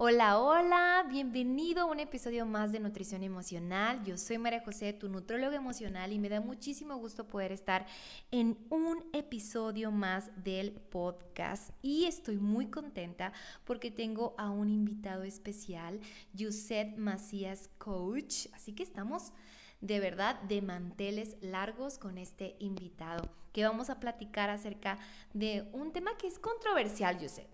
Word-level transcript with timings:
Hola, 0.00 0.38
hola, 0.38 1.04
bienvenido 1.08 1.82
a 1.82 1.86
un 1.86 1.98
episodio 1.98 2.46
más 2.46 2.70
de 2.70 2.78
Nutrición 2.78 3.24
Emocional. 3.24 4.00
Yo 4.04 4.16
soy 4.16 4.38
María 4.38 4.62
José, 4.64 4.92
tu 4.92 5.08
nutróloga 5.08 5.56
emocional, 5.56 6.12
y 6.12 6.20
me 6.20 6.28
da 6.28 6.40
muchísimo 6.40 6.94
gusto 6.98 7.26
poder 7.26 7.50
estar 7.50 7.84
en 8.30 8.56
un 8.70 9.04
episodio 9.12 9.90
más 9.90 10.30
del 10.44 10.70
podcast. 10.70 11.70
Y 11.82 12.04
estoy 12.04 12.36
muy 12.36 12.66
contenta 12.66 13.32
porque 13.64 13.90
tengo 13.90 14.36
a 14.38 14.50
un 14.50 14.70
invitado 14.70 15.24
especial, 15.24 15.98
Yuset 16.32 16.96
Macías 16.96 17.68
Coach. 17.78 18.46
Así 18.54 18.76
que 18.76 18.84
estamos 18.84 19.32
de 19.80 19.98
verdad 19.98 20.40
de 20.42 20.62
manteles 20.62 21.36
largos 21.40 21.98
con 21.98 22.18
este 22.18 22.54
invitado, 22.60 23.28
que 23.52 23.64
vamos 23.64 23.90
a 23.90 23.98
platicar 23.98 24.48
acerca 24.48 24.96
de 25.34 25.68
un 25.72 25.92
tema 25.92 26.16
que 26.16 26.28
es 26.28 26.38
controversial, 26.38 27.18
Yuset. 27.18 27.48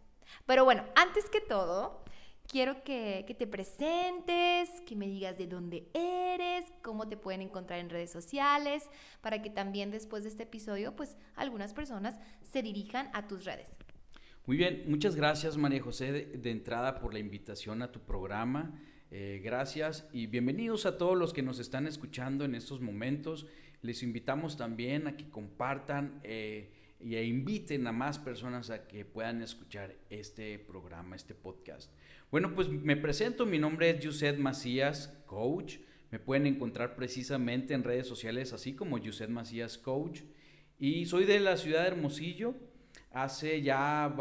Pero 0.45 0.65
bueno, 0.65 0.85
antes 0.95 1.31
que 1.31 1.41
todo, 1.41 2.04
quiero 2.49 2.83
que, 2.85 3.35
te 3.39 3.47
presentes, 3.47 4.69
que 4.87 4.97
me 4.97 5.07
digas 5.07 5.39
de 5.39 5.47
dónde 5.47 5.89
eres, 5.95 6.65
cómo 6.83 7.09
te 7.09 7.17
pueden 7.17 7.43
encontrar 7.43 7.81
en 7.81 7.91
redes 7.91 8.11
sociales, 8.11 8.85
para 9.21 9.43
que 9.43 9.51
también 9.51 9.91
después 9.91 10.23
de 10.25 10.31
este 10.31 10.45
episodio, 10.45 10.95
pues 10.97 11.17
algunas 11.35 11.75
personas 11.75 12.19
se 12.43 12.63
dirijan 12.63 13.11
a 13.13 13.27
tus 13.27 13.45
redes. 13.45 13.69
Muy 14.47 14.59
bien, 14.59 14.85
muchas 14.87 15.17
gracias 15.17 15.57
María 15.57 15.83
José 15.83 16.13
de, 16.13 16.51
entrada 16.51 17.01
por 17.01 17.15
la 17.15 17.19
invitación 17.19 17.81
a 17.81 17.91
tu 17.91 18.01
programa. 18.01 18.79
Eh, 19.11 19.41
gracias 19.43 20.07
y 20.13 20.27
bienvenidos 20.27 20.87
a 20.87 20.99
todos 20.99 21.17
los 21.17 21.33
que 21.33 21.43
nos 21.43 21.59
están 21.59 21.87
escuchando 21.87 22.45
en 22.45 22.55
estos 22.55 22.81
momentos. 22.81 23.47
Les 23.81 24.03
invitamos 24.03 24.57
también 24.57 25.07
a 25.07 25.17
que 25.17 25.31
compartan 25.31 26.21
eh, 26.25 26.71
y 27.01 27.15
e 27.17 27.25
inviten 27.25 27.87
a 27.87 27.93
más 27.93 28.19
personas 28.19 28.71
a 28.71 28.87
que 28.87 29.05
puedan 29.05 29.43
escuchar 29.43 29.95
este 30.11 30.59
programa, 30.59 31.17
este 31.17 31.35
podcast. 31.35 31.91
Bueno, 32.35 32.53
pues 32.53 32.69
me 32.69 32.97
presento, 32.97 33.47
mi 33.47 33.61
nombre 33.61 33.91
es 33.91 34.01
Yuset 34.01 34.39
Macías, 34.39 35.17
coach. 35.25 35.77
Me 36.11 36.19
pueden 36.19 36.49
encontrar 36.49 36.97
precisamente 36.97 37.75
en 37.75 37.85
redes 37.85 38.09
sociales 38.09 38.53
así 38.53 38.75
como 38.75 38.99
Yuset 38.99 39.31
Macías 39.31 39.79
Coach. 39.79 40.23
Y 40.77 41.07
soy 41.07 41.27
de 41.27 41.39
la 41.39 41.57
ciudad 41.57 41.83
de 41.83 41.91
Hermosillo. 41.91 42.57
Hace 43.13 43.63
ya 43.63 44.13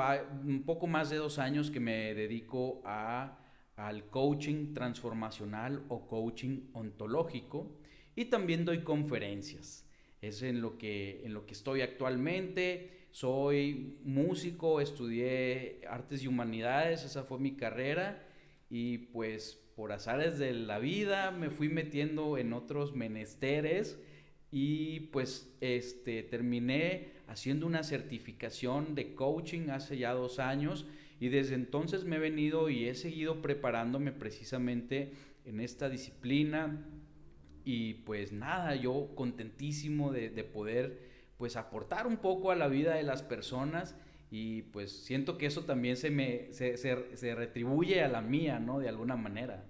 un 0.45 0.61
poco 0.63 0.85
más 0.85 1.09
de 1.09 1.17
dos 1.17 1.39
años 1.39 1.71
que 1.71 1.79
me 1.79 2.13
dedico 2.13 2.83
a, 2.85 3.39
al 3.77 4.05
coaching 4.11 4.75
transformacional 4.75 5.83
o 5.89 6.07
coaching 6.07 6.69
ontológico. 6.73 7.79
Y 8.15 8.25
también 8.25 8.63
doy 8.63 8.83
conferencias. 8.83 9.89
Es 10.21 10.43
en 10.43 10.61
lo 10.61 10.77
que, 10.77 11.25
en 11.25 11.33
lo 11.33 11.47
que 11.47 11.53
estoy 11.53 11.81
actualmente. 11.81 13.02
Soy 13.13 13.99
músico, 14.03 14.81
estudié 14.81 15.81
artes 15.87 16.23
y 16.23 16.27
humanidades, 16.27 17.03
esa 17.03 17.23
fue 17.23 17.37
mi 17.37 17.51
carrera 17.51 18.27
y 18.71 18.97
pues 18.97 19.61
por 19.75 19.91
azares 19.91 20.39
de 20.39 20.51
la 20.51 20.79
vida 20.79 21.29
me 21.29 21.51
fui 21.51 21.69
metiendo 21.69 22.39
en 22.39 22.53
otros 22.53 22.95
menesteres 22.95 23.99
y 24.49 25.01
pues 25.11 25.55
este 25.61 26.23
terminé 26.23 27.11
haciendo 27.27 27.67
una 27.67 27.83
certificación 27.83 28.95
de 28.95 29.13
coaching 29.13 29.69
hace 29.69 29.99
ya 29.99 30.13
dos 30.13 30.39
años 30.39 30.87
y 31.19 31.29
desde 31.29 31.53
entonces 31.53 32.05
me 32.05 32.15
he 32.15 32.19
venido 32.19 32.67
y 32.71 32.87
he 32.87 32.95
seguido 32.95 33.43
preparándome 33.43 34.11
precisamente 34.11 35.11
en 35.45 35.59
esta 35.59 35.87
disciplina 35.87 36.83
y 37.63 37.93
pues 37.93 38.31
nada, 38.31 38.75
yo 38.75 39.11
contentísimo 39.13 40.11
de, 40.11 40.31
de 40.31 40.43
poder 40.43 41.12
pues 41.37 41.55
aportar 41.55 42.07
un 42.07 42.17
poco 42.17 42.51
a 42.51 42.55
la 42.55 42.67
vida 42.67 42.95
de 42.95 43.03
las 43.03 43.23
personas 43.23 43.95
y 44.31 44.63
pues 44.63 44.91
siento 44.91 45.37
que 45.37 45.45
eso 45.45 45.63
también 45.63 45.95
se 45.95 46.09
me 46.09 46.51
se, 46.53 47.35
retribuye 47.35 48.03
a 48.03 48.07
la 48.07 48.21
mía, 48.21 48.59
¿no? 48.59 48.79
De 48.79 48.89
alguna 48.89 49.15
manera. 49.15 49.63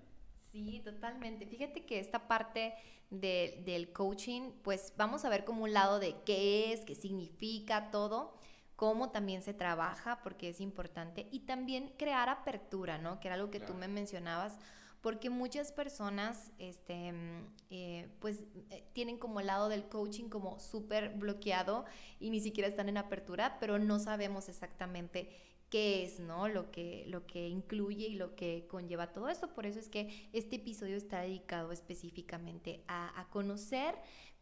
Sí, 0.52 0.82
totalmente. 0.86 1.46
Fíjate 1.46 1.86
que 1.86 2.00
esta 2.00 2.28
parte 2.28 2.74
del 3.10 3.92
coaching, 3.92 4.52
pues 4.64 4.94
vamos 4.98 5.26
a 5.26 5.30
ver 5.30 5.44
como 5.44 5.64
un 5.66 5.74
lado 5.74 6.00
de 6.00 6.16
qué 6.26 6.72
es, 6.72 6.82
qué 6.86 6.96
significa 6.96 7.92
todo, 7.92 8.40
cómo 8.76 9.12
también 9.12 9.42
se 9.42 9.54
trabaja, 9.54 10.22
porque 10.24 10.50
es 10.50 10.62
importante, 10.62 11.28
y 11.32 11.42
también 11.42 11.94
crear 11.98 12.30
apertura, 12.30 12.98
¿no? 12.98 13.20
Que 13.20 13.28
era 13.28 13.36
algo 13.36 13.52
que 13.52 13.60
tú 13.60 13.74
me 13.74 13.88
mencionabas 13.88 14.58
porque 15.04 15.30
muchas 15.30 15.74
personas, 15.74 16.50
este, 16.60 17.12
mm, 17.12 17.48
eh, 17.72 18.08
pues, 18.22 18.46
eh, 18.70 18.86
tienen 18.94 19.18
como 19.18 19.42
el 19.42 19.48
lado 19.48 19.68
del 19.68 19.84
coaching 19.90 20.30
como 20.30 20.62
súper 20.62 21.10
bloqueado 21.10 21.84
y 22.22 22.30
ni 22.30 22.40
siquiera 22.40 22.70
están 22.70 22.88
en 22.88 22.96
apertura, 22.96 23.58
pero 23.60 23.78
no 23.80 24.00
sabemos 24.00 24.48
exactamente 24.48 25.30
qué 25.70 26.06
es, 26.06 26.22
¿no? 26.22 26.48
Lo 26.48 26.72
que, 26.72 27.04
lo 27.08 27.28
que 27.28 27.50
incluye 27.50 28.08
y 28.08 28.16
lo 28.16 28.34
que 28.36 28.66
conlleva 28.70 29.12
todo 29.12 29.28
esto. 29.28 29.54
Por 29.54 29.66
eso 29.66 29.78
es 29.78 29.90
que 29.90 30.30
este 30.32 30.56
episodio 30.56 30.96
está 30.96 31.20
dedicado 31.20 31.74
específicamente 31.74 32.82
a, 32.88 33.28
conocer 33.30 33.96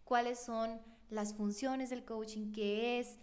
cuáles 0.04 0.40
son 0.40 0.80
las 1.10 1.34
funciones 1.34 1.90
del 1.90 2.06
coaching, 2.06 2.52
qué 2.52 3.00
es, 3.00 3.18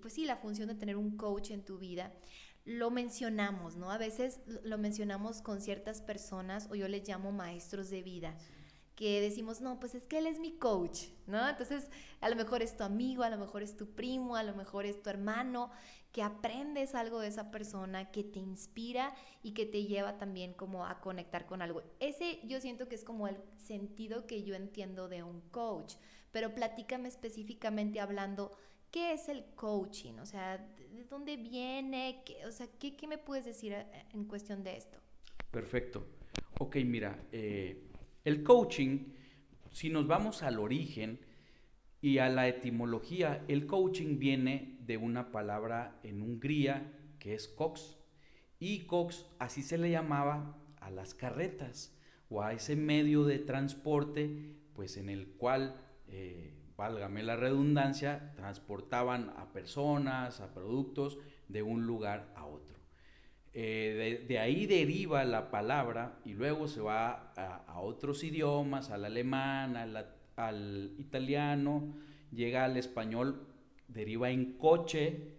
pues 0.00 0.14
sí, 0.14 0.24
la 0.24 0.36
función 0.36 0.68
de 0.68 0.76
tener 0.76 0.96
un 0.96 1.16
coach 1.16 1.50
en 1.50 1.64
tu 1.64 1.78
vida 1.78 2.12
lo 2.64 2.90
mencionamos, 2.90 3.76
¿no? 3.76 3.90
A 3.90 3.98
veces 3.98 4.40
lo 4.46 4.78
mencionamos 4.78 5.42
con 5.42 5.60
ciertas 5.60 6.00
personas 6.00 6.68
o 6.70 6.74
yo 6.74 6.88
les 6.88 7.06
llamo 7.06 7.32
maestros 7.32 7.90
de 7.90 8.02
vida, 8.02 8.36
que 8.94 9.20
decimos, 9.20 9.60
no, 9.60 9.80
pues 9.80 9.94
es 9.94 10.06
que 10.06 10.18
él 10.18 10.26
es 10.26 10.38
mi 10.38 10.52
coach, 10.52 11.06
¿no? 11.26 11.48
Entonces, 11.48 11.88
a 12.20 12.28
lo 12.28 12.36
mejor 12.36 12.62
es 12.62 12.76
tu 12.76 12.84
amigo, 12.84 13.22
a 13.22 13.30
lo 13.30 13.38
mejor 13.38 13.62
es 13.62 13.76
tu 13.76 13.94
primo, 13.94 14.36
a 14.36 14.42
lo 14.42 14.54
mejor 14.54 14.86
es 14.86 15.02
tu 15.02 15.10
hermano, 15.10 15.70
que 16.12 16.22
aprendes 16.22 16.94
algo 16.94 17.20
de 17.20 17.28
esa 17.28 17.50
persona, 17.50 18.10
que 18.10 18.22
te 18.22 18.38
inspira 18.38 19.14
y 19.42 19.52
que 19.54 19.64
te 19.64 19.84
lleva 19.84 20.18
también 20.18 20.52
como 20.52 20.84
a 20.84 21.00
conectar 21.00 21.46
con 21.46 21.62
algo. 21.62 21.82
Ese 22.00 22.40
yo 22.44 22.60
siento 22.60 22.86
que 22.86 22.94
es 22.94 23.02
como 23.02 23.26
el 23.28 23.38
sentido 23.56 24.26
que 24.26 24.42
yo 24.44 24.54
entiendo 24.54 25.08
de 25.08 25.22
un 25.22 25.40
coach, 25.50 25.94
pero 26.30 26.54
platícame 26.54 27.08
específicamente 27.08 27.98
hablando 27.98 28.52
¿Qué 28.92 29.14
es 29.14 29.30
el 29.30 29.46
coaching? 29.54 30.18
O 30.20 30.26
sea, 30.26 30.58
¿de 30.58 31.04
dónde 31.04 31.38
viene? 31.38 32.22
¿Qué, 32.26 32.44
o 32.44 32.52
sea, 32.52 32.68
¿qué, 32.78 32.94
me 33.08 33.16
puedes 33.16 33.46
decir 33.46 33.72
eh, 33.72 33.86
en 34.12 34.26
cuestión 34.26 34.62
de 34.62 34.76
esto? 34.76 34.98
Perfecto. 35.50 36.06
Ok, 36.58 36.76
mira, 36.84 37.18
eh, 37.32 37.88
el 38.22 38.42
coaching, 38.42 39.14
si 39.70 39.88
nos 39.88 40.06
vamos 40.06 40.42
al 40.42 40.58
origen 40.58 41.18
y 42.02 42.18
a 42.18 42.28
la 42.28 42.46
etimología, 42.46 43.42
el 43.48 43.66
coaching 43.66 44.18
viene 44.18 44.76
de 44.80 44.98
una 44.98 45.32
palabra 45.32 45.98
en 46.02 46.20
Hungría 46.20 46.92
que 47.18 47.34
es 47.34 47.48
cox. 47.48 47.96
Y 48.60 48.80
cox 48.80 49.24
así 49.38 49.62
se 49.62 49.78
le 49.78 49.90
llamaba 49.90 50.58
a 50.80 50.90
las 50.90 51.14
carretas 51.14 51.96
o 52.28 52.42
a 52.42 52.52
ese 52.52 52.76
medio 52.76 53.24
de 53.24 53.38
transporte 53.38 54.54
pues 54.74 54.98
en 54.98 55.08
el 55.08 55.28
cual 55.28 55.80
eh, 56.08 56.61
válgame 56.76 57.22
la 57.22 57.36
redundancia, 57.36 58.32
transportaban 58.34 59.32
a 59.36 59.52
personas, 59.52 60.40
a 60.40 60.52
productos 60.52 61.18
de 61.48 61.62
un 61.62 61.86
lugar 61.86 62.32
a 62.34 62.46
otro. 62.46 62.72
Eh, 63.54 64.24
de, 64.26 64.38
ahí 64.38 64.64
deriva 64.64 65.24
la 65.24 65.50
palabra 65.50 66.18
y 66.24 66.32
luego 66.32 66.68
se 66.68 66.80
va 66.80 67.32
a, 67.36 67.80
otros 67.80 68.24
idiomas, 68.24 68.90
al 68.90 69.04
alemán, 69.04 69.76
al, 69.76 70.94
italiano, 70.98 71.94
llega 72.30 72.64
al 72.64 72.78
español, 72.78 73.46
deriva 73.88 74.30
en 74.30 74.54
coche 74.54 75.36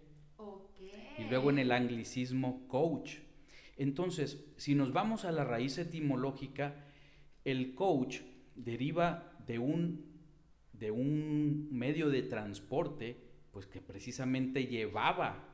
y 1.18 1.24
luego 1.24 1.50
en 1.50 1.58
el 1.58 1.72
anglicismo 1.72 2.68
coach. 2.68 3.18
Entonces, 3.76 4.44
si 4.56 4.76
nos 4.76 4.92
vamos 4.92 5.24
a 5.24 5.32
la 5.32 5.44
raíz 5.44 5.78
etimológica, 5.78 6.84
el 7.44 7.74
coach 7.74 8.20
deriva 8.54 9.32
de 9.46 9.58
un 9.58 10.13
de 10.78 10.90
un 10.90 11.68
medio 11.70 12.08
de 12.08 12.22
transporte, 12.22 13.16
pues 13.52 13.66
que 13.66 13.80
precisamente 13.80 14.66
llevaba, 14.66 15.48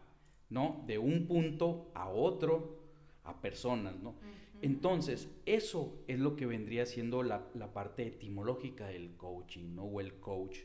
¿no? 0.48 0.82
De 0.86 0.98
un 0.98 1.26
punto 1.26 1.90
a 1.94 2.08
otro 2.08 2.80
a 3.24 3.40
personas, 3.40 3.98
¿no? 4.00 4.14
Entonces, 4.62 5.30
eso 5.46 6.02
es 6.06 6.18
lo 6.18 6.36
que 6.36 6.46
vendría 6.46 6.84
siendo 6.84 7.22
la, 7.22 7.50
parte 7.72 8.06
etimológica 8.06 8.88
del 8.88 9.16
coaching, 9.16 9.74
¿no? 9.74 9.84
O 9.84 10.00
el 10.00 10.14
coach. 10.20 10.58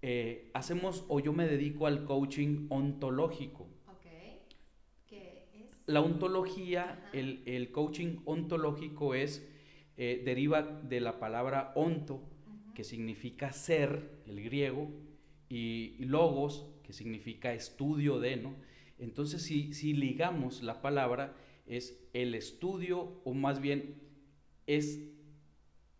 Eh, 0.00 0.50
hacemos, 0.54 1.04
o 1.08 1.20
yo 1.20 1.32
me 1.32 1.46
dedico 1.46 1.86
al 1.86 2.04
coaching 2.04 2.66
ontológico. 2.70 3.66
¿Qué 5.06 5.46
es? 5.54 5.76
La 5.86 6.00
ontología, 6.00 7.10
el, 7.12 7.42
el, 7.46 7.70
coaching 7.72 8.18
ontológico 8.24 9.14
es 9.14 9.46
eh, 10.00 10.22
deriva 10.24 10.62
de 10.62 11.00
la 11.00 11.18
palabra 11.18 11.72
onto, 11.74 12.22
que 12.78 12.84
significa 12.84 13.50
ser, 13.50 14.22
el 14.24 14.40
griego, 14.40 14.88
y, 15.48 15.96
logos, 15.98 16.70
que 16.84 16.92
significa 16.92 17.52
estudio 17.52 18.20
de, 18.20 18.36
¿no? 18.36 18.54
Entonces, 19.00 19.42
si, 19.42 19.74
si 19.74 19.94
ligamos 19.94 20.62
la 20.62 20.80
palabra, 20.80 21.34
es 21.66 22.00
el 22.12 22.36
estudio, 22.36 23.20
o 23.24 23.34
más 23.34 23.60
bien 23.60 23.96
es 24.68 25.10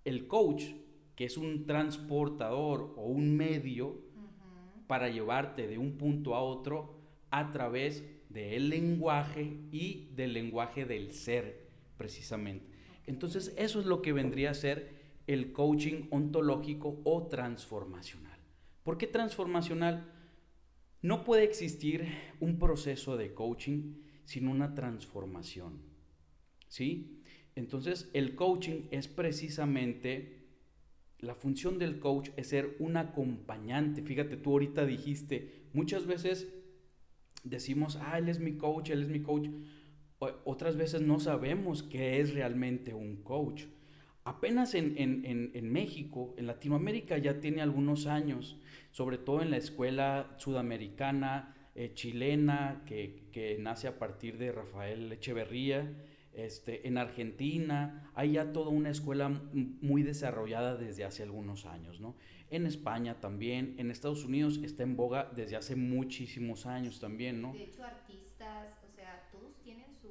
el 0.05 0.29
coach, 0.29 0.67
que 1.17 1.25
es 1.25 1.37
un 1.37 1.67
transportador 1.67 2.95
o 2.97 3.07
un 3.07 3.37
medio 3.37 4.01
para 4.87 5.09
llevarte 5.09 5.67
de 5.67 5.79
un 5.79 5.99
punto 5.99 6.37
a 6.37 6.43
otro 6.43 6.95
a 7.31 7.51
través 7.51 8.05
del 8.29 8.69
lenguaje 8.69 9.59
y 9.73 10.11
del 10.15 10.33
lenguaje 10.33 10.85
del 10.85 11.13
ser, 11.13 11.71
precisamente. 11.97 12.71
Entonces, 13.09 13.53
eso 13.59 13.81
es 13.81 13.87
lo 13.87 14.01
que 14.01 14.13
vendría 14.13 14.53
a 14.53 14.55
ser 14.55 14.98
el 15.29 15.53
coaching 15.53 16.09
ontológico 16.11 17.01
o 17.05 17.29
transformacional. 17.29 18.39
¿Por 18.83 18.99
qué 18.99 19.07
transformacional? 19.07 20.13
No 21.01 21.23
puede 21.23 21.45
existir 21.45 22.09
un 22.41 22.59
proceso 22.59 23.17
de 23.17 23.35
coaching 23.35 23.95
sin 24.25 24.49
una 24.49 24.75
transformación. 24.75 25.81
¿Sí? 26.67 27.23
Entonces, 27.55 28.11
el 28.15 28.35
coaching 28.35 28.89
es 28.91 29.07
precisamente 29.07 30.39
la 31.21 31.35
función 31.35 31.79
del 31.79 31.99
coach 31.99 32.31
es 32.37 32.49
ser 32.49 32.77
un 32.79 32.97
acompañante. 32.97 34.03
Fíjate, 34.03 34.37
tú 34.37 34.53
ahorita 34.53 34.87
dijiste, 34.87 35.67
muchas 35.73 36.07
veces 36.07 36.49
decimos, 37.43 37.99
ah, 38.01 38.19
él 38.19 38.29
es 38.29 38.39
mi 38.39 38.57
coach, 38.57 38.91
él 38.91 39.03
es 39.03 39.09
mi 39.09 39.21
coach. 39.21 39.49
otras 40.45 40.77
veces 40.77 41.01
no 41.01 41.21
sabemos 41.21 41.83
qué 41.83 42.21
es 42.21 42.35
realmente 42.35 42.95
un 42.95 43.17
coach. 43.23 43.65
Apenas 44.29 44.75
en, 44.75 45.73
México, 45.73 46.35
en 46.37 46.47
Latinoamérica 46.47 47.17
ya 47.17 47.41
tiene 47.41 47.63
algunos 47.63 48.07
años, 48.07 48.59
sobre 48.91 49.17
todo 49.17 49.41
en 49.41 49.51
la 49.51 49.57
escuela 49.57 50.35
sudamericana, 50.37 51.57
eh, 51.75 51.93
chilena, 51.95 52.83
que, 52.85 53.31
que, 53.33 53.57
nace 53.59 53.89
a 53.89 53.99
partir 53.99 54.37
de 54.37 54.53
Rafael 54.53 55.11
Echeverría, 55.13 55.91
este, 56.35 56.87
en 56.87 56.99
Argentina, 56.99 58.11
hay 58.15 58.33
ya 58.33 58.53
toda 58.53 58.69
una 58.69 58.91
escuela 58.91 59.31
muy 59.31 60.03
desarrollada 60.03 60.77
desde 60.77 61.05
hace 61.05 61.23
algunos 61.23 61.65
años, 61.65 61.99
¿no? 61.99 62.15
En 62.51 62.67
España 62.67 63.21
también, 63.21 63.77
en 63.79 63.91
Estados 63.91 64.27
Unidos 64.27 64.61
está 64.63 64.83
en 64.83 64.95
boga 64.95 65.33
desde 65.35 65.57
hace 65.57 65.75
muchísimos 65.75 66.67
años 66.67 67.01
también, 67.01 67.41
¿no? 67.41 67.55
De 67.55 67.65
hecho, 67.65 67.83
artistas, 67.83 68.79
o 68.87 68.95
sea, 68.95 69.27
todos 69.33 69.57
tienen 69.63 69.87
su, 70.03 70.11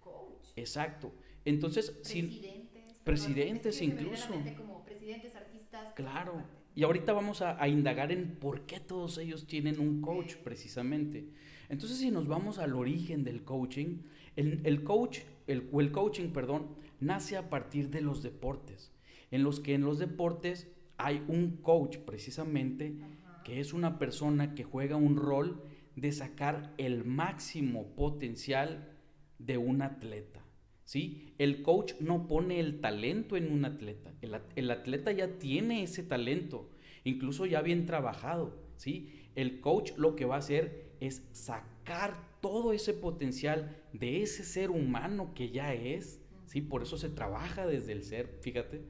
coach. 0.00 0.48
Exacto. 0.56 1.12
Entonces, 1.44 1.90
presidentes 1.90 2.65
presidentes 3.06 3.80
incluso. 3.80 4.34
Como 4.56 4.84
presidentes, 4.84 5.34
artistas. 5.36 5.92
Claro. 5.94 6.42
Y 6.74 6.82
ahorita 6.82 7.12
vamos 7.12 7.40
a, 7.40 7.66
indagar 7.68 8.10
en 8.12 8.34
por 8.34 8.66
qué 8.66 8.80
todos 8.80 9.16
ellos 9.16 9.46
tienen 9.46 9.78
un 9.78 10.02
coach 10.02 10.34
precisamente. 10.36 11.26
Entonces, 11.68 11.98
si 11.98 12.10
nos 12.10 12.26
vamos 12.26 12.58
al 12.58 12.74
origen 12.74 13.24
del 13.24 13.44
coaching, 13.44 14.02
el, 14.34 14.82
coach, 14.84 15.20
el, 15.46 15.70
el 15.72 15.92
coaching, 15.92 16.30
perdón, 16.30 16.66
nace 17.00 17.36
a 17.36 17.48
partir 17.48 17.88
de 17.88 18.02
los 18.02 18.22
deportes, 18.22 18.92
en 19.30 19.42
los 19.42 19.60
que 19.60 19.74
en 19.74 19.82
los 19.82 19.98
deportes 19.98 20.68
hay 20.98 21.24
un 21.28 21.58
coach 21.62 21.98
precisamente 21.98 22.96
que 23.44 23.60
es 23.60 23.72
una 23.72 23.98
persona 23.98 24.54
que 24.54 24.64
juega 24.64 24.96
un 24.96 25.16
rol 25.16 25.62
de 25.94 26.12
sacar 26.12 26.74
el 26.76 27.04
máximo 27.04 27.94
potencial 27.94 28.92
de 29.38 29.56
un 29.56 29.82
atleta. 29.82 30.45
¿Sí? 30.86 31.34
El 31.36 31.62
coach 31.62 31.92
no 32.00 32.26
pone 32.26 32.58
el 32.58 32.80
talento 32.80 33.36
en 33.36 33.52
un 33.52 33.66
atleta. 33.66 34.14
El, 34.22 34.70
atleta 34.70 35.12
ya 35.12 35.38
tiene 35.38 35.82
ese 35.82 36.02
talento, 36.02 36.70
incluso 37.04 37.44
ya 37.44 37.60
bien 37.60 37.84
trabajado, 37.84 38.56
¿sí? 38.76 39.28
El 39.34 39.60
coach 39.60 39.92
lo 39.98 40.16
que 40.16 40.24
va 40.24 40.36
a 40.36 40.38
hacer 40.38 40.94
es 41.00 41.28
sacar 41.32 42.16
todo 42.40 42.72
ese 42.72 42.94
potencial 42.94 43.76
de 43.92 44.22
ese 44.22 44.44
ser 44.44 44.70
humano 44.70 45.34
que 45.34 45.50
ya 45.50 45.74
es, 45.74 46.22
¿sí? 46.46 46.62
Por 46.62 46.82
eso 46.82 46.96
se 46.96 47.10
trabaja 47.10 47.66
desde 47.66 47.92
el 47.92 48.04
ser, 48.04 48.38
fíjate. 48.40 48.80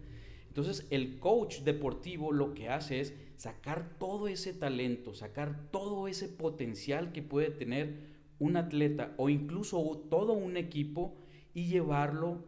Entonces, 0.49 0.87
el 0.91 1.19
coach 1.19 1.61
deportivo 1.61 2.31
lo 2.31 2.55
que 2.55 2.69
hace 2.69 3.01
es 3.01 3.15
sacar 3.37 3.99
todo 3.99 4.29
ese 4.29 4.53
talento, 4.53 5.15
sacar 5.15 5.71
todo 5.71 6.09
ese 6.09 6.29
potencial 6.29 7.13
que 7.13 7.23
puede 7.23 7.51
tener 7.51 8.17
un 8.39 8.57
atleta 8.57 9.15
o 9.17 9.31
incluso 9.31 10.05
todo 10.11 10.35
un 10.35 10.59
equipo 10.59 11.17
y 11.57 11.69
llevarlo 11.69 12.45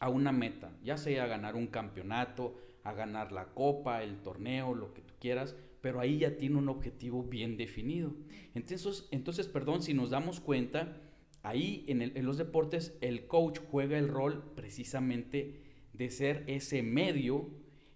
a 0.00 0.10
una 0.10 0.32
meta, 0.32 0.76
ya 0.84 0.98
sea 0.98 1.26
ganar 1.26 1.56
un 1.56 1.66
campeonato, 1.66 2.58
a 2.84 2.92
ganar 2.92 3.32
la 3.32 3.54
copa, 3.54 4.02
el 4.02 4.20
torneo, 4.20 4.74
lo 4.74 4.92
que 4.92 5.00
tú 5.00 5.14
quieras, 5.18 5.56
pero 5.80 5.98
ahí 5.98 6.18
ya 6.18 6.36
tiene 6.36 6.58
un 6.58 6.68
objetivo 6.68 7.22
bien 7.22 7.56
definido. 7.56 8.12
Entonces, 8.54 9.08
entonces 9.12 9.48
perdón, 9.48 9.82
si 9.82 9.94
nos 9.94 10.10
damos 10.10 10.40
cuenta, 10.40 11.00
ahí 11.42 11.86
en, 11.88 12.02
en 12.02 12.26
los 12.26 12.36
deportes 12.36 12.98
el 13.00 13.26
coach 13.28 13.60
juega 13.70 13.96
el 13.96 14.08
rol 14.08 14.52
precisamente 14.54 15.62
de 15.94 16.10
ser 16.10 16.44
ese 16.48 16.82
medio 16.82 17.48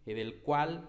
eh, 0.07 0.15
del 0.15 0.37
cual 0.37 0.89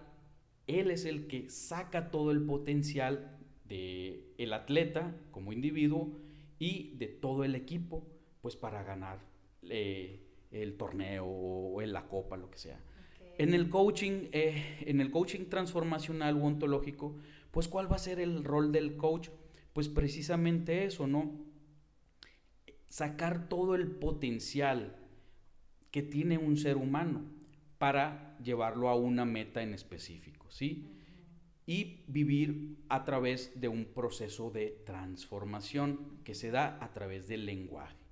él 0.68 0.90
es 0.90 1.04
el 1.04 1.28
que 1.28 1.50
saca 1.50 2.12
todo 2.12 2.32
el 2.32 2.46
potencial 2.46 3.38
de 3.66 4.34
el 4.38 4.54
atleta 4.54 5.14
como 5.32 5.52
individuo 5.52 6.18
y 6.60 6.96
de 6.96 7.08
todo 7.08 7.44
el 7.44 7.56
equipo 7.56 8.08
pues 8.42 8.56
para 8.56 8.84
ganar 8.84 9.33
eh, 9.70 10.20
el 10.52 10.76
torneo 10.78 11.26
o 11.26 11.82
en 11.82 11.94
la 11.94 12.08
copa, 12.08 12.38
lo 12.38 12.50
que 12.50 12.58
sea. 12.58 12.80
En 13.38 13.54
el 13.54 13.70
coaching, 13.70 14.30
eh, 14.32 14.78
en 14.82 15.02
el 15.02 15.10
coaching 15.10 15.46
transformacional 15.46 16.38
o 16.38 16.44
ontológico, 16.44 17.16
pues 17.52 17.68
¿cuál 17.68 17.92
va 17.92 17.96
a 17.96 18.00
ser 18.00 18.20
el 18.20 18.44
rol 18.44 18.72
del 18.72 18.96
coach? 18.96 19.30
Pues 19.74 19.90
precisamente 19.90 20.86
eso, 20.86 21.08
¿no? 21.08 21.32
Sacar 22.90 23.50
todo 23.50 23.74
el 23.74 23.88
potencial 23.88 24.96
que 25.90 26.04
tiene 26.04 26.38
un 26.38 26.58
ser 26.58 26.78
humano 26.78 27.26
para 27.80 28.38
llevarlo 28.44 28.90
a 28.90 28.96
una 28.96 29.26
meta 29.26 29.64
en 29.64 29.74
específico, 29.74 30.50
¿sí? 30.50 30.88
Y 31.66 32.04
vivir 32.08 32.78
a 32.90 33.04
través 33.04 33.60
de 33.60 33.68
un 33.68 33.86
proceso 33.86 34.52
de 34.52 34.82
transformación 34.86 36.20
que 36.24 36.36
se 36.36 36.52
da 36.52 36.78
a 36.84 36.94
través 36.94 37.28
del 37.28 37.46
lenguaje. 37.46 38.03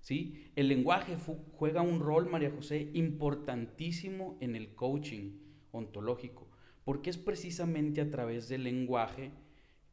¿Sí? 0.00 0.50
El 0.56 0.68
lenguaje 0.68 1.16
juega 1.52 1.82
un 1.82 2.00
rol, 2.00 2.28
María 2.28 2.50
José, 2.50 2.90
importantísimo 2.94 4.36
en 4.40 4.56
el 4.56 4.74
coaching 4.74 5.32
ontológico, 5.72 6.48
porque 6.84 7.10
es 7.10 7.18
precisamente 7.18 8.00
a 8.00 8.10
través 8.10 8.48
del 8.48 8.64
lenguaje 8.64 9.32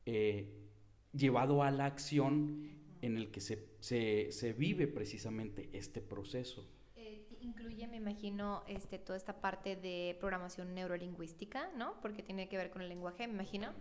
eh, 0.06 0.50
llevado 1.14 1.64
a 1.64 1.72
la 1.72 1.86
acción 1.86 2.78
en 3.02 3.18
el 3.18 3.30
que 3.30 3.42
se, 3.42 4.54
vive 4.58 4.88
precisamente 4.88 5.70
este 5.74 6.02
proceso. 6.02 6.68
Eh, 6.96 7.26
incluye, 7.42 7.88
me 7.88 7.98
imagino, 7.98 8.64
este, 8.68 8.98
toda 8.98 9.18
esta 9.18 9.42
parte 9.42 9.76
de 9.76 10.18
programación 10.20 10.74
neurolingüística, 10.74 11.70
¿no? 11.76 12.00
Porque 12.02 12.24
tiene 12.24 12.50
que 12.50 12.58
ver 12.58 12.72
con 12.72 12.82
el 12.82 12.90
lenguaje, 12.90 13.28
me 13.28 13.34
imagino. 13.34 13.74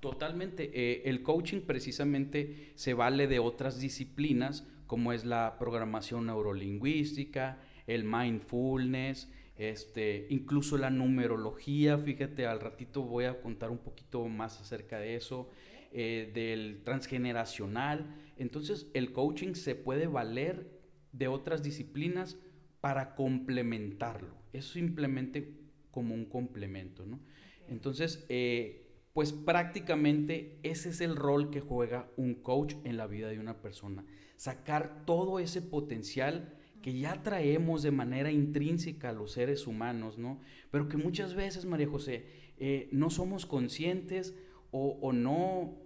Totalmente. 0.00 0.70
Eh, 0.74 1.02
el 1.06 1.22
coaching 1.22 1.62
precisamente 1.62 2.72
se 2.74 2.92
vale 2.92 3.26
de 3.26 3.38
otras 3.38 3.80
disciplinas 3.80 4.66
como 4.86 5.12
es 5.12 5.24
la 5.24 5.56
programación 5.58 6.26
neurolingüística, 6.26 7.58
el 7.86 8.04
mindfulness, 8.04 9.30
este, 9.56 10.26
incluso 10.30 10.76
la 10.78 10.90
numerología, 10.90 11.96
fíjate, 11.98 12.46
al 12.46 12.60
ratito 12.60 13.02
voy 13.02 13.24
a 13.24 13.40
contar 13.40 13.70
un 13.70 13.78
poquito 13.78 14.26
más 14.26 14.60
acerca 14.60 14.98
de 14.98 15.16
eso, 15.16 15.48
eh, 15.92 16.30
del 16.34 16.82
transgeneracional. 16.82 18.16
Entonces 18.36 18.90
el 18.94 19.12
coaching 19.12 19.54
se 19.54 19.76
puede 19.76 20.08
valer 20.08 20.68
de 21.12 21.28
otras 21.28 21.62
disciplinas 21.62 22.36
para 22.80 23.14
complementarlo. 23.14 24.34
Es 24.52 24.66
simplemente 24.66 25.54
como 25.90 26.14
un 26.14 26.24
complemento, 26.24 27.06
¿no? 27.06 27.20
Entonces, 27.68 28.26
eh, 28.28 28.83
pues 29.14 29.32
prácticamente 29.32 30.58
ese 30.62 30.90
es 30.90 31.00
el 31.00 31.16
rol 31.16 31.50
que 31.50 31.60
juega 31.60 32.10
un 32.18 32.34
coach 32.34 32.74
en 32.84 32.98
la 32.98 33.06
vida 33.06 33.28
de 33.28 33.40
una 33.40 33.62
persona 33.62 34.04
sacar 34.36 35.04
todo 35.06 35.38
ese 35.38 35.62
potencial 35.62 36.54
que 36.82 36.98
ya 36.98 37.22
traemos 37.22 37.82
de 37.82 37.90
manera 37.90 38.30
intrínseca 38.30 39.08
a 39.08 39.12
los 39.12 39.32
seres 39.32 39.66
humanos, 39.66 40.18
¿no? 40.18 40.40
Pero 40.70 40.88
que 40.88 40.98
muchas 40.98 41.34
veces, 41.34 41.64
María 41.64 41.88
José, 41.88 42.26
eh, 42.58 42.88
no 42.92 43.08
somos 43.08 43.46
conscientes 43.46 44.34
o, 44.70 45.12
no 45.12 45.78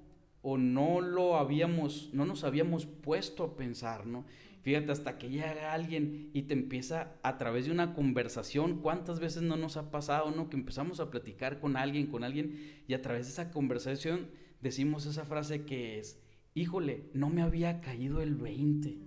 o 0.42 0.58
no 0.58 1.00
lo 1.00 1.36
habíamos, 1.36 2.10
no 2.14 2.24
nos 2.24 2.42
habíamos 2.42 2.86
puesto 2.86 3.44
a 3.44 3.56
pensar, 3.56 4.06
¿no? 4.06 4.24
Fíjate, 4.68 4.92
hasta 4.92 5.16
que 5.16 5.30
llega 5.30 5.72
alguien 5.72 6.28
y 6.34 6.42
te 6.42 6.52
empieza 6.52 7.16
a 7.22 7.38
través 7.38 7.64
de 7.64 7.72
una 7.72 7.94
conversación, 7.94 8.82
¿cuántas 8.82 9.18
veces 9.18 9.40
no 9.40 9.56
nos 9.56 9.78
ha 9.78 9.90
pasado, 9.90 10.30
no? 10.30 10.50
Que 10.50 10.58
empezamos 10.58 11.00
a 11.00 11.10
platicar 11.10 11.58
con 11.58 11.74
alguien, 11.78 12.08
con 12.08 12.22
alguien, 12.22 12.82
y 12.86 12.92
a 12.92 13.00
través 13.00 13.24
de 13.24 13.32
esa 13.32 13.50
conversación 13.50 14.28
decimos 14.60 15.06
esa 15.06 15.24
frase 15.24 15.64
que 15.64 15.98
es, 15.98 16.20
híjole, 16.52 17.08
no 17.14 17.30
me 17.30 17.40
había 17.40 17.80
caído 17.80 18.20
el 18.20 18.34
20. 18.34 18.98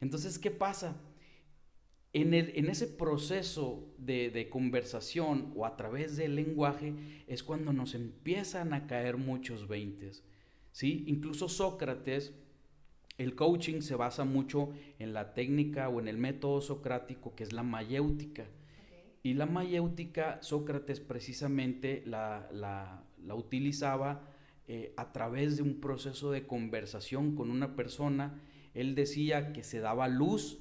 Entonces, 0.00 0.38
¿qué 0.38 0.50
pasa? 0.50 0.96
en, 2.14 2.32
en 2.32 2.70
ese 2.70 2.86
proceso 2.86 3.94
de, 3.98 4.30
de, 4.30 4.48
conversación 4.48 5.52
o 5.54 5.66
a 5.66 5.76
través 5.76 6.16
del 6.16 6.34
lenguaje 6.34 6.94
es 7.26 7.42
cuando 7.42 7.74
nos 7.74 7.94
empiezan 7.94 8.72
a 8.72 8.86
caer 8.86 9.18
muchos 9.18 9.68
veintes. 9.68 10.24
¿sí? 10.72 11.04
Incluso 11.08 11.50
Sócrates, 11.50 12.32
el 13.18 13.34
coaching 13.34 13.80
se 13.80 13.94
basa 13.94 14.24
mucho 14.24 14.70
en 14.98 15.12
la 15.12 15.34
técnica 15.34 15.88
o 15.88 16.00
en 16.00 16.08
el 16.08 16.18
método 16.18 16.60
socrático 16.60 17.34
que 17.34 17.44
es 17.44 17.52
la 17.52 17.62
mayéutica. 17.62 18.46
Y 19.22 19.34
la 19.34 19.46
mayéutica, 19.46 20.38
Sócrates 20.42 21.00
precisamente 21.00 22.02
la, 22.06 22.48
la, 22.52 23.04
la 23.24 23.34
utilizaba 23.34 24.28
eh, 24.68 24.92
a 24.96 25.12
través 25.12 25.56
de 25.56 25.62
un 25.62 25.80
proceso 25.80 26.30
de 26.30 26.46
conversación 26.46 27.34
con 27.34 27.50
una 27.50 27.74
persona. 27.76 28.40
Él 28.74 28.94
decía 28.94 29.52
que 29.52 29.64
se 29.64 29.80
daba 29.80 30.08
luz 30.08 30.58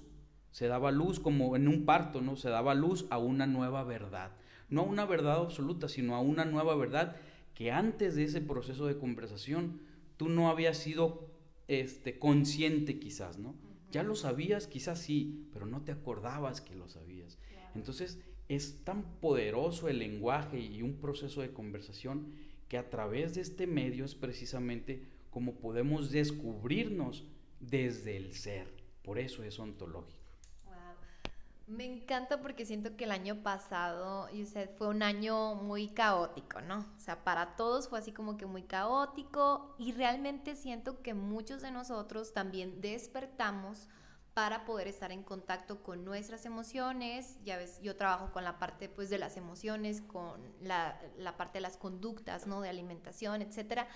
se 0.54 0.68
daba 0.68 0.92
luz 0.92 1.20
como 1.20 1.56
en 1.56 1.68
un 1.68 1.84
parto, 1.84 2.22
¿no? 2.22 2.36
Se 2.36 2.48
daba 2.48 2.76
luz 2.76 3.08
a 3.10 3.18
una 3.18 3.48
nueva 3.48 3.84
verdad. 3.84 4.34
No 4.70 4.82
a 4.82 4.86
una 4.86 5.04
verdad 5.06 5.42
absoluta, 5.42 5.90
sino 5.90 6.16
a 6.16 6.22
una 6.22 6.46
nueva 6.46 6.76
verdad 6.76 7.16
que 7.56 7.72
antes 7.72 8.14
de 8.16 8.24
ese 8.24 8.40
proceso 8.40 8.86
de 8.86 9.00
conversación 9.00 9.82
tú 10.16 10.30
no 10.30 10.50
habías 10.50 10.78
sido 10.78 11.33
este, 11.68 12.20
consciente 12.20 13.00
quizás, 13.00 13.38
¿no? 13.38 13.56
Ya 13.92 14.04
lo 14.04 14.16
sabías, 14.16 14.68
quizás 14.68 15.00
sí, 15.00 15.48
pero 15.54 15.66
no 15.66 15.84
te 15.84 15.92
acordabas 15.92 16.62
que 16.62 16.76
lo 16.76 16.88
sabías. 16.88 17.38
Entonces 17.76 18.20
es 18.50 18.84
tan 18.84 19.20
poderoso 19.20 19.88
el 19.88 20.00
lenguaje 20.00 20.60
y 20.60 20.82
un 20.82 20.96
proceso 20.96 21.42
de 21.42 21.54
conversación 21.54 22.34
que 22.68 22.78
a 22.78 22.90
través 22.90 23.36
de 23.36 23.42
este 23.42 23.68
medio 23.68 24.06
es 24.06 24.16
precisamente 24.16 25.04
como 25.30 25.56
podemos 25.56 26.12
descubrirnos 26.12 27.26
desde 27.60 28.18
el 28.18 28.34
ser. 28.34 28.68
Por 29.04 29.20
eso 29.20 29.44
es 29.44 29.60
ontológico. 29.60 30.23
Me 31.66 31.86
encanta 31.86 32.42
porque 32.42 32.66
siento 32.66 32.98
que 32.98 33.06
el 33.06 33.12
año 33.12 33.42
pasado, 33.42 34.28
fue 34.78 34.88
un 34.90 35.02
año 35.02 35.56
muy 35.56 35.88
caótico, 35.88 36.60
¿no? 36.60 36.80
O 36.98 37.00
sea, 37.00 37.24
para 37.24 37.56
todos 37.56 37.88
fue 37.88 38.00
así 38.00 38.12
como 38.12 38.36
que 38.36 38.46
muy 38.46 38.64
caótico 38.64 39.74
y 39.80 39.94
realmente 39.94 40.56
siento 40.56 41.02
que 41.02 41.14
muchos 41.14 41.62
de 41.62 41.72
nosotros 41.72 42.34
también 42.34 42.82
despertamos 42.82 43.88
para 44.34 44.66
poder 44.66 44.88
estar 44.90 45.12
en 45.14 45.24
contacto 45.24 45.82
con 45.84 46.04
nuestras 46.04 46.46
emociones. 46.46 47.38
Ya 47.46 47.58
ves, 47.58 47.80
yo 47.82 47.96
trabajo 47.96 48.32
con 48.34 48.44
la 48.44 48.60
parte 48.60 48.90
pues 48.90 49.10
de 49.10 49.20
las 49.20 49.38
emociones, 49.38 50.02
con 50.02 50.42
la, 50.60 51.00
parte 51.38 51.60
de 51.60 51.62
las 51.62 51.78
conductas, 51.78 52.46
¿no? 52.46 52.60
De 52.60 52.68
alimentación, 52.68 53.42
etcétera. 53.42 53.88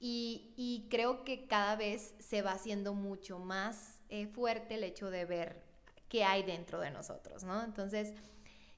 Y, 0.00 0.52
y, 0.56 0.88
creo 0.90 1.24
que 1.24 1.46
cada 1.46 1.74
vez 1.76 2.14
se 2.18 2.42
va 2.42 2.52
haciendo 2.52 2.92
mucho 2.92 3.38
más 3.38 4.00
eh, 4.10 4.26
fuerte 4.26 4.74
el 4.74 4.84
hecho 4.84 5.10
de 5.10 5.24
ver 5.24 5.65
qué 6.08 6.24
hay 6.24 6.42
dentro 6.42 6.80
de 6.80 6.90
nosotros, 6.90 7.44
¿no? 7.44 7.62
Entonces, 7.62 8.14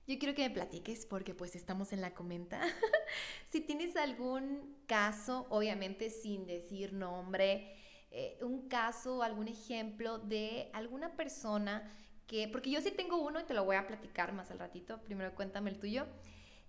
yo 0.07 0.19
quiero 0.19 0.35
que 0.35 0.49
me 0.49 0.55
platiques 0.55 1.05
porque 1.05 1.35
pues 1.35 1.55
estamos 1.55 1.93
en 1.93 2.01
la 2.01 2.15
comenta. 2.15 2.61
si 3.51 3.61
tienes 3.61 3.97
algún 3.97 4.77
caso, 4.87 5.47
obviamente 5.51 6.09
sin 6.09 6.47
decir 6.47 6.95
nombre, 6.95 7.75
eh, 8.11 8.39
un 8.41 8.69
caso, 8.69 9.23
algún 9.23 9.49
ejemplo 9.49 10.19
de 10.19 10.71
alguna 10.73 11.15
persona 11.15 11.93
que, 12.27 12.49
porque 12.49 12.71
yo 12.71 12.81
sí 12.81 12.91
tengo 12.91 13.19
uno 13.19 13.41
y 13.41 13.45
te 13.45 13.53
lo 13.53 13.65
voy 13.65 13.77
a 13.77 13.87
platicar 13.87 14.33
más 14.33 14.51
al 14.51 14.59
ratito, 14.59 15.03
primero 15.03 15.35
cuéntame 15.35 15.71
el 15.71 15.79
tuyo, 15.79 16.07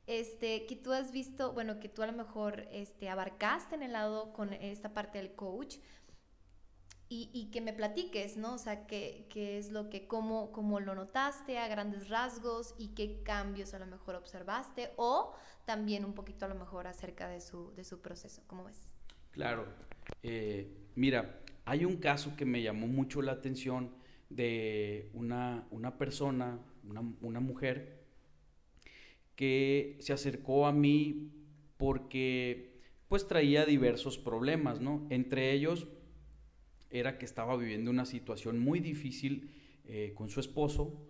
este, 0.06 0.66
que 0.66 0.76
tú 0.76 0.92
has 0.92 1.12
visto, 1.12 1.54
bueno, 1.54 1.80
que 1.80 1.88
tú 1.88 2.02
a 2.02 2.08
lo 2.08 2.14
mejor 2.14 2.68
este, 2.72 3.10
abarcaste 3.10 3.76
en 3.76 3.84
el 3.84 3.94
lado 3.94 4.34
con 4.34 4.52
esta 4.54 4.94
parte 4.94 5.18
del 5.18 5.34
coach, 5.34 5.78
y, 7.12 7.50
que 7.52 7.60
me 7.60 7.74
platiques, 7.74 8.38
¿no? 8.38 8.54
O 8.54 8.58
sea, 8.60 8.86
qué, 8.86 9.26
es 9.36 9.72
lo 9.72 9.90
que, 9.90 10.06
cómo, 10.06 10.52
cómo, 10.52 10.80
lo 10.80 10.94
notaste 10.94 11.58
a 11.58 11.68
grandes 11.68 12.08
rasgos 12.08 12.76
y 12.78 12.90
qué 12.90 13.24
cambios 13.24 13.74
a 13.74 13.80
lo 13.80 13.88
mejor 13.88 14.14
observaste 14.14 14.92
o 14.96 15.34
también 15.66 16.06
un 16.06 16.14
poquito 16.14 16.46
a 16.46 16.50
lo 16.50 16.56
mejor 16.56 16.86
acerca 16.86 17.28
de 17.28 17.42
su, 17.42 17.74
de 17.76 17.84
su 17.84 18.00
proceso. 18.02 18.44
¿Cómo 18.46 18.66
ves? 18.66 18.92
Claro. 19.32 19.66
Eh, 20.22 20.72
mira, 20.94 21.42
hay 21.66 21.84
un 21.84 21.98
caso 21.98 22.36
que 22.38 22.46
me 22.46 22.62
llamó 22.62 22.86
mucho 22.86 23.24
la 23.24 23.32
atención 23.32 23.92
de 24.30 25.10
una, 25.16 25.68
una 25.72 25.98
persona, 25.98 26.60
una, 26.88 27.02
una 27.22 27.40
mujer, 27.40 28.04
que 29.36 29.98
se 30.00 30.14
acercó 30.14 30.68
a 30.68 30.72
mí 30.72 31.32
porque 31.78 32.82
pues 33.08 33.28
traía 33.28 33.66
diversos 33.66 34.20
problemas, 34.20 34.80
¿no? 34.80 35.08
Entre 35.10 35.54
ellos 35.54 35.88
era 36.90 37.18
que 37.18 37.26
estaba 37.26 37.56
viviendo 37.56 37.92
una 37.92 38.06
situación 38.06 38.60
muy 38.60 38.80
difícil 38.80 39.50
eh, 39.86 40.14
con 40.16 40.30
su 40.30 40.40
esposo 40.40 41.10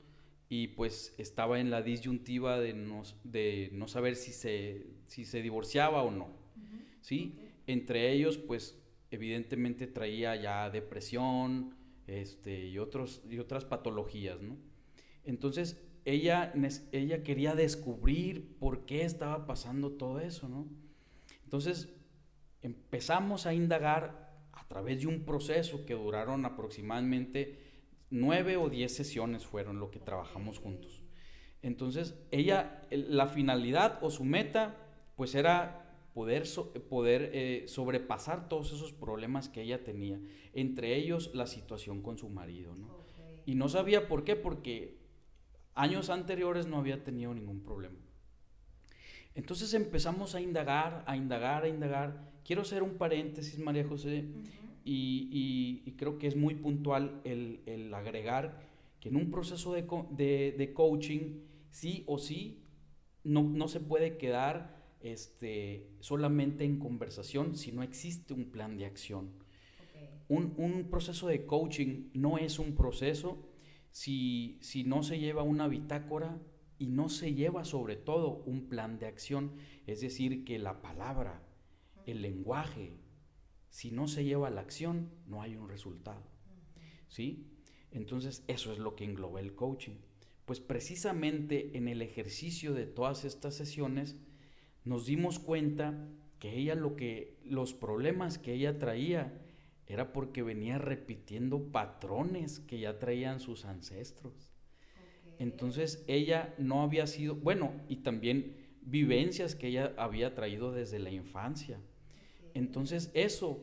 y 0.50 0.70
pues 0.70 1.14
estaba 1.18 1.60
en 1.60 1.70
la 1.70 1.82
disyuntiva 1.82 2.60
de 2.60 2.74
no, 2.74 3.04
de 3.24 3.70
no 3.74 3.88
saber 3.88 4.16
si 4.16 4.34
se, 4.34 4.88
si 5.08 5.26
se 5.26 5.42
divorciaba 5.42 6.02
o 6.02 6.12
no. 6.12 6.30
¿sí? 7.02 7.40
Entre 7.68 8.12
ellos, 8.12 8.38
pues 8.38 8.82
evidentemente 9.12 9.86
traía 9.86 10.36
ya 10.36 10.70
depresión 10.70 11.76
este, 12.08 12.68
y, 12.68 12.80
otros, 12.80 13.22
y 13.30 13.38
otras 13.38 13.64
patologías. 13.64 14.42
¿no? 14.42 14.58
Entonces, 15.24 15.80
ella, 16.06 16.52
ella 16.92 17.24
quería 17.24 17.54
descubrir 17.54 18.58
por 18.58 18.86
qué 18.86 19.04
estaba 19.04 19.46
pasando 19.46 19.92
todo 19.92 20.20
eso. 20.20 20.50
¿no? 20.50 20.68
Entonces, 21.44 21.90
empezamos 22.64 23.46
a 23.46 23.54
indagar 23.54 24.29
través 24.68 25.02
de 25.02 25.08
un 25.08 25.24
proceso 25.24 25.86
que 25.86 25.94
duraron 25.94 26.46
aproximadamente 26.46 27.60
nueve 28.10 28.58
o 28.58 28.70
diez 28.70 28.96
sesiones 28.96 29.46
fueron 29.46 29.80
lo 29.80 29.92
que 29.92 30.00
trabajamos 30.00 30.60
juntos. 30.60 31.02
Entonces, 31.62 32.16
ella, 32.32 32.82
la 32.90 33.28
finalidad 33.28 34.00
o 34.02 34.10
su 34.10 34.24
meta, 34.24 34.76
pues 35.16 35.36
era 35.36 35.90
poder, 36.14 36.44
poder 36.90 37.32
eh, 37.34 37.64
sobrepasar 37.68 38.50
todos 38.50 38.72
esos 38.72 38.94
problemas 38.94 39.50
que 39.50 39.62
ella 39.62 39.84
tenía, 39.84 40.20
entre 40.54 40.96
ellos 40.96 41.32
la 41.34 41.48
situación 41.48 42.02
con 42.02 42.18
su 42.18 42.30
marido, 42.30 42.76
¿no? 42.76 43.00
Y 43.46 43.56
no 43.56 43.68
sabía 43.68 44.08
por 44.08 44.24
qué, 44.24 44.36
porque 44.36 45.00
años 45.74 46.10
anteriores 46.10 46.68
no 46.68 46.78
había 46.78 47.04
tenido 47.04 47.34
ningún 47.34 47.62
problema. 47.62 47.98
Entonces 49.36 49.74
empezamos 49.74 50.36
a 50.36 50.42
indagar, 50.42 51.04
a 51.08 51.16
indagar, 51.16 51.64
a 51.64 51.68
indagar. 51.68 52.32
Quiero 52.50 52.64
hacer 52.64 52.82
un 52.82 52.96
paréntesis, 52.96 53.60
María 53.60 53.88
José, 53.88 54.26
y, 54.84 55.94
creo 56.00 56.18
que 56.18 56.26
es 56.26 56.36
muy 56.36 56.56
puntual 56.56 57.22
el, 57.24 57.94
agregar 57.94 58.60
que 59.00 59.10
en 59.10 59.18
un 59.18 59.30
proceso 59.30 59.72
de, 59.74 60.72
coaching, 60.74 61.42
sí 61.70 62.04
o 62.08 62.18
sí, 62.18 62.64
no, 63.24 63.68
se 63.68 63.80
puede 63.80 64.18
quedar 64.18 64.84
este, 65.00 65.92
solamente 66.00 66.64
en 66.64 66.80
conversación 66.80 67.56
si 67.56 67.72
no 67.72 67.84
existe 67.84 68.34
un 68.34 68.46
plan 68.46 68.78
de 68.78 68.88
acción. 68.88 69.30
Un, 70.28 70.88
proceso 70.90 71.28
de 71.28 71.46
coaching 71.46 72.10
no 72.16 72.40
es 72.40 72.58
un 72.58 72.74
proceso 72.74 73.48
si, 73.92 74.58
si 74.62 74.84
no 74.84 75.04
se 75.04 75.20
lleva 75.20 75.44
una 75.44 75.68
bitácora 75.68 76.42
y 76.80 76.88
no 76.88 77.10
se 77.10 77.36
lleva 77.36 77.64
sobre 77.64 77.96
todo 77.96 78.42
un 78.48 78.70
plan 78.70 78.98
de 78.98 79.06
acción, 79.06 79.52
es 79.86 80.02
decir, 80.02 80.46
que 80.46 80.58
la 80.58 80.82
palabra, 80.82 81.44
el 82.10 82.22
lenguaje, 82.22 82.98
si 83.70 83.92
no 83.92 84.08
se 84.08 84.24
lleva 84.24 84.48
a 84.48 84.52
la 84.52 84.62
acción, 84.62 85.10
no 85.28 85.42
hay 85.42 85.56
un 85.56 85.70
resultado. 85.70 86.24
¿Sí? 87.08 87.48
Entonces, 87.92 88.44
eso 88.48 88.72
es 88.72 88.80
lo 88.80 88.96
que 88.96 89.06
engloba 89.06 89.40
el 89.40 89.56
coaching. 89.56 89.96
Pues 90.46 90.60
precisamente 90.60 91.78
en 91.78 91.88
el 91.88 92.02
ejercicio 92.02 92.74
de 92.74 92.86
todas 92.86 93.26
estas 93.26 93.56
sesiones 93.56 94.16
nos 94.84 95.06
dimos 95.06 95.40
cuenta 95.40 96.08
que 96.40 96.56
ella 96.56 96.76
lo 96.76 96.96
que 96.96 97.38
los 97.44 97.74
problemas 97.74 98.38
que 98.38 98.54
ella 98.54 98.80
traía 98.80 99.42
era 99.86 100.14
porque 100.14 100.44
venía 100.44 100.78
repitiendo 100.78 101.72
patrones 101.72 102.60
que 102.60 102.80
ya 102.80 103.00
traían 103.00 103.40
sus 103.40 103.66
ancestros. 103.66 104.52
Entonces 105.40 106.04
ella 106.08 106.54
no 106.58 106.84
había 106.84 107.08
sido, 107.08 107.36
bueno, 107.36 107.74
y 107.88 107.98
también 107.98 108.56
vivencias 108.82 109.56
que 109.56 109.68
ella 109.68 109.94
había 109.98 110.36
traído 110.36 110.72
desde 110.72 111.00
la 111.00 111.12
infancia. 111.12 111.80
Entonces 112.54 113.12
eso 113.14 113.60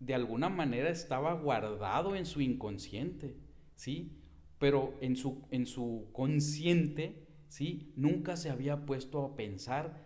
de 0.00 0.14
alguna 0.14 0.48
manera 0.48 0.90
estaba 0.90 1.32
guardado 1.34 2.16
en 2.16 2.26
su 2.26 2.40
inconsciente, 2.40 3.36
¿sí? 3.76 4.18
Pero 4.58 4.94
en 5.00 5.16
su, 5.16 5.46
en 5.50 5.66
su 5.66 6.08
consciente, 6.12 7.28
¿sí? 7.48 7.92
Nunca 7.96 8.36
se 8.36 8.50
había 8.50 8.84
puesto 8.84 9.24
a 9.24 9.36
pensar 9.36 10.02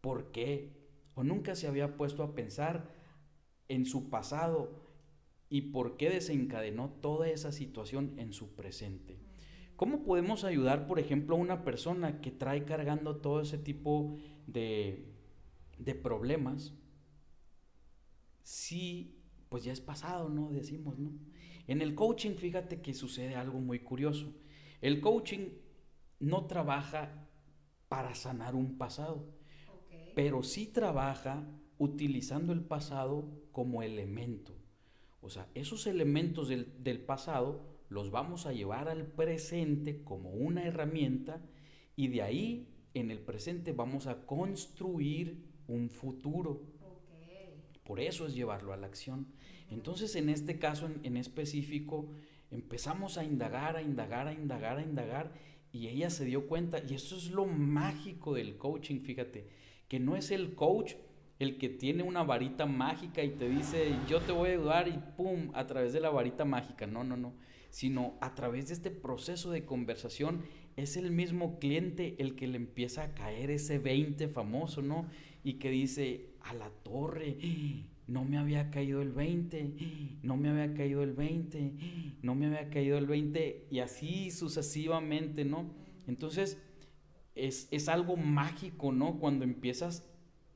por 0.00 0.32
qué, 0.32 0.72
o 1.14 1.22
nunca 1.22 1.54
se 1.54 1.68
había 1.68 1.96
puesto 1.96 2.24
a 2.24 2.34
pensar 2.34 2.90
en 3.68 3.86
su 3.86 4.10
pasado 4.10 4.82
y 5.48 5.70
por 5.70 5.96
qué 5.96 6.10
desencadenó 6.10 6.90
toda 7.00 7.28
esa 7.28 7.52
situación 7.52 8.14
en 8.18 8.32
su 8.32 8.56
presente. 8.56 9.18
¿Cómo 9.76 10.02
podemos 10.02 10.44
ayudar, 10.44 10.86
por 10.86 10.98
ejemplo, 10.98 11.36
a 11.36 11.38
una 11.38 11.64
persona 11.64 12.20
que 12.20 12.30
trae 12.30 12.64
cargando 12.64 13.16
todo 13.16 13.40
ese 13.40 13.58
tipo 13.58 14.16
de, 14.46 15.12
de 15.78 15.94
problemas? 15.94 16.74
Sí, 18.42 19.18
pues 19.48 19.64
ya 19.64 19.72
es 19.72 19.80
pasado, 19.80 20.28
¿no? 20.28 20.50
Decimos, 20.50 20.98
¿no? 20.98 21.12
En 21.66 21.80
el 21.80 21.94
coaching, 21.94 22.34
fíjate 22.34 22.80
que 22.80 22.94
sucede 22.94 23.36
algo 23.36 23.60
muy 23.60 23.80
curioso. 23.80 24.32
El 24.80 25.00
coaching 25.00 25.50
no 26.18 26.46
trabaja 26.46 27.28
para 27.88 28.14
sanar 28.14 28.54
un 28.54 28.78
pasado, 28.78 29.28
pero 30.14 30.42
sí 30.42 30.66
trabaja 30.66 31.46
utilizando 31.78 32.52
el 32.52 32.62
pasado 32.62 33.28
como 33.52 33.82
elemento. 33.82 34.54
O 35.20 35.30
sea, 35.30 35.48
esos 35.54 35.86
elementos 35.86 36.48
del, 36.48 36.72
del 36.82 37.00
pasado 37.00 37.72
los 37.88 38.10
vamos 38.10 38.46
a 38.46 38.52
llevar 38.52 38.88
al 38.88 39.06
presente 39.06 40.02
como 40.02 40.30
una 40.30 40.64
herramienta 40.64 41.40
y 41.94 42.08
de 42.08 42.22
ahí 42.22 42.68
en 42.94 43.10
el 43.10 43.20
presente 43.20 43.72
vamos 43.72 44.06
a 44.06 44.26
construir 44.26 45.44
un 45.68 45.90
futuro. 45.90 46.62
Por 47.84 48.00
eso 48.00 48.26
es 48.26 48.34
llevarlo 48.34 48.72
a 48.72 48.76
la 48.76 48.86
acción. 48.86 49.26
Entonces, 49.70 50.14
en 50.16 50.28
este 50.28 50.58
caso 50.58 50.88
en, 51.02 51.16
específico, 51.16 52.08
empezamos 52.50 53.18
a 53.18 53.24
indagar, 53.24 53.76
a 53.76 53.82
indagar, 53.82 54.28
a 54.28 54.32
indagar, 54.32 54.78
a 54.78 54.82
indagar, 54.82 55.32
y 55.72 55.88
ella 55.88 56.10
se 56.10 56.26
dio 56.26 56.46
cuenta, 56.46 56.82
y 56.86 56.94
eso 56.94 57.16
es 57.16 57.30
lo 57.30 57.46
mágico 57.46 58.34
del 58.34 58.58
coaching, 58.58 59.00
fíjate, 59.00 59.48
que 59.88 59.98
no 59.98 60.16
es 60.16 60.30
el 60.30 60.54
coach 60.54 60.94
el 61.42 61.58
que 61.58 61.68
tiene 61.68 62.04
una 62.04 62.22
varita 62.22 62.66
mágica 62.66 63.22
y 63.24 63.30
te 63.30 63.48
dice, 63.48 63.96
yo 64.08 64.20
te 64.20 64.30
voy 64.30 64.50
a 64.50 64.52
ayudar 64.52 64.86
y 64.86 64.96
pum, 65.16 65.50
a 65.54 65.66
través 65.66 65.92
de 65.92 66.00
la 66.00 66.10
varita 66.10 66.44
mágica. 66.44 66.86
No, 66.86 67.02
no, 67.02 67.16
no. 67.16 67.34
Sino 67.70 68.14
a 68.20 68.34
través 68.34 68.68
de 68.68 68.74
este 68.74 68.90
proceso 68.90 69.50
de 69.50 69.64
conversación 69.64 70.44
es 70.76 70.96
el 70.96 71.10
mismo 71.10 71.58
cliente 71.58 72.14
el 72.18 72.36
que 72.36 72.46
le 72.46 72.58
empieza 72.58 73.02
a 73.02 73.14
caer 73.14 73.50
ese 73.50 73.78
20 73.78 74.28
famoso, 74.28 74.82
¿no? 74.82 75.08
Y 75.42 75.54
que 75.54 75.70
dice, 75.70 76.31
a 76.44 76.54
la 76.54 76.70
torre, 76.82 77.36
no 78.06 78.24
me 78.24 78.38
había 78.38 78.70
caído 78.70 79.02
el 79.02 79.12
20, 79.12 80.18
no 80.22 80.36
me 80.36 80.48
había 80.50 80.74
caído 80.74 81.02
el 81.02 81.12
20, 81.12 81.72
no 82.22 82.34
me 82.34 82.46
había 82.46 82.68
caído 82.70 82.98
el 82.98 83.06
20, 83.06 83.66
y 83.70 83.78
así 83.80 84.30
sucesivamente, 84.30 85.44
¿no? 85.44 85.70
Entonces, 86.06 86.60
es, 87.34 87.68
es 87.70 87.88
algo 87.88 88.16
mágico, 88.16 88.92
¿no? 88.92 89.18
Cuando 89.18 89.44
empiezas 89.44 90.08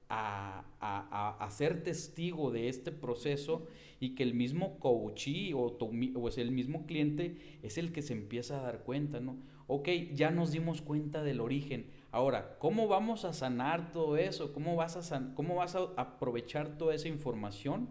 a, 0.08 0.64
a, 0.80 1.50
ser 1.50 1.82
testigo 1.82 2.50
de 2.50 2.68
este 2.68 2.92
proceso 2.92 3.66
y 3.98 4.14
que 4.14 4.22
el 4.22 4.34
mismo 4.34 4.78
coachee 4.78 5.52
o, 5.54 5.78
o 5.78 6.28
es 6.28 6.38
el 6.38 6.52
mismo 6.52 6.86
cliente 6.86 7.58
es 7.62 7.78
el 7.78 7.92
que 7.92 8.02
se 8.02 8.12
empieza 8.12 8.58
a 8.58 8.62
dar 8.62 8.84
cuenta, 8.84 9.20
¿no? 9.20 9.36
Ok, 9.66 9.88
ya 10.14 10.30
nos 10.30 10.52
dimos 10.52 10.80
cuenta 10.80 11.24
del 11.24 11.40
origen. 11.40 11.86
Ahora, 12.10 12.56
¿cómo 12.58 12.88
vamos 12.88 13.24
a 13.24 13.32
sanar 13.32 13.92
todo 13.92 14.16
eso? 14.16 14.52
¿Cómo 14.52 14.76
vas 14.76 15.12
a, 15.12 15.34
cómo 15.34 15.56
vas 15.56 15.74
a 15.74 15.92
aprovechar 15.96 16.78
toda 16.78 16.94
esa 16.94 17.08
información 17.08 17.88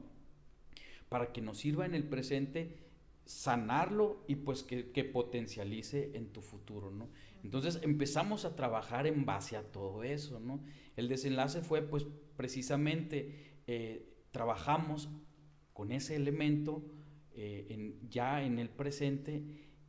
para 1.09 1.31
que 1.31 1.41
nos 1.41 1.59
sirva 1.59 1.85
en 1.85 1.93
el 1.93 2.03
presente, 2.03 2.77
sanarlo 3.25 4.23
y 4.27 4.35
pues 4.35 4.63
que, 4.63 5.03
potencialice 5.03 6.11
en 6.15 6.31
tu 6.31 6.41
futuro, 6.41 6.91
¿no? 6.91 7.09
Entonces 7.43 7.79
empezamos 7.83 8.45
a 8.45 8.55
trabajar 8.55 9.05
en 9.07 9.25
base 9.25 9.55
a 9.57 9.63
todo 9.63 10.03
eso, 10.03 10.39
¿no? 10.39 10.59
El 10.95 11.07
desenlace 11.07 11.61
fue 11.61 11.81
pues 11.81 12.05
precisamente 12.35 13.61
eh, 13.67 14.09
trabajamos 14.31 15.09
con 15.73 15.91
ese 15.91 16.15
elemento 16.15 16.83
eh, 17.33 17.95
ya 18.09 18.43
en 18.43 18.59
el 18.59 18.69
presente 18.69 19.43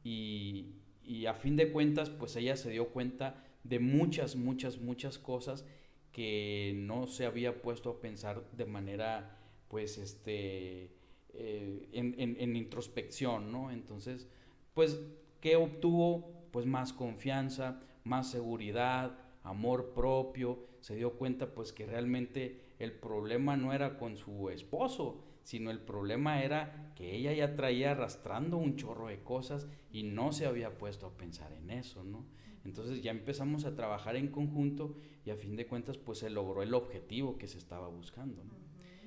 y, 0.05 0.75
y 1.03 1.27
a 1.27 1.35
fin 1.35 1.57
de 1.57 1.73
cuentas, 1.73 2.11
pues 2.11 2.37
ella 2.37 2.57
se 2.57 2.71
dio 2.71 2.89
cuenta 2.89 3.43
de 3.69 3.79
muchas, 3.79 4.37
muchas, 4.37 4.79
muchas 4.79 5.19
cosas 5.19 5.65
que 6.13 6.73
no 6.77 7.07
se 7.07 7.27
había 7.27 7.61
puesto 7.61 7.91
a 7.91 8.01
pensar 8.01 8.43
de 8.53 8.65
manera, 8.65 9.39
pues, 9.69 9.99
este, 9.99 10.93
eh, 11.35 11.89
en, 11.93 12.57
introspección, 12.57 13.53
¿no? 13.53 13.71
Entonces, 13.71 14.29
pues, 14.73 15.01
¿qué 15.41 15.57
obtuvo? 15.57 16.49
Pues 16.53 16.65
más 16.65 16.93
confianza, 16.93 17.83
más 18.05 18.31
seguridad, 18.31 19.19
amor 19.43 19.93
propio, 19.93 20.67
se 20.81 20.95
dio 20.95 21.13
cuenta, 21.19 21.53
pues, 21.55 21.73
que 21.73 21.87
realmente 21.87 22.61
el 22.79 22.93
problema 22.93 23.57
no 23.57 23.73
era 23.73 23.99
con 23.99 24.17
su 24.17 24.49
esposo, 24.49 25.23
sino 25.43 25.71
el 25.71 25.81
problema 25.81 26.43
era 26.43 26.93
que 26.97 27.15
ella 27.15 27.33
ya 27.33 27.57
traía 27.57 27.93
arrastrando 27.93 28.57
un 28.57 28.77
chorro 28.77 29.09
de 29.09 29.23
cosas 29.23 29.69
y 29.93 30.03
no 30.03 30.33
se 30.33 30.47
había 30.47 30.79
puesto 30.79 31.07
a 31.07 31.17
pensar 31.17 31.53
en 31.53 31.71
eso, 31.71 32.03
¿no? 32.05 32.25
Entonces 32.67 33.01
ya 33.01 33.13
empezamos 33.13 33.65
a 33.65 33.77
trabajar 33.77 34.17
en 34.17 34.27
conjunto 34.27 34.97
y 35.25 35.31
a 35.31 35.37
fin 35.37 35.55
de 35.55 35.67
cuentas 35.67 35.99
pues 35.99 36.19
se 36.19 36.31
logró 36.31 36.63
el 36.63 36.75
objetivo 36.75 37.39
que 37.39 37.47
se 37.47 37.59
estaba 37.59 37.89
buscando, 37.89 38.43
¿no? 38.43 38.55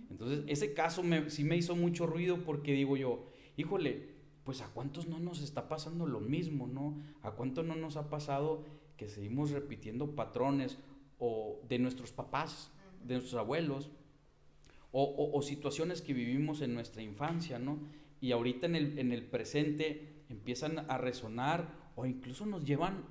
Entonces 0.10 0.46
ese 0.48 0.74
caso 0.74 1.04
me, 1.04 1.30
sí 1.30 1.44
me 1.44 1.58
hizo 1.58 1.76
mucho 1.76 2.08
ruido 2.08 2.44
porque 2.46 2.72
digo 2.72 2.96
yo, 2.96 3.28
híjole, 3.58 4.16
pues 4.46 4.62
a 4.62 4.70
cuántos 4.70 5.08
no 5.08 5.20
nos 5.20 5.42
está 5.42 5.68
pasando 5.68 6.08
lo 6.08 6.22
mismo, 6.22 6.68
¿no? 6.68 6.98
A 7.22 7.32
cuánto 7.32 7.62
no 7.62 7.76
nos 7.76 7.98
ha 7.98 8.10
pasado 8.10 8.64
que 8.96 9.10
seguimos 9.10 9.52
repitiendo 9.52 10.16
patrones 10.16 10.78
o 11.20 11.62
de 11.68 11.80
nuestros 11.80 12.14
papás, 12.14 12.72
de 13.04 13.16
nuestros 13.16 13.40
abuelos, 13.40 13.92
o, 14.92 15.40
situaciones 15.44 16.02
que 16.02 16.14
vivimos 16.14 16.62
en 16.62 16.74
nuestra 16.74 17.04
infancia, 17.04 17.60
¿no? 17.60 17.78
Y 18.22 18.32
ahorita 18.32 18.66
en 18.66 18.76
el, 18.76 18.98
en 18.98 19.12
el 19.12 19.24
presente 19.24 20.24
empiezan 20.30 20.80
a 20.90 20.98
resonar 20.98 21.92
o 21.96 22.06
incluso 22.06 22.46
nos 22.46 22.64
llevan 22.64 23.04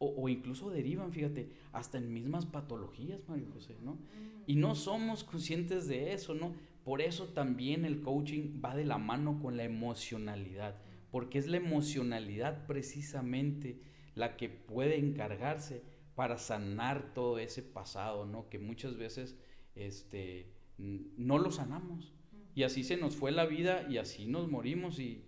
o, 0.00 0.28
incluso 0.28 0.70
derivan, 0.70 1.12
fíjate, 1.12 1.50
hasta 1.72 1.98
en 1.98 2.12
mismas 2.12 2.46
patologías, 2.46 3.28
Mario 3.28 3.48
José, 3.52 3.76
¿no? 3.82 3.98
Y 4.46 4.54
no 4.54 4.74
somos 4.74 5.24
conscientes 5.24 5.88
de 5.88 6.12
eso, 6.12 6.34
¿no? 6.34 6.54
Por 6.84 7.02
eso 7.02 7.26
también 7.26 7.84
el 7.84 8.00
coaching 8.00 8.62
va 8.64 8.76
de 8.76 8.84
la 8.84 8.98
mano 8.98 9.40
con 9.42 9.56
la 9.56 9.64
emocionalidad, 9.64 10.80
porque 11.10 11.38
es 11.38 11.48
la 11.48 11.56
emocionalidad 11.56 12.66
precisamente 12.66 13.80
la 14.14 14.36
que 14.36 14.48
puede 14.48 14.98
encargarse 14.98 15.82
para 16.14 16.38
sanar 16.38 17.12
todo 17.14 17.38
ese 17.38 17.62
pasado, 17.62 18.24
¿no? 18.24 18.48
Que 18.48 18.58
muchas 18.58 18.96
veces, 18.96 19.36
este, 19.74 20.52
no 20.78 21.38
lo 21.38 21.50
sanamos. 21.50 22.12
Y 22.54 22.64
así 22.64 22.82
se 22.82 22.96
nos 22.96 23.14
fue 23.14 23.30
la 23.30 23.46
vida 23.46 23.86
y 23.88 23.98
así 23.98 24.26
nos 24.26 24.48
morimos 24.48 24.98
y, 24.98 25.24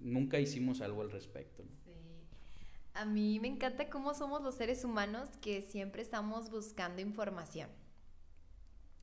nunca 0.00 0.40
hicimos 0.40 0.80
algo 0.80 1.02
al 1.02 1.10
respecto. 1.10 1.64
Sí. 1.83 1.83
A 2.94 3.04
mí 3.04 3.40
me 3.40 3.48
encanta 3.48 3.90
cómo 3.90 4.14
somos 4.14 4.40
los 4.40 4.54
seres 4.54 4.84
humanos 4.84 5.28
que 5.40 5.62
siempre 5.62 6.00
estamos 6.00 6.50
buscando 6.50 7.02
información. 7.02 7.68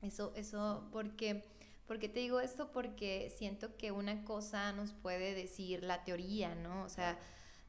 Eso, 0.00 0.32
eso, 0.34 0.88
porque, 0.90 1.44
porque 1.86 2.08
te 2.08 2.20
digo 2.20 2.40
esto? 2.40 2.72
Porque 2.72 3.30
siento 3.36 3.76
que 3.76 3.92
una 3.92 4.24
cosa 4.24 4.72
nos 4.72 4.94
puede 4.94 5.34
decir 5.34 5.84
la 5.84 6.04
teoría, 6.04 6.54
¿no? 6.54 6.84
O 6.84 6.88
sea, 6.88 7.18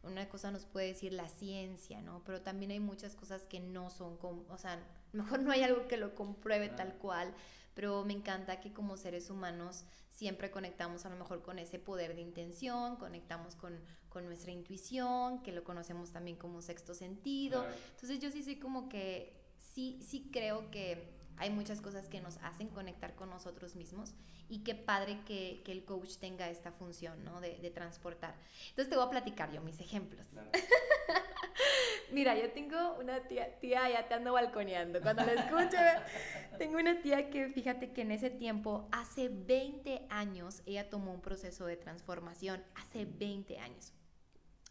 una 0.01 0.29
cosa 0.29 0.49
nos 0.49 0.65
puede 0.65 0.87
decir 0.87 1.11
la 1.11 1.27
ciencia, 1.27 2.01
¿no? 2.01 2.23
Pero 2.25 2.41
también 2.41 2.71
hay 2.71 2.79
muchas 2.79 3.15
cosas 3.15 3.45
que 3.45 3.59
no 3.59 3.89
son, 3.89 4.15
como, 4.17 4.45
o 4.49 4.57
sea, 4.57 4.81
mejor 5.11 5.41
no 5.41 5.51
hay 5.51 5.63
algo 5.63 5.89
que 5.89 5.97
lo 5.97 6.15
compruebe 6.15 6.69
tal 6.69 6.93
cual, 6.95 7.33
pero 7.73 8.05
me 8.05 8.13
encanta 8.13 8.61
que 8.61 8.71
como 8.71 8.95
seres 8.95 9.29
humanos 9.29 9.83
siempre 10.09 10.51
conectamos 10.51 11.05
a 11.05 11.09
lo 11.09 11.17
mejor 11.17 11.41
con 11.41 11.59
ese 11.59 11.79
poder 11.79 12.15
de 12.15 12.21
intención, 12.21 12.95
conectamos 12.95 13.55
con, 13.55 13.77
con 14.13 14.25
nuestra 14.27 14.51
intuición, 14.51 15.41
que 15.41 15.51
lo 15.51 15.63
conocemos 15.63 16.11
también 16.11 16.37
como 16.37 16.61
sexto 16.61 16.93
sentido. 16.93 17.65
Entonces 17.95 18.19
yo 18.19 18.29
sí 18.29 18.43
soy 18.43 18.57
como 18.57 18.87
que, 18.87 19.33
sí, 19.57 19.99
sí 20.01 20.29
creo 20.31 20.69
que 20.69 21.11
hay 21.37 21.49
muchas 21.49 21.81
cosas 21.81 22.07
que 22.07 22.21
nos 22.21 22.37
hacen 22.43 22.67
conectar 22.67 23.15
con 23.15 23.31
nosotros 23.31 23.75
mismos 23.75 24.13
y 24.49 24.59
qué 24.59 24.75
padre 24.75 25.19
que, 25.25 25.63
que 25.65 25.71
el 25.71 25.83
coach 25.83 26.17
tenga 26.17 26.47
esta 26.49 26.71
función, 26.71 27.23
¿no? 27.23 27.41
De, 27.41 27.57
de, 27.57 27.71
transportar. 27.71 28.35
Entonces 28.69 28.89
te 28.89 28.95
voy 28.95 29.07
a 29.07 29.09
platicar 29.09 29.51
yo 29.51 29.61
mis 29.61 29.79
ejemplos. 29.79 30.27
Mira, 32.11 32.37
yo 32.37 32.51
tengo 32.51 32.95
una 32.99 33.27
tía, 33.27 33.59
tía, 33.59 33.89
ya 33.89 34.07
te 34.07 34.13
ando 34.13 34.33
balconeando. 34.33 35.01
Cuando 35.01 35.25
la 35.25 35.33
escucho, 35.33 35.77
tengo 36.59 36.77
una 36.77 37.01
tía 37.01 37.31
que 37.31 37.49
fíjate 37.49 37.91
que 37.93 38.01
en 38.01 38.11
ese 38.11 38.29
tiempo, 38.29 38.87
hace 38.91 39.29
20 39.29 40.05
años, 40.09 40.61
ella 40.67 40.87
tomó 40.91 41.11
un 41.11 41.21
proceso 41.21 41.65
de 41.65 41.77
transformación, 41.77 42.63
hace 42.75 43.05
20 43.05 43.57
años. 43.57 43.93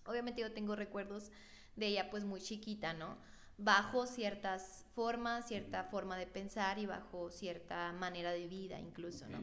Obviamente 0.04 0.40
yo 0.40 0.52
tengo 0.52 0.76
recuerdos 0.76 1.30
de 1.76 1.86
ella 1.88 2.10
pues 2.10 2.24
muy 2.24 2.40
chiquita, 2.40 2.92
¿no? 2.94 3.18
Bajo 3.58 4.06
ciertas 4.06 4.84
formas, 4.94 5.48
cierta 5.48 5.84
forma 5.84 6.16
de 6.16 6.26
pensar 6.26 6.78
y 6.78 6.86
bajo 6.86 7.30
cierta 7.30 7.92
manera 7.92 8.32
de 8.32 8.46
vida 8.48 8.78
incluso, 8.78 9.26
¿no? 9.28 9.38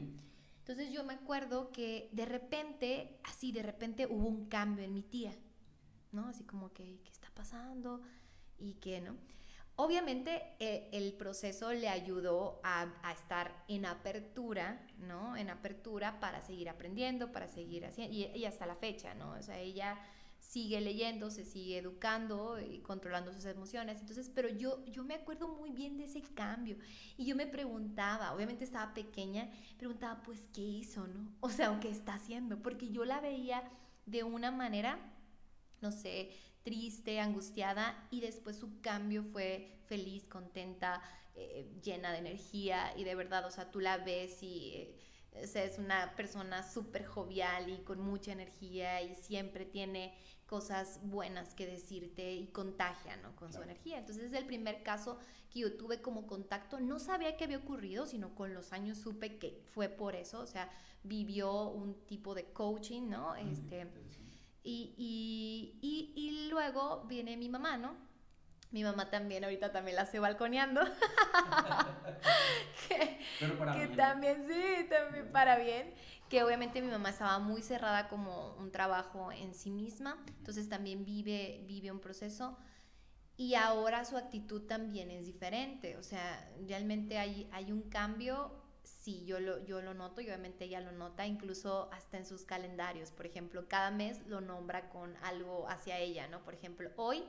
Entonces 0.58 0.92
yo 0.92 1.04
me 1.04 1.14
acuerdo 1.14 1.72
que 1.72 2.08
de 2.12 2.26
repente, 2.26 3.18
así 3.24 3.50
de 3.50 3.62
repente 3.62 4.06
hubo 4.06 4.28
un 4.28 4.48
cambio 4.48 4.84
en 4.84 4.92
mi 4.92 5.02
tía, 5.02 5.32
¿no? 6.12 6.28
Así 6.28 6.44
como 6.44 6.72
que, 6.72 7.00
¿qué 7.02 7.10
está 7.10 7.28
pasando? 7.34 8.02
Y 8.58 8.74
que, 8.74 9.00
¿no? 9.00 9.16
Obviamente 9.76 10.56
eh, 10.58 10.90
el 10.92 11.14
proceso 11.14 11.72
le 11.72 11.88
ayudó 11.88 12.60
a, 12.62 12.92
estar 13.12 13.64
en 13.66 13.86
apertura, 13.86 14.86
¿no? 14.98 15.36
En 15.36 15.48
apertura 15.48 16.20
para 16.20 16.42
seguir 16.42 16.68
aprendiendo, 16.68 17.32
para 17.32 17.48
seguir 17.48 17.86
haciendo, 17.86 18.14
y, 18.14 18.26
y, 18.26 18.44
hasta 18.44 18.66
la 18.66 18.76
fecha, 18.76 19.14
¿no? 19.14 19.32
O 19.32 19.42
sea, 19.42 19.58
ella 19.58 19.98
sigue 20.40 20.80
leyendo, 20.80 21.30
se 21.30 21.44
sigue 21.44 21.78
educando 21.78 22.58
y 22.60 22.80
controlando 22.80 23.32
sus 23.32 23.44
emociones. 23.44 24.00
Entonces, 24.00 24.30
pero 24.34 24.48
yo, 24.48 24.84
yo 24.86 25.04
me 25.04 25.14
acuerdo 25.14 25.48
muy 25.48 25.70
bien 25.70 25.96
de 25.96 26.04
ese 26.04 26.22
cambio. 26.22 26.76
Y 27.16 27.26
yo 27.26 27.36
me 27.36 27.46
preguntaba, 27.46 28.32
obviamente 28.34 28.64
estaba 28.64 28.92
pequeña, 28.94 29.48
preguntaba, 29.78 30.22
pues, 30.22 30.48
¿qué 30.52 30.62
hizo, 30.62 31.06
no? 31.06 31.32
O 31.40 31.50
sea, 31.50 31.78
¿qué 31.80 31.90
está 31.90 32.14
haciendo? 32.14 32.62
Porque 32.62 32.90
yo 32.90 33.04
la 33.04 33.20
veía 33.20 33.62
de 34.06 34.24
una 34.24 34.50
manera 34.50 34.98
no 35.80 35.92
sé, 35.92 36.30
triste, 36.62 37.20
angustiada 37.20 38.06
y 38.10 38.20
después 38.20 38.56
su 38.56 38.80
cambio 38.80 39.24
fue 39.24 39.78
feliz, 39.86 40.24
contenta, 40.26 41.02
eh, 41.34 41.70
llena 41.82 42.12
de 42.12 42.18
energía 42.18 42.92
y 42.96 43.04
de 43.04 43.14
verdad, 43.14 43.46
o 43.46 43.50
sea, 43.50 43.70
tú 43.70 43.80
la 43.80 43.98
ves 43.98 44.42
y... 44.42 44.72
Eh, 44.74 44.96
es 45.32 45.78
una 45.78 46.14
persona 46.16 46.62
súper 46.62 47.04
jovial 47.06 47.68
y 47.70 47.78
con 47.78 48.00
mucha 48.00 48.32
energía 48.32 49.00
y 49.02 49.14
siempre 49.14 49.64
tiene 49.64 50.14
cosas 50.46 51.00
buenas 51.04 51.54
que 51.54 51.66
decirte 51.66 52.34
y 52.34 52.48
contagia, 52.48 53.16
¿no? 53.18 53.36
Con 53.36 53.52
su 53.52 53.62
energía. 53.62 53.98
Entonces 53.98 54.24
es 54.24 54.32
el 54.32 54.46
primer 54.46 54.82
caso 54.82 55.18
que 55.48 55.60
yo 55.60 55.76
tuve 55.76 56.02
como 56.02 56.26
contacto. 56.26 56.80
No 56.80 56.98
sabía 56.98 57.36
qué 57.36 57.44
había 57.44 57.58
ocurrido, 57.58 58.06
sino 58.06 58.34
con 58.34 58.52
los 58.52 58.72
años 58.72 58.98
supe 58.98 59.38
que 59.38 59.62
fue 59.66 59.88
por 59.88 60.16
eso. 60.16 60.40
O 60.40 60.46
sea, 60.46 60.68
vivió 61.04 61.68
un 61.68 61.94
tipo 62.06 62.34
de 62.34 62.44
coaching, 62.52 63.08
¿no? 63.08 63.36
Este, 63.36 63.86
y, 64.64 64.94
y, 64.96 65.78
y, 65.80 66.12
y 66.16 66.48
luego 66.50 67.04
viene 67.06 67.36
mi 67.36 67.48
mamá, 67.48 67.78
¿no? 67.78 68.09
Mi 68.70 68.84
mamá 68.84 69.10
también, 69.10 69.44
ahorita 69.44 69.72
también 69.72 69.96
la 69.96 70.02
hace 70.02 70.20
balconeando. 70.20 70.80
que, 72.88 73.18
Pero 73.40 73.58
para 73.58 73.74
que 73.74 73.88
también, 73.88 74.46
sí, 74.46 74.86
también 74.88 75.32
para 75.32 75.56
bien. 75.56 75.92
Que 76.28 76.44
obviamente 76.44 76.80
mi 76.80 76.88
mamá 76.88 77.10
estaba 77.10 77.40
muy 77.40 77.62
cerrada 77.62 78.08
como 78.08 78.54
un 78.54 78.70
trabajo 78.70 79.32
en 79.32 79.54
sí 79.54 79.70
misma, 79.70 80.22
entonces 80.38 80.68
también 80.68 81.04
vive, 81.04 81.64
vive 81.66 81.90
un 81.90 81.98
proceso. 81.98 82.56
Y 83.36 83.54
ahora 83.54 84.04
su 84.04 84.16
actitud 84.16 84.62
también 84.62 85.10
es 85.10 85.26
diferente, 85.26 85.96
o 85.96 86.02
sea, 86.02 86.48
realmente 86.68 87.18
hay, 87.18 87.48
hay 87.50 87.72
un 87.72 87.88
cambio 87.88 88.60
sí, 88.82 89.24
yo 89.24 89.40
lo, 89.40 89.64
yo 89.64 89.80
lo 89.80 89.94
noto 89.94 90.20
y 90.20 90.26
obviamente 90.26 90.64
ella 90.64 90.80
lo 90.80 90.92
nota, 90.92 91.26
incluso 91.26 91.88
hasta 91.92 92.18
en 92.18 92.26
sus 92.26 92.44
calendarios. 92.44 93.10
Por 93.10 93.26
ejemplo, 93.26 93.66
cada 93.68 93.90
mes 93.90 94.20
lo 94.26 94.40
nombra 94.40 94.88
con 94.90 95.16
algo 95.22 95.68
hacia 95.68 95.98
ella, 95.98 96.28
¿no? 96.28 96.42
Por 96.44 96.54
ejemplo, 96.54 96.90
hoy, 96.96 97.24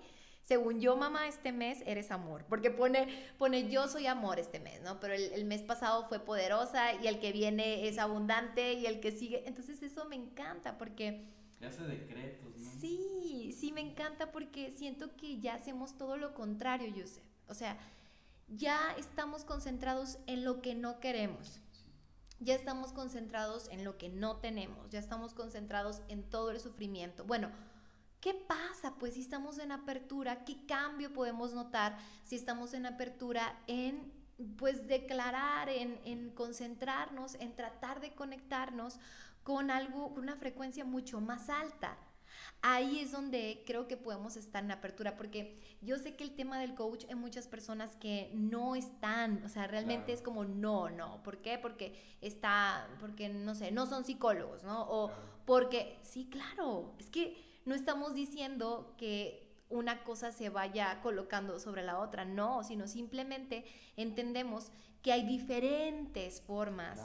según 0.52 0.82
yo, 0.82 0.98
mamá, 0.98 1.30
este 1.30 1.54
mes 1.54 1.82
eres 1.86 2.12
amor, 2.12 2.44
porque 2.50 2.72
pone, 2.72 3.08
pone 3.38 3.70
yo 3.70 3.88
soy 3.88 4.06
amor 4.08 4.38
este 4.38 4.60
mes, 4.60 4.82
¿no? 4.82 5.00
Pero 5.00 5.14
el, 5.14 5.46
mes 5.46 5.62
pasado 5.62 6.10
fue 6.10 6.20
poderosa 6.20 6.94
y 6.96 7.08
el 7.08 7.22
que 7.22 7.32
viene 7.32 7.88
es 7.88 7.98
abundante 7.98 8.74
y 8.74 8.86
el 8.86 9.00
que 9.00 9.14
sigue. 9.14 9.48
Entonces 9.48 9.82
eso 9.82 10.04
me 10.10 10.18
encanta 10.18 10.78
porque... 10.78 11.26
hace 11.66 11.84
decretos, 11.84 12.58
¿no? 12.58 12.70
Sí, 12.82 13.56
sí, 13.58 13.72
me 13.72 13.80
encanta 13.80 14.34
porque 14.34 14.72
siento 14.72 15.16
que 15.16 15.40
ya 15.40 15.54
hacemos 15.54 15.98
todo 15.98 16.18
lo 16.18 16.34
contrario, 16.34 16.94
Yusef. 16.94 17.24
O 17.48 17.54
sea, 17.54 17.78
ya 18.50 18.94
estamos 19.00 19.46
concentrados 19.46 20.20
en 20.28 20.44
lo 20.44 20.62
que 20.62 20.76
no 20.76 21.00
queremos. 21.00 21.62
Ya 22.42 22.56
estamos 22.56 22.92
concentrados 22.92 23.70
en 23.70 23.86
lo 23.86 23.98
que 23.98 24.10
no 24.10 24.36
tenemos. 24.36 24.90
Ya 24.90 25.00
estamos 25.00 25.34
concentrados 25.34 26.02
en 26.10 26.24
todo 26.24 26.52
el 26.52 26.60
sufrimiento. 26.60 27.24
Bueno, 27.24 27.52
¿qué 28.22 28.34
pasa? 28.34 28.96
Pues 29.00 29.16
si 29.16 29.22
estamos 29.22 29.58
en 29.58 29.72
apertura, 29.72 30.46
¿qué 30.46 30.66
cambio 30.66 31.12
podemos 31.12 31.54
notar 31.54 31.98
si 32.24 32.36
estamos 32.36 32.74
en 32.74 32.86
apertura 32.86 33.60
en 33.68 34.14
pues 34.58 34.88
declarar, 34.88 35.70
en, 35.70 36.00
en 36.06 36.32
concentrarnos, 36.32 37.36
en 37.36 37.56
tratar 37.56 38.00
de 38.00 38.14
conectarnos 38.14 39.00
con 39.44 39.70
algo, 39.70 40.14
con 40.14 40.24
una 40.24 40.36
frecuencia 40.38 40.86
mucho 40.86 41.20
más 41.20 41.50
alta? 41.50 41.98
ahí 42.62 43.00
es 43.00 43.12
donde 43.12 43.64
creo 43.66 43.88
que 43.88 43.98
podemos 43.98 44.38
estar 44.38 44.64
en 44.64 44.72
apertura, 44.72 45.16
porque 45.18 45.60
yo 45.82 45.98
sé 45.98 46.16
que 46.16 46.24
el 46.24 46.36
tema 46.36 46.60
del 46.60 46.76
coach 46.76 47.06
hay 47.10 47.16
muchas 47.16 47.48
personas 47.48 47.96
que 47.96 48.32
no 48.34 48.76
están, 48.76 49.44
o 49.44 49.50
sea, 49.50 49.68
realmente 49.68 50.14
es 50.14 50.22
como 50.22 50.46
no, 50.46 50.90
no, 50.90 51.24
¿por 51.24 51.40
qué? 51.40 51.58
Porque 51.58 52.00
está, 52.22 52.88
porque 53.00 53.30
no 53.30 53.56
sé, 53.56 53.72
no 53.72 53.88
son 53.88 54.04
psicólogos, 54.04 54.64
¿no? 54.64 54.84
O 54.90 55.12
porque, 55.46 56.00
sí, 56.04 56.28
claro, 56.30 56.94
es 57.00 57.10
que 57.10 57.51
no 57.66 57.76
estamos 57.76 58.14
diciendo 58.14 58.96
que 58.98 59.52
una 59.70 60.04
cosa 60.04 60.32
se 60.32 60.50
vaya 60.50 61.00
colocando 61.02 61.60
sobre 61.60 61.84
la 61.84 62.00
otra, 62.00 62.26
no, 62.26 62.64
sino 62.64 62.88
simplemente 62.88 63.66
entendemos 63.96 64.72
que 65.02 65.12
hay 65.12 65.24
diferentes 65.26 66.42
formas 66.42 67.00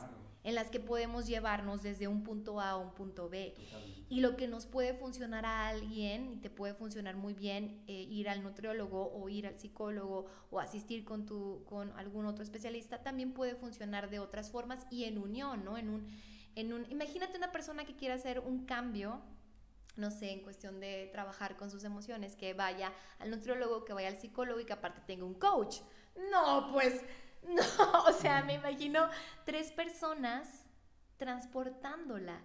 en 0.47 0.55
las 0.55 0.71
que 0.71 0.79
podemos 0.79 1.27
llevarnos 1.27 1.83
desde 1.83 2.07
un 2.07 2.23
punto 2.23 2.61
A 2.61 2.71
a 2.71 2.77
un 2.77 2.93
punto 2.93 3.29
B. 3.29 3.55
Y 4.09 4.21
lo 4.21 4.37
que 4.37 4.47
nos 4.47 4.67
puede 4.67 4.95
funcionar 4.95 5.45
a 5.45 5.67
alguien, 5.67 6.33
y 6.33 6.37
te 6.37 6.51
puede 6.51 6.73
funcionar 6.73 7.17
muy 7.17 7.35
bien 7.35 7.83
eh, 7.89 8.07
ir 8.09 8.29
al 8.29 8.45
nutriólogo 8.45 9.13
o 9.13 9.29
ir 9.29 9.49
al 9.49 9.59
psicólogo 9.59 10.27
o 10.51 10.61
asistir 10.61 11.05
con, 11.05 11.27
tu, 11.27 11.65
con 11.65 11.91
algún 11.99 12.27
otro 12.27 12.45
especialista, 12.45 13.03
también 13.03 13.33
puede 13.33 13.57
funcionar 13.57 14.09
de 14.09 14.21
otras 14.21 14.53
formas 14.53 14.87
y 14.89 15.05
en 15.05 15.19
unión, 15.19 15.65
¿no? 15.65 15.79
En 15.79 15.91
un, 15.91 16.07
en 16.55 16.73
un, 16.73 16.87
imagínate 16.93 17.37
una 17.37 17.51
persona 17.51 17.85
que 17.85 17.97
quiere 17.97 18.15
hacer 18.15 18.39
un 18.39 18.67
cambio 18.67 19.23
no 19.97 20.11
sé, 20.11 20.31
en 20.31 20.43
cuestión 20.43 20.81
de 20.81 21.09
trabajar 21.13 21.57
con 21.57 21.71
sus 21.71 21.85
emociones, 21.85 22.37
que 22.37 22.55
vaya 22.55 22.93
al 23.19 23.31
nutriólogo, 23.31 23.85
que 23.85 23.93
vaya 23.93 24.09
al 24.09 24.19
psicólogo 24.19 24.61
y 24.61 24.65
que 24.65 24.73
aparte 24.73 25.01
tenga 25.07 25.25
un 25.25 25.35
coach. 25.35 25.79
No, 26.31 26.71
pues 26.73 27.03
No, 27.47 28.05
o 28.09 28.13
sea, 28.13 28.43
me 28.43 28.55
imagino 28.55 29.09
tres 29.45 29.71
personas 29.71 30.49
transportándola. 31.17 32.41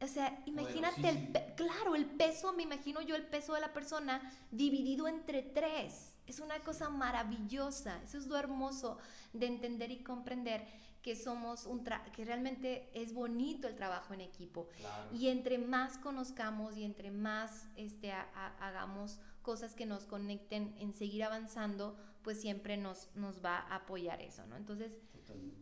O 0.00 0.06
sea, 0.06 0.42
imagínate 0.44 1.08
el, 1.08 1.54
claro, 1.54 1.94
el 1.94 2.04
peso, 2.04 2.52
me 2.52 2.62
imagino 2.62 3.00
yo 3.00 3.16
el 3.16 3.26
peso 3.26 3.54
de 3.54 3.60
la 3.60 3.72
persona 3.72 4.20
dividido 4.50 5.08
entre 5.08 5.42
tres. 5.42 6.18
Es 6.26 6.40
una 6.40 6.60
cosa 6.60 6.90
maravillosa. 6.90 8.02
Eso 8.02 8.18
es 8.18 8.26
lo 8.26 8.36
hermoso 8.36 8.98
de 9.32 9.46
entender 9.46 9.90
y 9.90 10.02
comprender 10.02 10.66
que 11.04 11.16
somos 11.16 11.66
un 11.66 11.84
que 12.14 12.24
realmente 12.24 12.88
es 12.94 13.12
bonito 13.12 13.68
el 13.68 13.76
trabajo 13.76 14.14
en 14.14 14.22
equipo. 14.22 14.70
Y 15.12 15.28
entre 15.28 15.58
más 15.58 15.98
conozcamos 15.98 16.78
y 16.78 16.84
entre 16.84 17.10
más 17.10 17.68
este, 17.76 18.10
hagamos 18.10 19.20
cosas 19.42 19.74
que 19.74 19.84
nos 19.84 20.06
conecten 20.06 20.74
en 20.78 20.94
seguir 20.94 21.24
avanzando, 21.24 21.94
pues 22.22 22.40
siempre 22.40 22.78
nos, 22.78 23.14
nos 23.14 23.44
va 23.44 23.58
a 23.58 23.76
apoyar 23.76 24.22
eso, 24.22 24.46
¿no? 24.46 24.56
Entonces, 24.56 24.98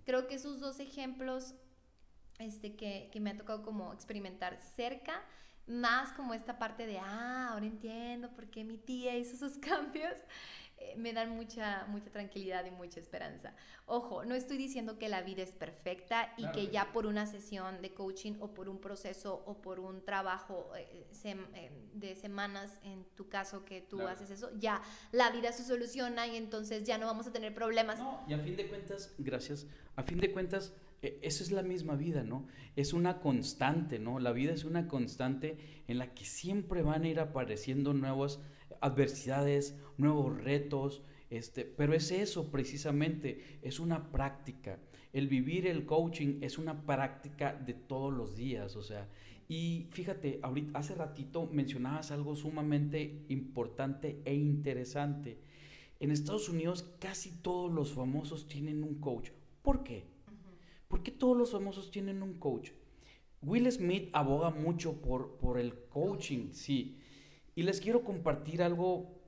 creo 0.05 0.29
que 0.29 0.37
esos 0.37 0.61
dos 0.61 0.79
ejemplos 0.79 1.57
este, 2.39 2.77
que, 2.77 3.11
que 3.13 3.19
me 3.19 3.31
ha 3.31 3.37
tocado 3.37 3.65
como 3.65 3.93
experimentar 3.93 4.61
cerca, 4.77 5.25
más 5.67 6.13
como 6.13 6.35
esta 6.35 6.61
parte 6.61 6.87
de, 6.87 7.01
ah, 7.01 7.49
ahora 7.51 7.67
entiendo 7.67 8.31
por 8.31 8.49
qué 8.49 8.63
mi 8.63 8.79
tía 8.79 9.17
hizo 9.17 9.35
esos 9.35 9.59
cambios, 9.59 10.15
me 10.97 11.13
dan 11.13 11.31
mucha, 11.31 11.87
mucha 11.89 12.11
tranquilidad 12.11 12.65
y 12.67 12.71
mucha 12.71 13.01
esperanza. 13.01 13.55
Ojo, 13.87 14.25
no 14.25 14.35
estoy 14.35 14.57
diciendo 14.57 14.99
que 14.99 15.09
la 15.09 15.23
vida 15.23 15.43
es 15.43 15.53
perfecta 15.53 16.33
y 16.37 16.51
que 16.53 16.69
ya 16.69 16.93
por 16.93 17.07
una 17.07 17.27
sesión 17.27 17.83
de 17.83 17.93
coaching 17.93 18.35
o 18.41 18.55
por 18.55 18.69
un 18.69 18.79
proceso 18.79 19.43
o 19.47 19.61
por 19.61 19.81
un 19.81 20.05
trabajo 20.05 20.71
eh, 20.77 21.07
eh, 21.25 21.71
de 21.95 22.15
semanas, 22.15 22.79
en 22.85 23.05
tu 23.17 23.29
caso 23.29 23.65
que 23.65 23.81
tú 23.81 24.03
haces 24.03 24.31
eso, 24.31 24.51
ya 24.59 24.83
la 25.11 25.31
vida 25.31 25.53
se 25.53 25.65
soluciona 25.65 26.27
y 26.27 26.37
entonces 26.37 26.85
ya 26.85 26.99
no 26.99 27.07
vamos 27.07 27.27
a 27.27 27.33
tener 27.33 27.55
problemas. 27.55 27.99
No, 27.99 28.25
y 28.29 28.35
a 28.35 28.39
fin 28.39 28.57
de 28.57 28.69
cuentas, 28.69 29.15
gracias, 29.19 29.67
a 29.97 30.03
fin 30.03 30.19
de 30.19 30.33
cuentas, 30.33 30.75
esa 31.03 31.43
es 31.43 31.51
la 31.51 31.63
misma 31.63 31.97
vida, 31.97 32.23
¿no? 32.23 32.47
Es 32.77 32.93
una 32.93 33.21
constante, 33.21 33.99
¿no? 33.99 34.21
La 34.21 34.33
vida 34.33 34.53
es 34.53 34.65
una 34.65 34.87
constante 34.87 35.83
en 35.89 35.99
la 35.99 36.15
que 36.15 36.25
siempre 36.25 36.83
van 36.83 37.03
a 37.03 37.09
ir 37.09 37.19
apareciendo 37.19 37.93
nuevas 37.93 38.39
adversidades, 38.83 39.79
nuevos 39.97 40.43
retos, 40.43 41.03
este, 41.31 41.65
pero 41.65 41.95
es 41.95 42.11
eso 42.11 42.51
precisamente, 42.51 43.59
es 43.63 43.81
una 43.81 44.13
práctica. 44.13 44.79
El 45.13 45.29
vivir 45.29 45.67
el 45.67 45.87
coaching 45.87 46.39
es 46.43 46.59
una 46.59 46.85
práctica 46.85 47.55
de 47.55 47.75
todos 47.75 48.13
los 48.13 48.37
días, 48.37 48.77
o 48.77 48.83
sea, 48.83 49.09
y 49.49 49.89
fíjate, 49.91 50.41
ahorita, 50.43 50.79
hace 50.79 50.95
ratito 50.95 51.47
mencionabas 51.47 52.11
algo 52.11 52.35
sumamente 52.35 53.25
importante 53.29 54.23
e 54.25 54.35
interesante. 54.35 55.39
En 56.01 56.11
Estados 56.11 56.49
Unidos 56.49 56.85
casi 56.99 57.31
todos 57.43 57.71
los 57.71 57.93
famosos 57.93 58.49
tienen 58.49 58.83
un 58.83 58.95
coach. 58.95 59.31
¿Por 59.63 59.85
qué? 59.85 60.05
¿Por 60.89 61.03
qué 61.03 61.11
todos 61.11 61.37
los 61.37 61.53
famosos 61.53 61.91
tienen 61.91 62.23
un 62.23 62.39
coach? 62.39 62.71
Will 63.43 63.71
Smith 63.71 64.09
aboga 64.13 64.51
mucho 64.51 65.01
por, 65.01 65.37
por 65.37 65.59
el 65.59 65.75
coaching, 65.89 66.53
sí. 66.53 66.99
Y 67.55 67.63
les 67.63 67.81
quiero 67.81 68.03
compartir 68.03 68.63
algo 68.63 69.21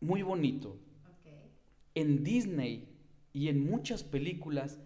muy 0.00 0.22
bonito. 0.22 0.78
En 1.94 2.24
Disney 2.24 2.88
y 3.32 3.48
en 3.48 3.64
muchas 3.64 4.02
películas 4.02 4.80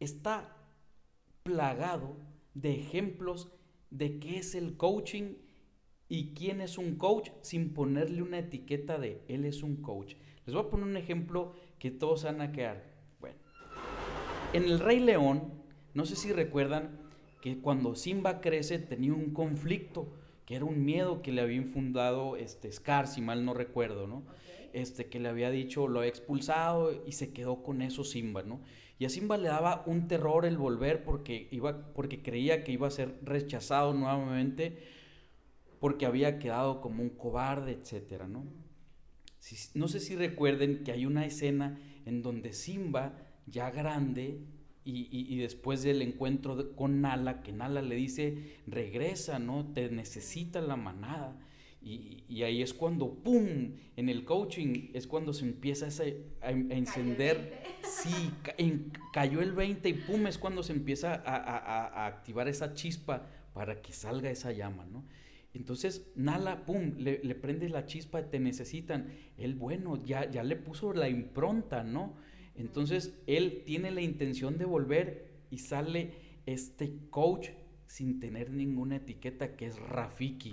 está 0.00 0.56
plagado 1.42 2.16
de 2.54 2.74
ejemplos 2.80 3.52
de 3.90 4.18
qué 4.18 4.38
es 4.38 4.54
el 4.54 4.76
coaching 4.76 5.34
y 6.08 6.34
quién 6.34 6.60
es 6.60 6.78
un 6.78 6.96
coach 6.96 7.30
sin 7.42 7.74
ponerle 7.74 8.22
una 8.22 8.38
etiqueta 8.38 8.98
de 8.98 9.22
él 9.28 9.44
es 9.44 9.62
un 9.62 9.76
coach. 9.76 10.14
Les 10.44 10.54
voy 10.54 10.64
a 10.64 10.70
poner 10.70 10.86
un 10.86 10.96
ejemplo 10.96 11.54
que 11.78 11.90
todos 11.90 12.24
van 12.24 12.40
a 12.40 12.52
quedar. 12.52 12.84
Bueno, 13.20 13.36
en 14.52 14.64
El 14.64 14.80
Rey 14.80 15.00
León, 15.00 15.52
no 15.94 16.06
sé 16.06 16.16
si 16.16 16.32
recuerdan 16.32 16.98
que 17.40 17.58
cuando 17.58 17.94
Simba 17.94 18.40
crece 18.40 18.78
tenía 18.78 19.12
un 19.12 19.32
conflicto 19.32 20.12
que 20.46 20.54
era 20.54 20.64
un 20.64 20.84
miedo 20.84 21.22
que 21.22 21.32
le 21.32 21.42
había 21.42 21.56
infundado 21.56 22.36
este 22.36 22.70
Scar, 22.72 23.08
si 23.08 23.20
mal 23.20 23.44
no 23.44 23.52
recuerdo, 23.52 24.06
¿no? 24.06 24.22
Este, 24.72 25.06
que 25.06 25.18
le 25.18 25.28
había 25.28 25.50
dicho, 25.50 25.88
lo 25.88 25.98
había 25.98 26.10
expulsado 26.10 27.02
y 27.04 27.12
se 27.12 27.32
quedó 27.32 27.62
con 27.62 27.82
eso 27.82 28.04
Simba, 28.04 28.42
¿no? 28.42 28.60
Y 28.98 29.04
a 29.04 29.10
Simba 29.10 29.36
le 29.36 29.48
daba 29.48 29.82
un 29.86 30.06
terror 30.06 30.46
el 30.46 30.56
volver 30.56 31.04
porque, 31.04 31.48
iba, 31.50 31.92
porque 31.92 32.22
creía 32.22 32.64
que 32.64 32.72
iba 32.72 32.86
a 32.86 32.90
ser 32.90 33.18
rechazado 33.22 33.92
nuevamente 33.92 34.78
porque 35.80 36.06
había 36.06 36.38
quedado 36.38 36.80
como 36.80 37.02
un 37.02 37.10
cobarde, 37.10 37.72
etcétera, 37.72 38.26
¿no? 38.26 38.44
no 39.74 39.86
sé 39.86 40.00
si 40.00 40.16
recuerden 40.16 40.82
que 40.82 40.90
hay 40.90 41.06
una 41.06 41.24
escena 41.24 41.78
en 42.04 42.22
donde 42.22 42.52
Simba, 42.52 43.16
ya 43.46 43.70
grande, 43.70 44.40
y, 44.88 45.38
después 45.38 45.82
del 45.82 46.00
encuentro 46.00 46.74
con 46.76 47.00
Nala, 47.00 47.42
que 47.42 47.52
Nala 47.52 47.82
le 47.82 47.96
dice, 47.96 48.58
regresa, 48.68 49.40
¿no? 49.40 49.66
Te 49.72 49.90
necesita 49.90 50.60
la 50.60 50.76
manada. 50.76 51.36
Y, 51.82 52.42
ahí 52.42 52.62
es 52.62 52.72
cuando, 52.72 53.14
¡pum! 53.14 53.72
En 53.96 54.08
el 54.08 54.24
coaching 54.24 54.90
es 54.94 55.06
cuando 55.06 55.32
se 55.32 55.44
empieza 55.44 55.88
a, 56.40 56.50
encender. 56.50 57.62
Sí, 57.82 58.30
cayó 59.12 59.40
el 59.40 59.52
20 59.52 59.88
y 59.90 59.92
¡pum! 59.94 60.26
Es 60.28 60.38
cuando 60.38 60.62
se 60.62 60.72
empieza 60.72 61.14
a, 61.14 62.06
activar 62.06 62.46
esa 62.46 62.74
chispa 62.74 63.26
para 63.54 63.82
que 63.82 63.92
salga 63.92 64.30
esa 64.30 64.52
llama, 64.52 64.86
¿no? 64.86 65.04
Entonces, 65.52 66.06
Nala, 66.14 66.64
¡pum! 66.64 66.94
Le, 66.98 67.20
le 67.24 67.34
prende 67.34 67.68
la 67.68 67.86
chispa, 67.86 68.30
te 68.30 68.38
necesitan. 68.38 69.08
Él, 69.36 69.54
bueno, 69.54 70.00
ya, 70.04 70.30
ya 70.30 70.44
le 70.44 70.54
puso 70.54 70.92
la 70.92 71.08
impronta, 71.08 71.82
¿no? 71.82 72.14
Entonces, 72.58 73.18
él 73.26 73.62
tiene 73.64 73.90
la 73.90 74.02
intención 74.02 74.58
de 74.58 74.64
volver 74.64 75.30
y 75.50 75.58
sale 75.58 76.14
este 76.46 76.98
coach 77.10 77.50
sin 77.86 78.20
tener 78.20 78.50
ninguna 78.50 78.96
etiqueta 78.96 79.56
que 79.56 79.66
es 79.66 79.78
Rafiki. 79.78 80.52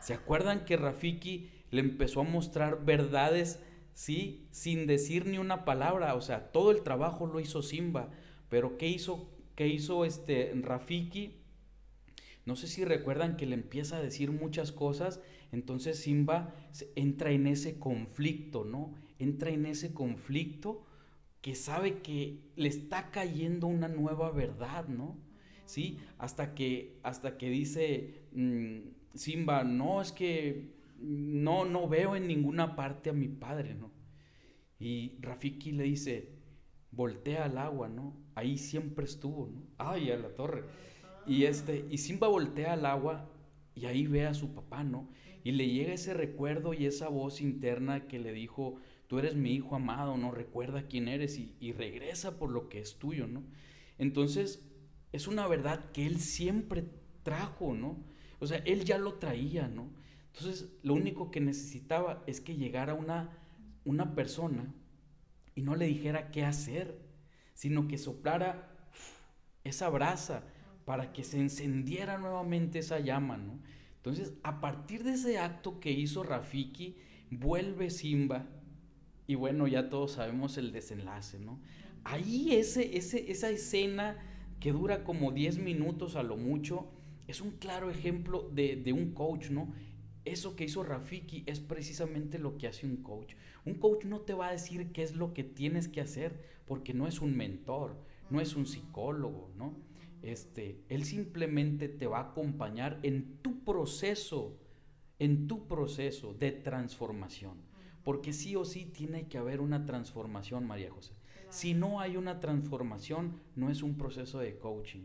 ¿Se 0.00 0.14
acuerdan 0.14 0.64
que 0.64 0.76
Rafiki 0.76 1.50
le 1.70 1.80
empezó 1.80 2.20
a 2.20 2.24
mostrar 2.24 2.84
verdades, 2.84 3.62
sí, 3.94 4.46
sin 4.50 4.86
decir 4.86 5.26
ni 5.26 5.38
una 5.38 5.64
palabra? 5.64 6.14
O 6.14 6.20
sea, 6.20 6.50
todo 6.52 6.70
el 6.70 6.82
trabajo 6.82 7.26
lo 7.26 7.40
hizo 7.40 7.62
Simba, 7.62 8.10
pero 8.48 8.76
¿qué 8.76 8.88
hizo, 8.88 9.30
qué 9.54 9.68
hizo 9.68 10.04
este 10.04 10.52
Rafiki? 10.54 11.36
No 12.44 12.56
sé 12.56 12.66
si 12.66 12.84
recuerdan 12.84 13.36
que 13.36 13.46
le 13.46 13.54
empieza 13.54 13.96
a 13.96 14.02
decir 14.02 14.32
muchas 14.32 14.72
cosas, 14.72 15.20
entonces 15.52 15.98
Simba 16.00 16.54
entra 16.96 17.30
en 17.30 17.46
ese 17.46 17.78
conflicto, 17.78 18.64
¿no? 18.64 18.94
Entra 19.18 19.50
en 19.50 19.66
ese 19.66 19.94
conflicto 19.94 20.84
que 21.42 21.56
sabe 21.56 22.00
que 22.02 22.38
le 22.56 22.68
está 22.68 23.10
cayendo 23.10 23.66
una 23.66 23.88
nueva 23.88 24.30
verdad, 24.30 24.86
¿no? 24.86 25.18
Sí, 25.66 25.98
hasta 26.18 26.54
que, 26.54 26.98
hasta 27.02 27.36
que 27.36 27.50
dice 27.50 28.22
mm, 28.32 28.78
Simba, 29.14 29.64
no, 29.64 30.00
es 30.00 30.12
que 30.12 30.70
no, 30.98 31.64
no 31.64 31.88
veo 31.88 32.14
en 32.16 32.28
ninguna 32.28 32.76
parte 32.76 33.10
a 33.10 33.12
mi 33.12 33.28
padre, 33.28 33.74
¿no? 33.74 33.90
Y 34.78 35.16
Rafiki 35.20 35.72
le 35.72 35.84
dice, 35.84 36.28
voltea 36.92 37.44
al 37.44 37.58
agua, 37.58 37.88
¿no? 37.88 38.16
Ahí 38.34 38.56
siempre 38.56 39.04
estuvo, 39.04 39.48
¿no? 39.48 39.62
Ay, 39.78 40.10
a 40.10 40.16
la 40.16 40.34
torre. 40.34 40.64
Y, 41.26 41.44
este, 41.44 41.86
y 41.90 41.98
Simba 41.98 42.28
voltea 42.28 42.74
al 42.74 42.86
agua 42.86 43.28
y 43.74 43.86
ahí 43.86 44.06
ve 44.06 44.26
a 44.26 44.34
su 44.34 44.54
papá, 44.54 44.84
¿no? 44.84 45.08
Y 45.44 45.52
le 45.52 45.68
llega 45.68 45.92
ese 45.92 46.14
recuerdo 46.14 46.72
y 46.72 46.86
esa 46.86 47.08
voz 47.08 47.40
interna 47.40 48.06
que 48.06 48.20
le 48.20 48.32
dijo, 48.32 48.76
tú 49.12 49.18
eres 49.18 49.36
mi 49.36 49.52
hijo 49.52 49.76
amado, 49.76 50.16
¿no? 50.16 50.30
Recuerda 50.30 50.86
quién 50.88 51.06
eres 51.06 51.36
y, 51.36 51.72
regresa 51.72 52.38
por 52.38 52.48
lo 52.48 52.70
que 52.70 52.80
es 52.80 52.98
tuyo, 52.98 53.26
¿no? 53.26 53.42
Entonces, 53.98 54.66
es 55.12 55.28
una 55.28 55.46
verdad 55.46 55.92
que 55.92 56.06
él 56.06 56.18
siempre 56.18 56.86
trajo, 57.22 57.74
¿no? 57.74 58.02
O 58.38 58.46
sea, 58.46 58.62
él 58.64 58.86
ya 58.86 58.96
lo 58.96 59.16
traía, 59.18 59.68
¿no? 59.68 59.90
Entonces, 60.32 60.70
lo 60.82 60.94
único 60.94 61.30
que 61.30 61.42
necesitaba 61.42 62.24
es 62.26 62.40
que 62.40 62.56
llegara 62.56 62.94
una, 62.94 63.36
una 63.84 64.14
persona 64.14 64.72
y 65.54 65.60
no 65.60 65.76
le 65.76 65.88
dijera 65.88 66.30
qué 66.30 66.46
hacer, 66.46 66.98
sino 67.52 67.88
que 67.88 67.98
soplara 67.98 68.88
esa 69.62 69.90
brasa 69.90 70.42
para 70.86 71.12
que 71.12 71.22
se 71.22 71.38
encendiera 71.38 72.16
nuevamente 72.16 72.78
esa 72.78 72.98
llama, 72.98 73.36
¿no? 73.36 73.58
Entonces, 73.96 74.32
a 74.42 74.62
partir 74.62 75.04
de 75.04 75.12
ese 75.12 75.38
acto 75.38 75.80
que 75.80 75.90
hizo 75.90 76.22
Rafiki, 76.22 76.96
vuelve 77.30 77.90
Simba 77.90 78.48
y 79.26 79.34
bueno, 79.34 79.66
ya 79.66 79.88
todos 79.88 80.12
sabemos 80.12 80.58
el 80.58 80.72
desenlace, 80.72 81.38
¿no? 81.38 81.60
Ahí 82.04 82.54
ese, 82.54 82.96
ese, 82.96 83.30
esa 83.30 83.50
escena 83.50 84.16
que 84.62 84.72
dura 84.72 85.04
como 85.04 85.32
10 85.32 85.58
minutos 85.58 86.16
a 86.16 86.22
lo 86.22 86.36
mucho, 86.36 86.86
es 87.26 87.40
un 87.40 87.52
claro 87.52 87.90
ejemplo 87.90 88.48
de, 88.52 88.92
un 88.92 89.12
coach, 89.12 89.50
¿no? 89.50 89.72
Eso 90.24 90.54
que 90.54 90.64
hizo 90.64 90.84
Rafiki 90.84 91.42
es 91.46 91.60
precisamente 91.60 92.38
lo 92.38 92.56
que 92.58 92.68
hace 92.68 92.86
un 92.86 92.98
coach. 92.98 93.34
Un 93.64 93.74
coach 93.74 94.04
no 94.04 94.20
te 94.20 94.34
va 94.34 94.48
a 94.48 94.52
decir 94.52 94.92
qué 94.92 95.02
es 95.02 95.16
lo 95.16 95.34
que 95.34 95.42
tienes 95.42 95.88
que 95.88 96.00
hacer, 96.00 96.44
porque 96.66 96.94
no 96.94 97.08
es 97.08 97.20
un 97.20 97.36
mentor, 97.36 97.96
no 98.30 98.40
es 98.40 98.54
un 98.54 98.66
psicólogo, 98.66 99.50
¿no? 99.56 99.74
Este, 100.22 100.78
él 100.88 101.04
simplemente 101.04 101.88
te 101.88 102.06
va 102.06 102.18
a 102.18 102.30
acompañar 102.30 103.00
en 103.02 103.38
tu 103.42 103.64
proceso, 103.64 104.56
en 105.18 105.48
tu 105.48 105.66
proceso 105.66 106.34
de 106.34 106.52
transformación. 106.52 107.71
Porque 108.04 108.32
sí 108.32 108.56
o 108.56 108.64
sí 108.64 108.84
tiene 108.84 109.28
que 109.28 109.38
haber 109.38 109.60
una 109.60 109.86
transformación, 109.86 110.66
María 110.66 110.90
José. 110.90 111.14
Si 111.50 111.74
no 111.74 112.00
hay 112.00 112.16
una 112.16 112.40
transformación, 112.40 113.40
no 113.56 113.70
es 113.70 113.82
un 113.82 113.96
proceso 113.96 114.38
de 114.38 114.58
coaching. 114.58 115.04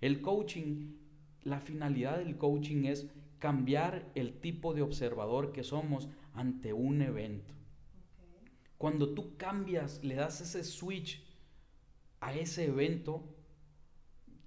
El 0.00 0.20
coaching, 0.20 0.96
la 1.42 1.60
finalidad 1.60 2.18
del 2.18 2.36
coaching 2.36 2.84
es 2.84 3.06
cambiar 3.38 4.10
el 4.14 4.40
tipo 4.40 4.74
de 4.74 4.82
observador 4.82 5.52
que 5.52 5.62
somos 5.62 6.08
ante 6.32 6.72
un 6.72 7.00
evento. 7.00 7.54
Cuando 8.76 9.14
tú 9.14 9.36
cambias, 9.36 10.02
le 10.02 10.16
das 10.16 10.40
ese 10.40 10.64
switch 10.64 11.22
a 12.20 12.34
ese 12.34 12.66
evento, 12.66 13.22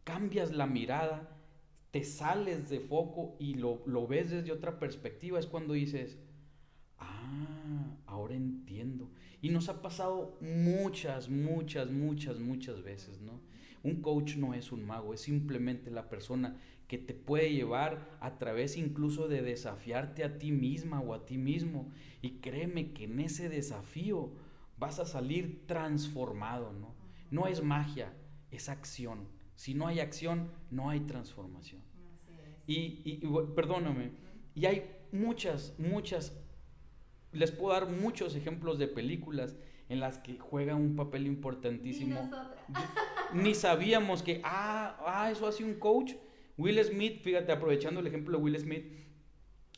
cambias 0.04 0.52
la 0.52 0.68
mirada, 0.68 1.38
te 1.92 2.04
sales 2.04 2.70
de 2.70 2.80
foco 2.80 3.36
y 3.40 3.54
lo, 3.54 3.82
lo 3.86 4.06
ves 4.06 4.32
desde 4.32 4.52
otra 4.52 4.80
perspectiva, 4.80 5.40
es 5.40 5.48
cuando 5.48 5.74
dices, 5.74 6.20
ah, 7.18 7.98
ahora 8.06 8.36
entiendo. 8.36 9.12
Y 9.42 9.50
nos 9.50 9.70
ha 9.70 9.82
pasado 9.82 10.38
muchas, 10.42 11.30
muchas, 11.30 11.92
muchas, 11.92 12.40
muchas 12.40 12.84
veces, 12.84 13.22
¿no? 13.22 13.40
Un 13.84 14.02
coach 14.02 14.36
no 14.36 14.54
es 14.54 14.72
un 14.72 14.86
mago, 14.86 15.14
es 15.14 15.22
simplemente 15.22 15.92
la 15.92 16.10
persona 16.10 16.58
que 16.88 16.98
te 16.98 17.14
puede 17.14 17.54
llevar 17.54 18.18
a 18.22 18.38
través 18.38 18.78
incluso 18.78 19.28
de 19.28 19.42
desafiarte 19.42 20.24
a 20.24 20.38
ti 20.38 20.52
misma 20.52 21.02
o 21.02 21.14
a 21.14 21.26
ti 21.26 21.38
mismo. 21.38 21.92
Y 22.22 22.40
créeme 22.40 22.94
que 22.94 23.06
en 23.06 23.20
ese 23.20 23.50
desafío 23.50 24.32
vas 24.78 25.00
a 25.00 25.06
salir 25.06 25.66
transformado, 25.68 26.74
¿no? 26.74 26.96
No 27.30 27.48
es 27.48 27.62
magia, 27.62 28.14
es 28.52 28.70
acción. 28.70 29.28
Si 29.56 29.74
no 29.74 29.88
hay 29.88 30.00
acción, 30.00 30.52
no 30.72 30.90
hay 30.90 31.02
transformación. 31.02 31.82
Y, 32.68 33.02
y, 33.06 33.22
perdóname, 33.56 34.12
y 34.54 34.66
hay 34.66 34.92
muchas, 35.12 35.74
muchas 35.78 36.38
les 37.38 37.52
puedo 37.52 37.74
dar 37.74 37.90
muchos 37.90 38.36
ejemplos 38.36 38.78
de 38.78 38.88
películas 38.88 39.56
en 39.90 40.00
las 40.00 40.18
que 40.18 40.38
juega 40.38 40.76
un 40.76 40.96
papel 40.96 41.28
importantísimo. 41.28 42.30
Ni 43.34 43.56
sabíamos 43.56 44.22
que, 44.22 44.42
ah, 44.44 44.98
ah, 45.06 45.32
eso 45.32 45.48
hace 45.48 45.64
un 45.64 45.76
coach. 45.76 46.14
Will 46.58 46.84
Smith, 46.84 47.22
fíjate, 47.22 47.52
aprovechando 47.52 48.00
el 48.00 48.08
ejemplo 48.08 48.38
de 48.38 48.44
Will 48.44 48.60
Smith, 48.60 48.86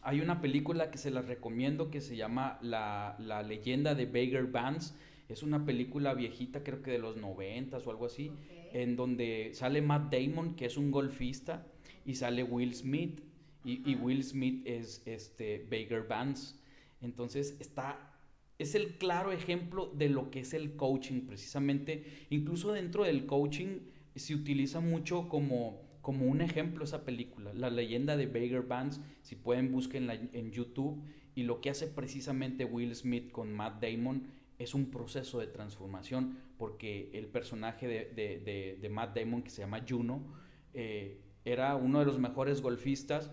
hay 0.02 0.22
una 0.22 0.40
película 0.40 0.92
que 0.92 0.98
se 0.98 1.12
las 1.12 1.26
recomiendo 1.28 1.92
que 1.92 2.02
se 2.02 2.16
llama 2.16 2.58
La, 2.62 3.16
leyenda 3.48 3.96
de 3.96 4.06
Baker 4.06 4.48
Vance. 4.48 4.94
Es 5.28 5.44
una 5.44 5.66
película 5.66 6.14
viejita, 6.14 6.64
creo 6.64 6.82
que 6.82 6.92
de 6.92 7.00
los 7.00 7.18
noventas 7.18 7.86
o 7.86 7.92
algo 7.92 8.06
así, 8.06 8.32
en 8.74 8.96
donde 8.96 9.52
sale 9.54 9.82
Matt 9.82 10.12
Damon, 10.12 10.56
que 10.56 10.66
es 10.66 10.78
un 10.78 10.90
golfista, 10.90 11.68
y 12.06 12.16
sale 12.16 12.44
Will 12.44 12.74
Smith. 12.74 13.22
Y, 13.66 13.92
y 13.92 13.96
Will 13.96 14.24
Smith 14.24 14.66
es 14.66 15.04
este, 15.06 15.68
Baker 15.70 16.08
Vance. 16.08 16.56
Entonces 17.02 17.56
está, 17.60 18.20
es 18.58 18.76
el 18.76 18.98
claro 18.98 19.32
ejemplo 19.32 19.92
de 19.96 20.10
lo 20.10 20.32
que 20.32 20.42
es 20.42 20.54
el 20.54 20.76
coaching 20.76 21.22
precisamente. 21.22 22.06
Incluso 22.30 22.74
dentro 22.74 23.04
del 23.04 23.26
coaching 23.26 23.80
se 24.16 24.36
utiliza 24.36 24.80
mucho 24.80 25.30
como, 25.30 25.82
como 26.02 26.26
un 26.26 26.42
ejemplo 26.42 26.84
esa 26.84 27.06
película, 27.06 27.54
la 27.54 27.70
leyenda 27.70 28.18
de 28.18 28.26
Baker 28.28 28.64
Vance, 28.64 29.02
si 29.22 29.36
pueden 29.36 29.72
busquen 29.72 30.10
en 30.10 30.52
YouTube, 30.52 31.04
y 31.36 31.44
lo 31.44 31.62
que 31.62 31.70
hace 31.70 31.88
precisamente 31.88 32.66
Will 32.66 32.94
Smith 32.96 33.32
con 33.32 33.54
Matt 33.54 33.82
Damon 33.82 34.28
es 34.58 34.74
un 34.74 34.92
proceso 34.92 35.40
de 35.40 35.48
transformación, 35.48 36.38
porque 36.58 37.10
el 37.14 37.28
personaje 37.28 37.88
de, 37.88 38.90
Matt 38.92 39.16
Damon, 39.18 39.42
que 39.42 39.50
se 39.50 39.62
llama 39.62 39.86
Juno, 39.88 40.22
eh, 40.74 41.22
era 41.46 41.76
uno 41.78 42.00
de 42.00 42.06
los 42.06 42.20
mejores 42.20 42.62
golfistas, 42.62 43.32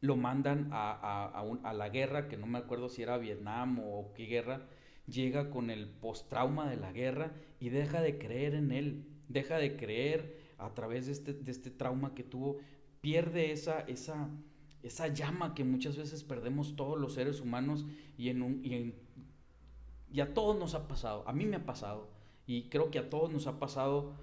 lo 0.00 0.16
mandan 0.16 0.68
a, 0.72 1.72
la 1.74 1.88
guerra, 1.88 2.28
que 2.28 2.36
no 2.36 2.46
me 2.46 2.58
acuerdo 2.58 2.88
si 2.88 3.02
era 3.02 3.18
Vietnam 3.18 3.80
o 3.80 4.12
qué 4.14 4.26
guerra, 4.26 4.66
llega 5.06 5.50
con 5.50 5.70
el 5.70 5.88
post-trauma 5.88 6.68
de 6.68 6.76
la 6.76 6.92
guerra 6.92 7.32
y 7.60 7.70
deja 7.70 8.00
de 8.00 8.18
creer 8.18 8.54
en 8.54 8.72
él, 8.72 9.06
deja 9.28 9.56
de 9.56 9.76
creer 9.76 10.36
a 10.58 10.74
través 10.74 11.06
de 11.06 11.12
este, 11.12 11.38
este 11.46 11.70
trauma 11.70 12.14
que 12.14 12.24
tuvo, 12.24 12.58
pierde 13.00 13.52
esa, 13.52 13.80
esa, 13.80 14.28
esa 14.82 15.08
llama 15.08 15.54
que 15.54 15.64
muchas 15.64 15.96
veces 15.96 16.24
perdemos 16.24 16.76
todos 16.76 16.98
los 16.98 17.14
seres 17.14 17.40
humanos 17.40 17.86
y, 18.16 18.28
en 18.28 18.42
un, 18.42 18.64
y, 18.64 20.20
a 20.20 20.34
todos 20.34 20.58
nos 20.58 20.74
ha 20.74 20.88
pasado, 20.88 21.24
a 21.26 21.32
mí 21.32 21.46
me 21.46 21.56
ha 21.56 21.66
pasado 21.66 22.08
y 22.46 22.68
creo 22.68 22.90
que 22.90 22.98
a 22.98 23.10
todos 23.10 23.30
nos 23.30 23.46
ha 23.46 23.58
pasado 23.58 24.14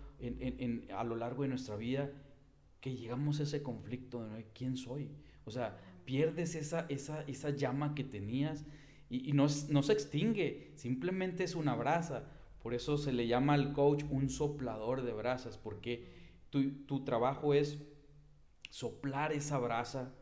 a 0.95 1.03
lo 1.03 1.15
largo 1.15 1.43
de 1.43 1.49
nuestra 1.49 1.75
vida 1.75 2.11
que 2.79 2.95
llegamos 2.95 3.39
a 3.39 3.43
ese 3.43 3.61
conflicto 3.61 4.25
de 4.27 4.45
quién 4.53 4.75
soy. 4.75 5.09
O 5.45 5.51
sea, 5.51 5.77
pierdes 6.05 6.55
esa, 6.55 6.85
esa, 6.89 7.23
esa 7.23 7.49
llama 7.51 7.95
que 7.95 8.03
tenías 8.03 8.65
y, 9.09 9.33
no, 9.33 9.47
no, 9.69 9.83
se 9.83 9.93
extingue, 9.93 10.71
simplemente 10.75 11.43
es 11.43 11.55
una 11.55 11.75
brasa. 11.75 12.31
Por 12.63 12.73
eso 12.73 12.97
se 12.97 13.13
le 13.13 13.27
llama 13.27 13.53
al 13.53 13.73
coach 13.73 14.03
un 14.09 14.29
soplador 14.29 15.03
de 15.03 15.13
brasas, 15.13 15.57
porque 15.57 16.07
tu, 16.49 16.85
tu 16.85 17.03
trabajo 17.03 17.53
es 17.53 17.77
soplar 18.69 19.31
esa 19.31 19.59
brasa, 19.59 20.15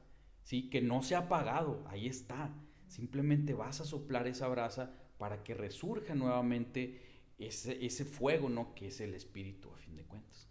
¿sí? 0.44 0.70
que 0.70 0.82
no 0.82 1.04
se 1.04 1.16
ha 1.16 1.20
apagado, 1.20 1.86
ahí 1.88 2.08
está. 2.08 2.54
Simplemente 2.88 3.54
vas 3.54 3.80
a 3.80 3.86
soplar 3.86 4.28
esa 4.28 4.50
brasa 4.50 4.94
para 5.18 5.44
que 5.44 5.54
resurja 5.54 6.14
nuevamente 6.14 7.02
ese, 7.38 7.86
ese 7.86 8.04
fuego, 8.04 8.50
¿no? 8.50 8.76
Que 8.76 8.88
es 8.88 9.00
el 9.00 9.14
espíritu, 9.14 9.72
a 9.72 9.78
fin 9.78 9.96
de 9.96 10.04
cuentas. 10.04 10.51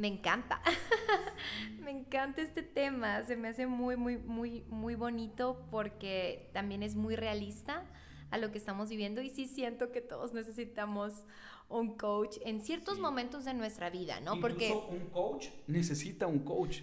Me 0.00 0.08
encanta. 0.08 0.62
me 1.84 1.90
encanta 1.90 2.40
este 2.40 2.62
tema. 2.62 3.22
Se 3.24 3.36
me 3.36 3.48
hace 3.48 3.66
muy, 3.66 3.98
muy, 3.98 4.16
muy, 4.16 4.62
muy 4.70 4.94
bonito 4.94 5.66
porque 5.70 6.48
también 6.54 6.82
es 6.82 6.96
muy 6.96 7.16
realista 7.16 7.84
a 8.30 8.38
lo 8.38 8.50
que 8.50 8.56
estamos 8.56 8.88
viviendo 8.88 9.20
y 9.20 9.28
sí 9.28 9.46
siento 9.46 9.92
que 9.92 10.00
todos 10.00 10.32
necesitamos 10.32 11.26
un 11.68 11.98
coach 11.98 12.38
en 12.46 12.62
ciertos 12.62 12.98
momentos 12.98 13.44
de 13.44 13.52
nuestra 13.52 13.90
vida, 13.90 14.20
¿no? 14.20 14.36
Incluso 14.36 14.54
porque 14.54 14.72
un 14.90 15.10
coach 15.10 15.48
necesita 15.66 16.26
un 16.26 16.38
coach. 16.38 16.80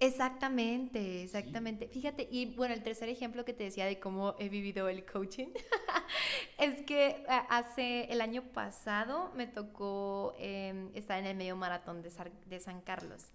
Exactamente, 0.00 1.22
exactamente. 1.22 1.86
Fíjate, 1.86 2.26
y 2.28 2.46
bueno, 2.56 2.74
el 2.74 2.82
tercer 2.82 3.08
ejemplo 3.08 3.44
que 3.44 3.52
te 3.52 3.64
decía 3.64 3.86
de 3.86 4.00
cómo 4.00 4.34
he 4.40 4.48
vivido 4.48 4.88
el 4.88 5.04
coaching 5.04 5.48
es 6.58 6.82
que 6.82 7.06
eh, 7.06 7.26
hace 7.48 8.04
el 8.12 8.20
año 8.20 8.42
pasado 8.52 9.30
me 9.36 9.46
tocó 9.46 10.34
em, 10.38 10.90
estar 10.94 11.18
en 11.20 11.26
el 11.26 11.36
medio 11.36 11.54
maratón 11.54 12.02
de, 12.02 12.10
de, 12.46 12.58
San 12.58 12.80
Carlos 12.80 13.28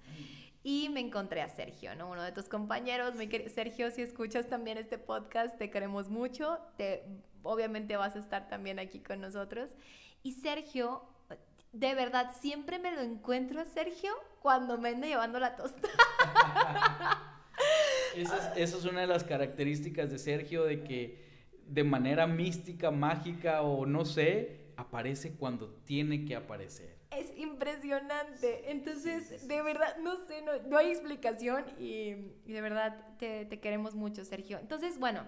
y 0.63 0.89
me 0.89 0.99
encontré 0.99 1.41
a 1.41 1.47
Sergio, 1.47 1.95
¿no? 1.95 2.09
Uno 2.09 2.23
de 2.23 2.33
tus 2.33 2.49
compañeros. 2.49 3.13
Sergio, 3.53 3.89
si 3.89 4.01
escuchas 4.01 4.49
también 4.49 4.77
este 4.77 4.97
podcast, 4.97 5.57
te 5.57 5.69
queremos 5.69 6.09
mucho. 6.09 6.59
Te, 6.75 7.05
obviamente 7.43 7.95
vas 7.95 8.17
a 8.17 8.19
estar 8.19 8.49
también 8.49 8.79
aquí 8.79 8.99
con 8.99 9.21
nosotros. 9.21 9.69
Y 10.23 10.33
Sergio 10.33 11.03
de 11.71 11.93
verdad, 11.93 12.33
siempre 12.39 12.79
me 12.79 12.91
lo 12.91 13.01
encuentro 13.01 13.61
a 13.61 13.65
Sergio 13.65 14.11
cuando 14.47 14.77
me 14.77 14.87
anda 14.87 15.07
llevando 15.07 15.41
la 15.41 15.57
tosta. 15.57 15.89
esa, 18.15 18.53
es, 18.55 18.85
una 18.85 19.01
de 19.01 19.07
las 19.07 19.25
características 19.25 20.09
de 20.09 20.19
Sergio, 20.19 20.63
de 20.63 20.85
que 20.85 21.21
de 21.67 21.83
manera 21.83 22.27
mística, 22.27 22.89
mágica 22.89 23.61
o 23.61 23.85
no 23.85 24.05
sé, 24.05 24.71
aparece 24.77 25.33
cuando 25.33 25.67
tiene 25.83 26.23
que 26.23 26.37
aparecer. 26.37 26.95
Es 27.11 27.37
impresionante. 27.37 28.71
Entonces, 28.71 29.45
de 29.49 29.61
verdad, 29.61 29.97
no 29.97 30.15
sé, 30.15 30.41
no, 30.41 30.77
hay 30.77 30.91
explicación 30.91 31.65
y, 31.77 32.13
de 32.45 32.61
verdad 32.61 33.17
te, 33.19 33.43
te 33.43 33.59
queremos 33.59 33.95
mucho, 33.95 34.23
Sergio. 34.23 34.59
Entonces, 34.59 34.97
bueno, 34.97 35.25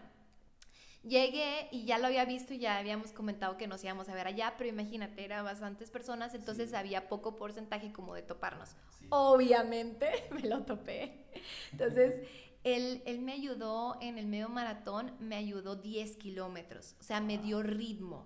Llegué 1.03 1.69
y 1.71 1.85
ya 1.85 1.97
lo 1.97 2.07
había 2.07 2.25
visto 2.25 2.53
y 2.53 2.59
ya 2.59 2.77
habíamos 2.77 3.13
comentado 3.13 3.55
que 3.57 3.67
nos 3.67 3.83
íbamos 3.83 4.09
a 4.09 4.13
ver 4.13 4.27
allá, 4.27 4.55
pero 4.57 4.69
imagínate, 4.69 5.23
eran 5.23 5.45
bastantes 5.45 5.89
personas, 5.89 6.35
entonces 6.35 6.73
había 6.73 7.07
poco 7.07 7.37
porcentaje 7.37 7.93
como 7.93 8.15
de 8.15 8.21
toparnos. 8.21 8.75
Obviamente 9.09 10.09
me 10.31 10.41
lo 10.41 10.63
topé. 10.63 11.25
Entonces, 11.71 12.27
él, 12.65 13.01
él, 13.05 13.21
me 13.21 13.31
ayudó 13.31 13.97
en 14.01 14.17
el 14.17 14.27
medio 14.27 14.49
maratón, 14.49 15.13
me 15.19 15.37
ayudó 15.37 15.77
10 15.77 16.17
kilómetros, 16.17 16.95
o 16.99 17.03
sea, 17.03 17.21
me 17.21 17.37
dio 17.37 17.63
ritmo. 17.63 18.25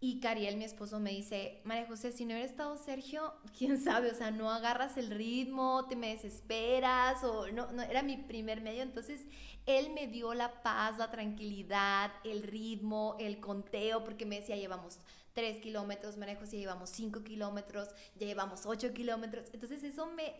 Y 0.00 0.20
Cariel, 0.20 0.56
mi 0.56 0.64
esposo, 0.64 1.00
me 1.00 1.10
dice, 1.10 1.60
María 1.64 1.86
José, 1.86 2.12
si 2.12 2.24
no 2.24 2.30
hubiera 2.30 2.48
estado 2.48 2.76
Sergio, 2.76 3.34
quién 3.58 3.80
sabe, 3.80 4.12
o 4.12 4.14
sea, 4.14 4.30
no 4.30 4.48
agarras 4.50 4.96
el 4.96 5.10
ritmo, 5.10 5.86
te 5.88 5.96
me 5.96 6.14
desesperas, 6.14 7.24
o 7.24 7.50
no, 7.50 7.72
no, 7.72 7.82
era 7.82 8.04
mi 8.04 8.16
primer 8.16 8.60
medio, 8.60 8.82
entonces 8.82 9.26
él 9.66 9.90
me 9.90 10.06
dio 10.06 10.34
la 10.34 10.62
paz, 10.62 10.98
la 10.98 11.10
tranquilidad, 11.10 12.12
el 12.24 12.44
ritmo, 12.44 13.16
el 13.18 13.40
conteo, 13.40 14.04
porque 14.04 14.24
me 14.24 14.38
decía, 14.38 14.54
llevamos 14.54 15.00
3 15.32 15.60
kilómetros, 15.60 16.16
María 16.16 16.36
José, 16.36 16.58
llevamos 16.58 16.90
5 16.90 17.24
kilómetros, 17.24 17.88
ya 18.14 18.28
llevamos 18.28 18.66
8 18.66 18.94
kilómetros, 18.94 19.48
entonces 19.52 19.82
eso 19.82 20.06
me, 20.06 20.32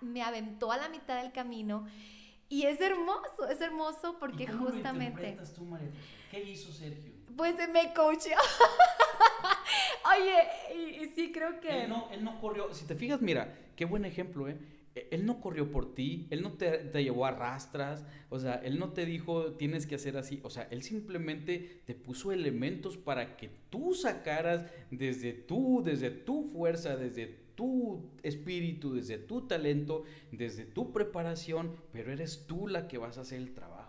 me 0.00 0.22
aventó 0.22 0.72
a 0.72 0.76
la 0.76 0.88
mitad 0.88 1.22
del 1.22 1.30
camino. 1.30 1.86
Y 2.48 2.64
es 2.64 2.80
hermoso, 2.80 3.48
es 3.48 3.60
hermoso 3.60 4.18
porque 4.18 4.46
cómo 4.46 4.66
justamente... 4.66 5.34
Lo 5.34 5.48
tú, 5.48 5.64
María 5.64 5.90
¿Qué 6.30 6.42
hizo 6.42 6.70
Sergio? 6.70 7.13
Pues 7.36 7.56
me 7.72 7.92
coachó. 7.94 8.30
Oye, 10.16 11.02
y, 11.02 11.06
sí 11.14 11.32
creo 11.32 11.60
que... 11.60 11.84
Él 11.84 11.88
no, 11.88 12.08
él 12.12 12.22
no 12.22 12.40
corrió, 12.40 12.72
si 12.72 12.86
te 12.86 12.94
fijas, 12.94 13.20
mira, 13.20 13.54
qué 13.74 13.84
buen 13.84 14.04
ejemplo, 14.04 14.48
¿eh? 14.48 14.56
E, 14.94 15.08
él 15.10 15.26
no 15.26 15.40
corrió 15.40 15.70
por 15.70 15.94
ti, 15.94 16.26
él 16.30 16.42
no 16.42 16.52
te, 16.52 16.70
te, 16.70 17.02
llevó 17.02 17.26
a 17.26 17.32
rastras, 17.32 18.04
o 18.28 18.38
sea, 18.38 18.54
él 18.56 18.78
no 18.78 18.92
te 18.92 19.06
dijo 19.06 19.52
tienes 19.52 19.86
que 19.86 19.96
hacer 19.96 20.16
así, 20.16 20.40
o 20.44 20.50
sea, 20.50 20.68
él 20.70 20.82
simplemente 20.82 21.80
te 21.84 21.94
puso 21.94 22.32
elementos 22.32 22.96
para 22.96 23.36
que 23.36 23.50
tú 23.70 23.94
sacaras 23.94 24.66
desde 24.90 25.32
tú, 25.32 25.82
desde 25.84 26.10
tu 26.10 26.44
fuerza, 26.44 26.96
desde 26.96 27.44
tu 27.54 28.10
espíritu, 28.22 28.94
desde 28.94 29.18
tu 29.18 29.46
talento, 29.46 30.04
desde 30.32 30.64
tu 30.64 30.92
preparación, 30.92 31.74
pero 31.92 32.12
eres 32.12 32.46
tú 32.46 32.68
la 32.68 32.88
que 32.88 32.98
vas 32.98 33.18
a 33.18 33.22
hacer 33.22 33.38
el 33.38 33.54
trabajo. 33.54 33.83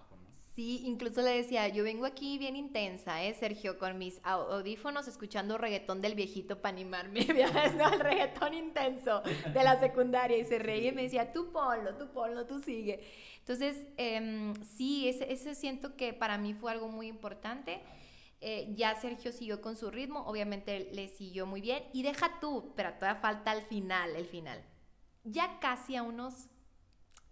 Sí, 0.56 0.84
incluso 0.86 1.22
le 1.22 1.32
decía, 1.32 1.68
yo 1.68 1.84
vengo 1.84 2.06
aquí 2.06 2.38
bien 2.38 2.56
intensa, 2.56 3.22
¿eh, 3.22 3.34
Sergio? 3.34 3.78
Con 3.78 3.98
mis 3.98 4.22
audífonos 4.24 5.06
escuchando 5.06 5.58
reggaetón 5.58 6.02
del 6.02 6.16
viejito 6.16 6.62
para 6.62 6.74
animarme, 6.74 7.26
¿no? 7.78 7.94
El 7.94 8.00
reggaetón 8.00 8.54
intenso 8.54 9.22
de 9.22 9.64
la 9.66 9.78
secundaria 9.82 10.38
y 10.38 10.46
se 10.46 10.58
reía 10.58 10.92
y 10.92 10.96
me 10.96 11.04
decía, 11.04 11.34
tú 11.34 11.52
ponlo, 11.52 11.98
tú 11.98 12.10
ponlo, 12.14 12.46
tú 12.46 12.62
sigue. 12.62 13.04
Entonces, 13.40 13.86
em, 13.98 14.56
sí, 14.64 15.10
ese, 15.10 15.56
siento 15.56 15.98
que 15.98 16.14
para 16.14 16.38
mí 16.38 16.54
fue 16.54 16.72
algo 16.72 16.88
muy 16.88 17.08
importante. 17.08 17.82
Eh, 18.40 18.74
ya 18.78 18.96
Sergio 18.96 19.34
siguió 19.34 19.60
con 19.60 19.76
su 19.76 19.92
ritmo, 19.92 20.22
obviamente 20.26 20.90
le 20.94 21.10
siguió 21.10 21.46
muy 21.46 21.60
bien. 21.60 21.84
Y 21.92 22.04
deja 22.04 22.40
tú, 22.40 22.72
pero 22.78 22.94
todavía 22.94 23.20
falta 23.20 23.52
el 23.52 23.64
final, 23.64 24.16
el 24.16 24.26
final. 24.26 24.64
Ya 25.26 25.60
casi 25.60 25.98
a 25.98 26.04
unos 26.04 26.48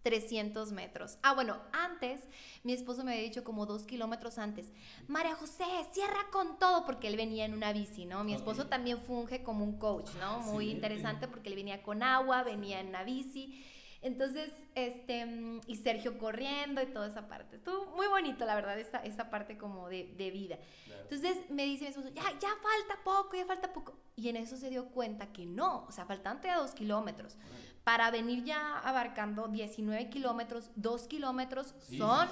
300 0.04 0.72
metros. 0.74 1.18
Ah, 1.24 1.34
bueno, 1.34 1.58
antes 1.72 2.22
mi 2.64 2.74
esposo 2.74 3.04
me 3.04 3.14
había 3.14 3.24
dicho 3.24 3.44
como 3.44 3.66
dos 3.66 3.86
kilómetros 3.86 4.38
antes, 4.38 4.72
María 5.08 5.36
José, 5.36 5.66
cierra 5.92 6.30
con 6.32 6.60
todo, 6.60 6.86
porque 6.86 7.08
él 7.08 7.16
venía 7.16 7.46
en 7.46 7.54
una 7.54 7.74
bici, 7.74 8.06
¿no? 8.06 8.24
Mi 8.24 8.34
esposo 8.34 8.68
también 8.68 9.00
funge 9.02 9.44
como 9.44 9.64
un 9.64 9.80
coach, 9.80 10.10
¿no? 10.20 10.42
Muy 10.42 10.70
interesante 10.70 11.28
porque 11.28 11.50
él 11.50 11.56
venía 11.56 11.82
con 11.82 12.04
agua, 12.04 12.44
venía 12.44 12.82
en 12.82 12.88
una 12.88 13.04
bici. 13.04 13.66
Entonces, 14.02 14.52
este, 14.76 15.26
y 15.66 15.76
Sergio 15.78 16.18
corriendo 16.18 16.82
y 16.82 16.88
toda 16.88 17.08
esa 17.08 17.30
parte. 17.30 17.56
Estuvo 17.56 17.86
muy 17.96 18.08
bonito, 18.08 18.46
la 18.46 18.54
verdad, 18.54 18.78
esa, 18.78 18.98
esa 18.98 19.30
parte 19.30 19.58
como 19.58 19.88
de, 19.88 20.04
vida. 20.34 20.60
Entonces 21.04 21.38
me 21.50 21.64
dice 21.64 21.86
mi 21.86 21.90
esposo, 21.92 22.10
ya, 22.10 22.24
ya 22.24 22.50
falta 22.50 23.02
poco, 23.06 23.38
ya 23.38 23.46
falta 23.46 23.72
poco. 23.72 23.96
Y 24.18 24.28
en 24.28 24.36
eso 24.36 24.58
se 24.58 24.70
dio 24.70 24.88
cuenta 24.88 25.32
que 25.32 25.46
no, 25.46 25.86
o 25.88 25.92
sea, 25.94 26.06
faltan 26.06 26.42
todavía 26.42 26.62
dos 26.62 26.74
kilómetros 26.74 27.38
para 27.84 28.12
venir 28.12 28.44
ya 28.44 28.80
abarcando 28.80 29.48
19 29.48 30.10
kilómetros, 30.10 30.70
2 30.76 31.08
kilómetros 31.08 31.76
son 31.98 32.30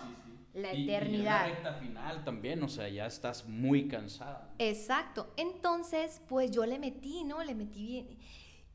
la 0.53 0.71
eternidad. 0.71 1.47
Y, 1.47 1.49
la 1.49 1.55
recta 1.55 1.73
final 1.75 2.23
también, 2.23 2.63
o 2.63 2.69
sea, 2.69 2.87
ya 2.89 3.05
estás 3.05 3.45
muy 3.45 3.87
cansada. 3.87 4.49
Exacto. 4.59 5.33
Entonces, 5.37 6.21
pues 6.27 6.51
yo 6.51 6.65
le 6.65 6.79
metí, 6.79 7.23
¿no? 7.23 7.43
Le 7.43 7.55
metí 7.55 7.85
bien. 7.85 8.17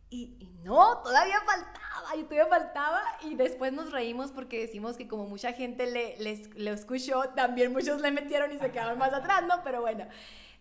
Y, 0.09 0.49
no, 0.63 0.99
todavía 1.03 1.41
faltaba, 1.45 2.17
y 2.17 2.23
todavía 2.23 2.47
faltaba, 2.47 3.03
y 3.23 3.35
después 3.35 3.73
nos 3.73 3.91
reímos 3.91 4.31
porque 4.31 4.61
decimos 4.61 4.97
que 4.97 5.09
como 5.09 5.27
mucha 5.27 5.53
gente 5.53 5.91
le, 5.91 6.17
les, 6.19 6.55
le 6.55 6.71
escuchó, 6.71 7.31
también 7.35 7.73
muchos 7.73 8.01
le 8.01 8.13
metieron 8.13 8.53
y 8.53 8.59
se 8.59 8.71
quedaron 8.71 8.99
más 8.99 9.13
atrás, 9.13 9.45
¿no? 9.49 9.63
Pero 9.65 9.81
bueno, 9.81 10.07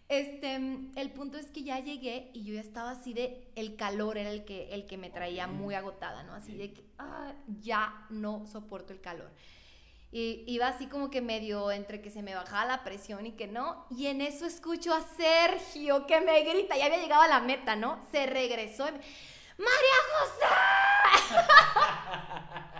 este, 0.07 0.55
el 0.95 1.11
punto 1.11 1.37
es 1.37 1.47
que 1.47 1.63
ya 1.63 1.79
llegué 1.79 2.29
y 2.33 2.43
yo 2.43 2.53
ya 2.53 2.61
estaba 2.61 2.91
así 2.91 3.13
de, 3.13 3.47
el 3.55 3.75
calor 3.75 4.17
era 4.17 4.29
el 4.29 4.45
que, 4.45 4.73
el 4.73 4.85
que 4.85 4.97
me 4.97 5.09
traía 5.09 5.47
muy 5.47 5.73
agotada, 5.73 6.23
¿no? 6.23 6.33
Así 6.33 6.55
de 6.55 6.73
que, 6.73 6.83
ah, 6.99 7.33
ya 7.61 8.05
no 8.09 8.45
soporto 8.47 8.93
el 8.93 9.01
calor. 9.01 9.31
Y 10.11 10.43
iba 10.47 10.67
así 10.67 10.87
como 10.87 11.09
que 11.09 11.21
medio 11.21 11.71
entre 11.71 12.01
que 12.01 12.11
se 12.11 12.21
me 12.21 12.35
bajaba 12.35 12.65
la 12.65 12.83
presión 12.83 13.25
y 13.25 13.31
que 13.33 13.47
no. 13.47 13.85
Y 13.89 14.05
en 14.07 14.21
eso 14.21 14.45
escucho 14.45 14.93
a 14.93 15.01
Sergio 15.01 16.05
que 16.05 16.21
me 16.21 16.41
grita, 16.43 16.77
ya 16.77 16.85
había 16.85 16.99
llegado 17.01 17.23
a 17.23 17.27
la 17.27 17.41
meta, 17.41 17.75
¿no? 17.75 17.99
Se 18.11 18.25
regresó 18.25 18.87
y 18.87 18.91
me, 18.91 18.99
¡María 19.57 19.95
José! 20.11 20.45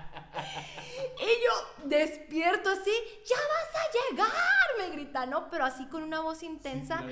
y 1.19 1.43
yo 1.43 1.87
despierto 1.87 2.69
así, 2.69 2.91
ya 3.25 3.35
vas 3.35 3.83
a 3.83 4.13
llegar, 4.13 4.29
me 4.77 4.95
grita, 4.95 5.25
¿no? 5.25 5.49
Pero 5.49 5.65
así 5.65 5.85
con 5.87 6.03
una 6.03 6.21
voz 6.21 6.43
intensa. 6.43 7.03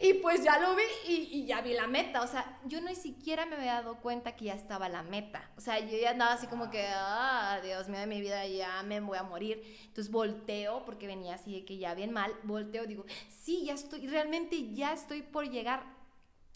y 0.00 0.14
pues 0.14 0.42
ya 0.42 0.58
lo 0.58 0.74
vi 0.74 0.82
y, 1.06 1.46
ya 1.46 1.60
vi 1.60 1.74
la 1.74 1.86
meta. 1.86 2.22
O 2.22 2.26
sea, 2.26 2.58
yo 2.64 2.80
ni 2.80 2.94
siquiera 2.94 3.46
me 3.46 3.56
había 3.56 3.74
dado 3.74 3.96
cuenta 3.96 4.36
que 4.36 4.46
ya 4.46 4.54
estaba 4.54 4.88
la 4.88 5.02
meta. 5.02 5.50
O 5.56 5.60
sea, 5.60 5.78
yo 5.78 5.98
ya 5.98 6.10
andaba 6.10 6.34
así 6.34 6.46
como 6.46 6.70
que, 6.70 6.86
ah, 6.88 7.60
Dios 7.62 7.88
mío 7.88 8.00
de 8.00 8.06
mi 8.06 8.20
vida, 8.20 8.46
ya 8.46 8.82
me 8.82 9.00
voy 9.00 9.18
a 9.18 9.22
morir. 9.22 9.62
Entonces 9.86 10.10
volteo, 10.10 10.84
porque 10.84 11.06
venía 11.06 11.34
así 11.34 11.52
de 11.52 11.64
que 11.64 11.78
ya 11.78 11.94
bien 11.94 12.12
mal, 12.12 12.34
volteo, 12.42 12.86
digo, 12.86 13.04
sí, 13.28 13.64
ya 13.64 13.74
estoy, 13.74 14.06
realmente 14.06 14.72
ya 14.72 14.92
estoy 14.92 15.22
por 15.22 15.48
llegar. 15.48 15.84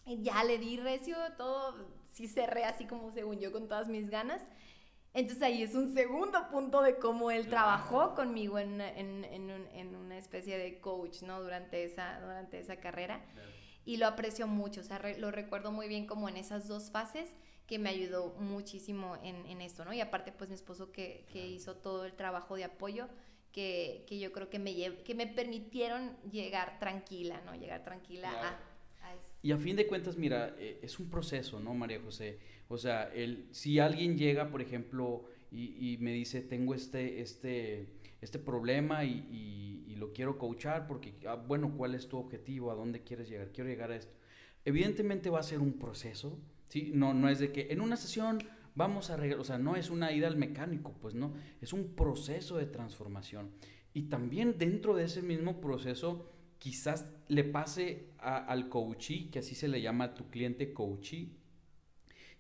Y 0.07 0.23
ya 0.23 0.43
le 0.45 0.59
di 0.59 0.77
recio 0.79 1.17
todo 1.37 2.01
sí 2.13 2.29
cerré 2.29 2.65
así 2.65 2.85
como 2.87 3.13
según 3.13 3.39
yo 3.39 3.53
con 3.53 3.69
todas 3.69 3.89
mis 3.89 4.11
ganas. 4.11 4.43
Entonces 5.13 5.43
ahí 5.43 5.63
es 5.63 5.75
un 5.75 5.93
segundo 5.93 6.49
punto 6.51 6.83
de 6.83 6.97
cómo 6.97 7.31
él 7.31 7.49
trabajó 7.49 8.15
conmigo 8.15 8.59
en, 8.59 8.81
en, 8.81 9.25
en, 9.25 9.97
una 9.97 10.17
especie 10.17 10.57
de 10.57 10.79
coach, 10.79 11.23
¿no? 11.23 11.43
Durante 11.43 11.85
esa, 11.85 12.21
durante 12.21 12.61
esa 12.61 12.77
carrera. 12.77 13.21
Y 13.85 13.97
lo 13.97 14.07
aprecio 14.07 14.47
mucho, 14.47 14.83
o 14.83 14.85
sea, 14.85 15.01
lo 15.19 15.31
recuerdo 15.31 15.73
muy 15.73 15.89
bien 15.89 16.07
como 16.07 16.29
en 16.29 16.37
esas 16.37 16.69
dos 16.69 16.91
fases 16.91 17.35
que 17.67 17.79
me 17.79 17.91
ayudó 17.91 18.35
muchísimo 18.39 19.17
en, 19.23 19.47
en 19.47 19.61
esto, 19.61 19.85
¿no? 19.85 19.93
Y 19.93 20.01
aparte, 20.01 20.33
pues 20.33 20.49
mi 20.49 20.55
esposo 20.55 20.93
que, 20.93 21.27
que 21.33 21.47
hizo 21.47 21.77
todo 21.77 22.05
el 22.05 22.15
trabajo 22.15 22.57
de 22.57 22.65
apoyo, 22.65 23.09
que, 23.53 24.05
que 24.09 24.19
yo 24.19 24.33
creo 24.33 24.49
que 24.49 24.59
me, 24.59 24.75
que 25.03 25.15
me 25.15 25.27
permitieron 25.27 26.17
llegar 26.31 26.79
tranquila, 26.79 27.41
¿no? 27.45 27.55
Llegar 27.55 27.83
tranquila 27.83 28.31
a. 28.31 28.70
Y 29.43 29.53
a 29.53 29.57
fin 29.57 29.77
de 29.77 29.87
cuentas, 29.87 30.17
mira, 30.17 30.55
eh, 30.59 30.81
es 30.83 30.99
un 30.99 31.09
proceso, 31.09 31.61
¿no, 31.61 31.75
María 31.75 32.01
José? 32.01 32.39
O 32.69 32.77
sea, 32.77 33.11
el, 33.15 33.49
si 33.53 33.79
alguien 33.79 34.19
llega, 34.19 34.51
por 34.51 34.61
ejemplo, 34.61 35.25
y, 35.51 35.93
y 35.93 35.99
me 35.99 36.13
dice, 36.13 36.43
tengo 36.43 36.75
este, 36.75 37.21
este, 37.21 37.89
este 38.21 38.39
problema 38.39 39.05
y, 39.05 39.27
y, 39.31 39.93
y, 39.93 39.97
lo 39.97 40.13
quiero 40.13 40.39
coachar 40.39 40.87
porque, 40.87 41.15
ah, 41.27 41.35
bueno, 41.35 41.75
¿cuál 41.77 41.95
es 41.95 42.09
tu 42.09 42.19
objetivo? 42.19 42.71
¿A 42.71 42.75
dónde 42.75 43.03
quieres 43.03 43.29
llegar? 43.29 43.51
Quiero 43.53 43.71
llegar 43.71 43.91
a 43.91 43.97
esto. 43.97 44.15
Evidentemente 44.65 45.31
va 45.31 45.41
a 45.41 45.43
ser 45.43 45.61
un 45.61 45.73
proceso, 45.73 46.39
¿sí? 46.69 46.93
No, 46.95 47.15
no 47.15 47.29
es 47.29 47.39
de 47.39 47.51
que 47.51 47.69
en 47.71 47.81
una 47.81 47.97
sesión 47.97 48.39
vamos 48.75 49.11
a 49.11 49.15
arreglar, 49.15 49.41
o 49.41 49.45
sea, 49.45 49.59
no 49.59 49.77
es 49.77 49.91
una 49.91 50.13
ida 50.13 50.27
al 50.29 50.37
mecánico, 50.37 50.95
pues 51.01 51.15
no, 51.15 51.35
es 51.61 51.73
un 51.73 51.95
proceso 51.95 52.57
de 52.59 52.67
transformación. 52.67 53.51
Y 53.93 54.03
también 54.03 54.59
dentro 54.59 54.95
de 54.95 55.05
ese 55.05 55.23
mismo 55.23 55.61
proceso, 55.61 56.29
quizás 56.61 57.07
le 57.27 57.43
pase 57.43 58.11
al 58.19 58.69
coachee, 58.69 59.31
que 59.31 59.41
así 59.41 59.57
se 59.57 59.67
le 59.67 59.81
llama 59.81 60.05
a 60.05 60.15
tu 60.15 60.29
cliente 60.29 60.73
coachee, 60.73 61.31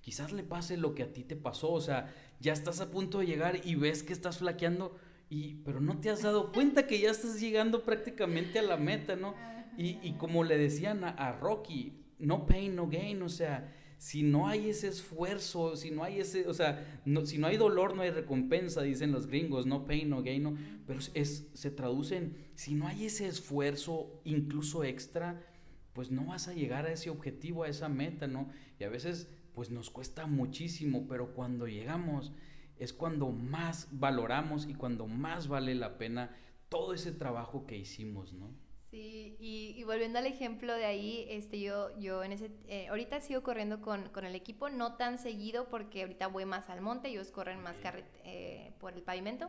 quizás 0.03 0.31
le 0.33 0.45
pase 0.45 0.77
lo 0.77 0.95
que 0.95 1.03
a 1.03 1.13
ti 1.13 1.25
te 1.25 1.37
pasó, 1.37 1.73
o 1.73 1.81
sea, 1.81 2.15
ya 2.39 2.53
estás 2.53 2.81
a 2.81 2.91
punto 2.91 3.19
de 3.19 3.27
llegar 3.27 3.61
y 3.65 3.75
ves 3.75 4.03
que 4.03 4.13
estás 4.13 4.39
flaqueando, 4.39 4.97
y, 5.31 5.55
pero 5.65 5.81
no 5.81 5.99
te 6.01 6.11
has 6.11 6.23
dado 6.23 6.53
cuenta 6.53 6.87
que 6.87 7.01
ya 7.01 7.11
estás 7.11 7.41
llegando 7.41 7.83
prácticamente 7.83 8.59
a 8.59 8.63
la 8.63 8.77
meta, 8.77 9.17
¿no? 9.17 9.35
Y, 9.79 9.99
y 10.03 10.15
como 10.19 10.45
le 10.45 10.59
decían 10.59 11.03
a, 11.03 11.11
a 11.11 11.33
Rocky, 11.33 12.05
no 12.19 12.47
pain, 12.47 12.77
no 12.77 12.89
gain, 12.89 13.23
o 13.23 13.29
sea, 13.31 13.73
si 14.01 14.23
no 14.23 14.49
hay 14.49 14.71
ese 14.71 14.89
esfuerzo, 14.89 15.77
si 15.77 15.91
no 15.91 16.03
hay 16.03 16.21
ese, 16.21 16.49
o 16.49 16.55
sea, 16.55 17.03
no, 17.05 17.27
si 17.27 17.37
no 17.37 17.49
hay 17.49 17.59
dolor, 17.59 17.95
no 17.95 18.01
hay 18.01 18.09
recompensa, 18.09 18.81
dicen 18.81 19.13
los 19.13 19.27
gringos, 19.27 19.67
no 19.67 19.85
pain, 19.85 20.09
no 20.09 20.23
gain, 20.23 20.43
no, 20.43 20.57
pero 20.87 21.01
es, 21.13 21.51
se 21.53 21.71
traduce 21.71 22.17
en, 22.17 22.37
si 22.55 22.75
no 22.75 22.87
hay 22.87 23.05
ese 23.05 23.27
esfuerzo, 23.27 24.23
incluso 24.25 24.85
extra, 24.85 25.47
pues 25.93 26.11
no 26.11 26.25
vas 26.25 26.49
a 26.49 26.55
llegar 26.55 26.87
a 26.87 26.93
ese 26.93 27.11
objetivo, 27.11 27.65
a 27.65 27.69
esa 27.69 27.91
meta, 27.91 28.27
¿no? 28.27 28.49
Y 28.79 28.85
a 28.85 28.89
veces, 28.89 29.29
pues 29.53 29.71
nos 29.71 29.91
cuesta 29.91 30.27
muchísimo, 30.27 31.07
pero 31.07 31.35
cuando 31.35 31.67
llegamos 31.67 32.33
es 32.79 32.95
cuando 32.95 33.31
más 33.31 33.87
valoramos 33.93 34.67
y 34.67 34.73
cuando 34.73 35.09
más 35.09 35.47
vale 35.47 35.75
la 35.75 35.99
pena 35.99 36.35
todo 36.71 36.95
ese 36.95 37.13
trabajo 37.13 37.67
que 37.67 37.77
hicimos, 37.77 38.33
¿no? 38.33 38.49
Sí, 38.91 39.37
y, 39.39 39.85
volviendo 39.85 40.19
al 40.19 40.27
ejemplo 40.27 40.75
de 40.75 40.85
ahí, 40.85 41.25
este, 41.29 41.61
yo, 41.61 41.97
yo 42.01 42.25
en 42.25 42.33
ese, 42.33 42.51
eh, 42.67 42.89
ahorita 42.89 43.21
sigo 43.21 43.43
corriendo 43.45 43.81
con, 43.81 44.09
con, 44.09 44.25
el 44.25 44.35
equipo, 44.35 44.69
no 44.69 44.97
tan 44.97 45.19
seguido 45.19 45.69
porque 45.69 46.03
ahorita 46.03 46.27
voy 46.27 46.45
más 46.45 46.69
al 46.69 46.81
monte, 46.81 47.09
ellos 47.09 47.31
corren 47.31 47.63
más 47.63 47.77
eh, 48.25 48.73
por 48.81 48.95
el 48.95 49.03
pavimento, 49.03 49.49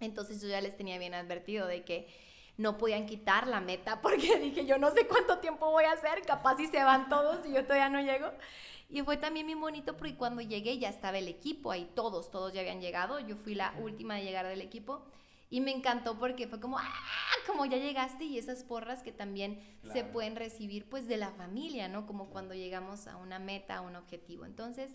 entonces 0.00 0.42
yo 0.42 0.48
ya 0.48 0.60
les 0.60 0.76
tenía 0.76 0.98
bien 0.98 1.14
advertido 1.14 1.68
de 1.68 1.84
que 1.84 2.08
no 2.56 2.78
podían 2.78 3.06
quitar 3.06 3.46
la 3.46 3.60
meta 3.60 4.00
porque 4.02 4.38
dije, 4.40 4.66
yo 4.66 4.76
no 4.76 4.90
sé 4.90 5.06
cuánto 5.06 5.38
tiempo 5.38 5.70
voy 5.70 5.84
a 5.84 5.92
hacer, 5.92 6.22
capaz 6.22 6.56
si 6.56 6.66
se 6.66 6.82
van 6.82 7.08
todos 7.08 7.46
y 7.46 7.52
yo 7.52 7.62
todavía 7.62 7.88
no 7.88 8.00
llego. 8.00 8.28
Y 8.90 9.02
fue 9.02 9.18
también 9.18 9.46
muy 9.46 9.54
bonito 9.54 9.96
porque 9.96 10.16
cuando 10.16 10.40
llegué 10.40 10.78
ya 10.78 10.88
estaba 10.88 11.18
el 11.18 11.28
equipo 11.28 11.70
ahí, 11.70 11.88
todos, 11.94 12.30
todos 12.30 12.52
ya 12.52 12.60
habían 12.60 12.80
llegado, 12.80 13.20
yo 13.20 13.36
fui 13.36 13.54
la 13.54 13.74
última 13.78 14.16
de 14.16 14.24
llegar 14.24 14.46
del 14.46 14.62
equipo. 14.62 15.04
Y 15.50 15.60
me 15.60 15.70
encantó 15.70 16.18
porque 16.18 16.46
fue 16.46 16.60
como, 16.60 16.78
¡ah! 16.78 16.92
Como 17.46 17.64
ya 17.64 17.78
llegaste 17.78 18.24
y 18.24 18.36
esas 18.36 18.62
porras 18.62 19.02
que 19.02 19.12
también 19.12 19.60
se 19.92 20.04
pueden 20.04 20.36
recibir 20.36 20.88
pues 20.88 21.08
de 21.08 21.16
la 21.16 21.30
familia, 21.30 21.88
¿no? 21.88 22.06
Como 22.06 22.28
cuando 22.28 22.54
llegamos 22.54 23.06
a 23.06 23.16
una 23.16 23.38
meta, 23.38 23.76
a 23.76 23.80
un 23.80 23.96
objetivo. 23.96 24.44
Entonces, 24.44 24.90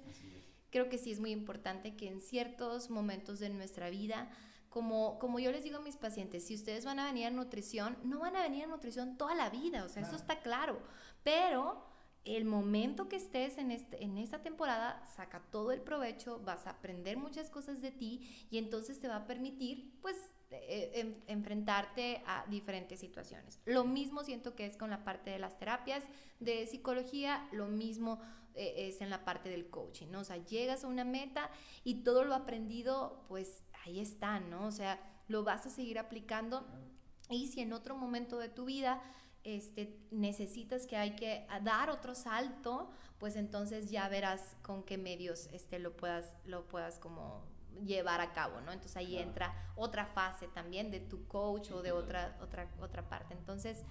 creo 0.69 0.89
que 0.89 0.99
sí 0.99 1.11
es 1.11 1.19
muy 1.19 1.31
importante 1.31 1.95
que 1.95 2.07
en 2.07 2.21
ciertos 2.21 2.91
momentos 2.91 3.39
de 3.39 3.49
nuestra 3.49 3.89
vida, 3.89 4.29
como, 4.69 5.17
como 5.19 5.39
yo 5.39 5.51
les 5.51 5.63
digo 5.63 5.77
a 5.77 5.81
mis 5.81 5.97
pacientes, 5.97 6.45
si 6.45 6.55
ustedes 6.55 6.85
van 6.85 6.99
a 6.99 7.05
venir 7.05 7.27
a 7.27 7.31
nutrición, 7.31 7.97
no 8.03 8.19
van 8.19 8.35
a 8.35 8.43
venir 8.43 8.65
a 8.65 8.67
nutrición 8.67 9.17
toda 9.17 9.35
la 9.35 9.49
vida, 9.49 9.83
o 9.83 9.89
sea, 9.89 10.03
eso 10.03 10.15
está 10.15 10.41
claro. 10.41 10.79
Pero 11.23 11.83
el 12.25 12.45
momento 12.45 13.09
que 13.09 13.17
estés 13.17 13.57
en, 13.57 13.71
este, 13.71 14.03
en 14.03 14.17
esta 14.17 14.41
temporada, 14.41 15.05
saca 15.15 15.41
todo 15.51 15.71
el 15.71 15.81
provecho, 15.81 16.39
vas 16.39 16.65
a 16.67 16.71
aprender 16.71 17.17
muchas 17.17 17.49
cosas 17.49 17.81
de 17.81 17.91
ti 17.91 18.47
y 18.49 18.57
entonces 18.57 18.99
te 18.99 19.07
va 19.07 19.17
a 19.17 19.27
permitir, 19.27 19.99
pues, 20.01 20.15
eh, 20.53 21.23
enfrentarte 21.27 22.21
a 22.25 22.45
diferentes 22.47 22.99
situaciones. 22.99 23.59
Lo 23.65 23.83
mismo 23.83 24.23
siento 24.23 24.55
que 24.55 24.65
es 24.65 24.77
con 24.77 24.89
la 24.89 25.03
parte 25.03 25.31
de 25.31 25.39
las 25.39 25.57
terapias 25.57 26.03
de 26.39 26.67
psicología, 26.67 27.47
lo 27.51 27.67
mismo 27.67 28.19
eh, 28.55 28.89
es 28.89 29.01
en 29.01 29.09
la 29.09 29.25
parte 29.25 29.49
del 29.49 29.69
coaching, 29.69 30.07
¿no? 30.11 30.19
O 30.19 30.23
sea, 30.23 30.37
llegas 30.37 30.83
a 30.83 30.87
una 30.87 31.03
meta 31.03 31.49
y 31.83 32.03
todo 32.03 32.23
lo 32.23 32.35
aprendido, 32.35 33.25
pues 33.27 33.63
ahí 33.85 33.99
está, 33.99 34.39
¿no? 34.39 34.67
O 34.67 34.71
sea, 34.71 34.99
lo 35.27 35.43
vas 35.43 35.65
a 35.65 35.69
seguir 35.69 35.97
aplicando 35.97 36.65
y 37.29 37.47
si 37.47 37.61
en 37.61 37.73
otro 37.73 37.95
momento 37.95 38.37
de 38.37 38.49
tu 38.49 38.65
vida 38.65 39.01
este, 39.43 39.99
necesitas 40.11 40.85
que 40.85 40.97
hay 40.97 41.15
que 41.15 41.47
dar 41.63 41.89
otro 41.89 42.15
salto, 42.15 42.91
pues 43.17 43.35
entonces 43.35 43.89
ya 43.89 44.07
verás 44.07 44.55
con 44.61 44.83
qué 44.83 44.97
medios 44.97 45.47
este, 45.51 45.79
lo, 45.79 45.95
puedas, 45.95 46.35
lo 46.45 46.67
puedas 46.67 46.99
como 46.99 47.52
llevar 47.85 48.21
a 48.21 48.33
cabo, 48.33 48.61
¿no? 48.61 48.71
Entonces 48.71 48.97
ahí 48.97 49.17
entra 49.17 49.53
otra 49.75 50.05
fase 50.05 50.47
también 50.47 50.91
de 50.91 50.99
tu 50.99 51.27
coach 51.27 51.71
o 51.71 51.81
de 51.81 51.91
otra, 51.91 52.37
otra, 52.41 52.69
otra 52.79 53.07
parte. 53.09 53.33
Entonces, 53.33 53.83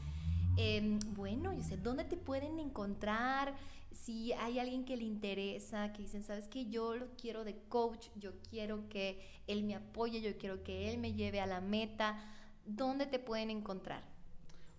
em, 0.57 0.99
bueno, 1.15 1.53
yo 1.53 1.63
sé, 1.63 1.77
¿dónde 1.77 2.05
te 2.05 2.17
pueden 2.17 2.59
encontrar? 2.59 3.55
Si 3.91 4.33
hay 4.33 4.59
alguien 4.59 4.85
que 4.85 4.97
le 4.97 5.05
interesa, 5.05 5.93
que 5.93 6.03
dicen, 6.03 6.23
¿sabes 6.23 6.49
qué? 6.49 6.67
Yo 6.67 6.95
lo 6.97 7.09
quiero 7.17 7.45
de 7.45 7.59
coach, 7.69 8.09
yo 8.17 8.33
quiero 8.51 8.89
que 8.89 9.21
él 9.47 9.65
me 9.65 9.75
apoye, 9.75 10.21
yo 10.21 10.37
quiero 10.39 10.63
que 10.63 10.91
él 10.91 10.99
me 10.99 11.13
lleve 11.13 11.41
a 11.41 11.47
la 11.47 11.61
meta, 11.61 12.19
¿dónde 12.65 13.07
te 13.07 13.19
pueden 13.19 13.51
encontrar? 13.51 14.03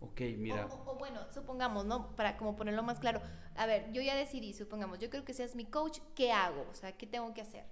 Ok, 0.03 0.21
mira. 0.37 0.67
O, 0.85 0.95
bueno, 0.95 1.21
supongamos, 1.33 1.85
¿no? 1.85 2.13
Para 2.15 2.35
como 2.35 2.57
ponerlo 2.57 2.83
más 2.83 2.99
claro. 2.99 3.21
A 3.55 3.65
ver, 3.65 3.91
yo 3.93 4.01
ya 4.01 4.15
decidí, 4.15 4.53
supongamos, 4.53 4.99
yo 4.99 5.09
creo 5.09 5.23
que 5.23 5.33
seas 5.33 5.55
mi 5.55 5.65
coach, 5.65 5.99
¿qué 6.13 6.31
hago? 6.31 6.65
O 6.69 6.73
sea, 6.73 6.91
¿qué 6.97 7.07
tengo 7.07 7.33
que 7.33 7.41
hacer? 7.41 7.65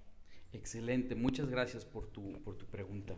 Excelente, 0.52 1.14
muchas 1.14 1.48
gracias 1.48 1.84
por 1.84 2.06
tu, 2.06 2.40
por 2.42 2.56
tu 2.56 2.66
pregunta. 2.66 3.16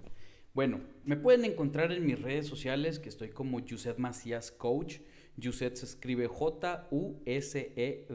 Bueno, 0.55 0.81
me 1.05 1.17
pueden 1.17 1.45
encontrar 1.45 1.91
en 1.91 2.07
mis 2.07 2.23
redes 2.23 2.47
sociales, 2.47 3.01
que 3.01 3.09
estoy 3.09 3.31
como 3.31 3.59
Yuset 3.59 3.99
Macías 3.99 4.53
Coach. 4.53 5.01
Yuset 5.37 5.75
se 5.75 5.85
escribe 5.85 6.29
J-U-S-E-D, 6.29 8.07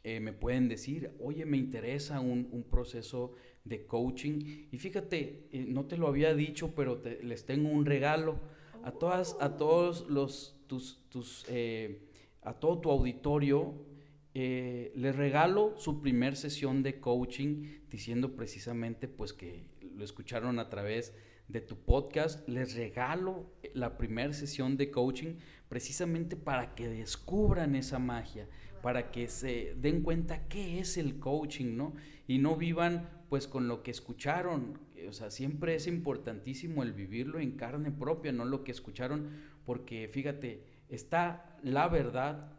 eh, 0.05 0.21
me 0.21 0.33
pueden 0.33 0.69
decir, 0.69 1.11
oye, 1.21 1.45
me 1.45 1.57
interesa 1.57 2.21
un, 2.21 2.65
proceso 2.71 3.33
de 3.65 3.87
coaching. 3.87 4.69
Y 4.71 4.79
fíjate, 4.79 5.49
eh, 5.51 5.65
no 5.69 5.87
te 5.87 5.97
lo 5.97 6.07
había 6.07 6.33
dicho, 6.35 6.73
pero 6.75 7.03
les 7.23 7.45
tengo 7.45 7.69
un 7.69 7.85
regalo 7.85 8.39
a 8.85 8.93
todas, 8.93 9.37
a 9.41 9.57
todos 9.57 10.09
los, 10.09 10.57
tus, 10.67 11.03
tus 11.11 11.45
a 12.43 12.55
todo 12.55 12.81
tu 12.81 12.91
auditorio. 12.91 13.75
les 14.33 15.17
regalo 15.17 15.75
su 15.77 16.01
primer 16.01 16.37
sesión 16.37 16.83
de 16.83 17.01
coaching 17.01 17.81
diciendo 17.91 18.37
precisamente 18.37 19.09
pues 19.09 19.33
que 19.33 19.65
lo 20.01 20.05
escucharon 20.07 20.59
a 20.59 20.71
través 20.71 21.15
de 21.47 21.61
tu 21.61 21.77
podcast, 21.77 22.49
les 22.49 22.75
regalo 22.75 23.53
la 23.75 23.99
primera 23.99 24.33
sesión 24.33 24.79
de 24.79 24.91
coaching 24.91 25.35
precisamente 25.69 26.37
para 26.37 26.75
que 26.75 26.89
descubran 26.89 27.75
esa 27.75 27.99
magia, 27.99 28.49
para 28.83 29.11
que 29.11 29.29
se 29.29 29.75
den 29.77 30.03
cuenta 30.03 30.49
qué 30.49 30.81
es 30.81 30.97
el 30.97 31.19
coaching, 31.19 31.77
¿no? 31.77 31.93
Y 32.27 32.39
no 32.39 32.57
vivan 32.57 33.11
pues 33.29 33.47
con 33.47 33.69
lo 33.69 33.83
que 33.83 33.91
escucharon. 33.91 34.81
O 35.07 35.13
sea, 35.13 35.31
siempre 35.31 35.75
es 35.75 35.87
importantísimo 35.87 36.83
el 36.83 36.95
vivirlo 36.95 37.39
en 37.39 37.53
carne 37.59 37.91
propia, 37.91 38.33
no 38.33 38.47
lo 38.47 38.65
que 38.65 38.73
escucharon, 38.73 39.29
porque 39.67 40.09
fíjate, 40.09 40.65
está 40.89 41.59
la 41.63 41.89
verdad 41.89 42.53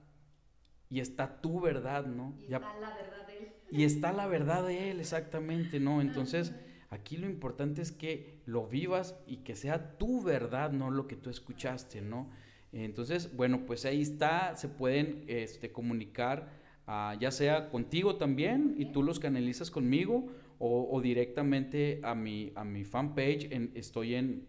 y 0.89 0.99
está 0.99 1.41
tu 1.41 1.59
verdad, 1.59 2.05
¿no? 2.05 2.37
Y 2.39 2.53
está 2.53 2.79
la 2.79 2.95
verdad 2.95 3.25
de 3.25 3.37
él. 3.39 3.53
Y 3.71 3.83
está 3.83 4.13
la 4.13 4.27
verdad 4.27 4.67
de 4.67 4.91
él, 4.91 4.99
exactamente, 4.99 5.79
¿no? 5.79 6.01
Entonces 6.01 6.53
Aquí 6.91 7.15
lo 7.15 7.25
importante 7.25 7.81
es 7.81 7.93
que 7.93 8.41
lo 8.45 8.67
vivas 8.67 9.15
y 9.25 9.37
que 9.37 9.55
sea 9.55 9.97
tu 9.97 10.21
verdad, 10.21 10.73
no 10.73 10.91
lo 10.91 11.07
que 11.07 11.15
tú 11.15 11.29
escuchaste, 11.29 12.01
¿no? 12.01 12.29
Entonces, 12.73 13.33
bueno, 13.33 13.65
pues 13.65 13.85
ahí 13.85 14.01
está, 14.01 14.57
se 14.57 14.67
pueden 14.67 15.23
este, 15.27 15.71
comunicar 15.71 16.51
ah, 16.87 17.15
ya 17.17 17.31
sea 17.31 17.69
contigo 17.69 18.17
también 18.17 18.75
y 18.77 18.91
tú 18.91 19.03
los 19.03 19.19
canalizas 19.19 19.71
conmigo 19.71 20.27
o, 20.59 20.99
directamente 21.01 22.01
a 22.03 22.13
mi, 22.13 22.51
a 22.53 22.63
mi 22.63 22.83
fanpage, 22.83 23.49
estoy 23.73 24.13
en, 24.13 24.45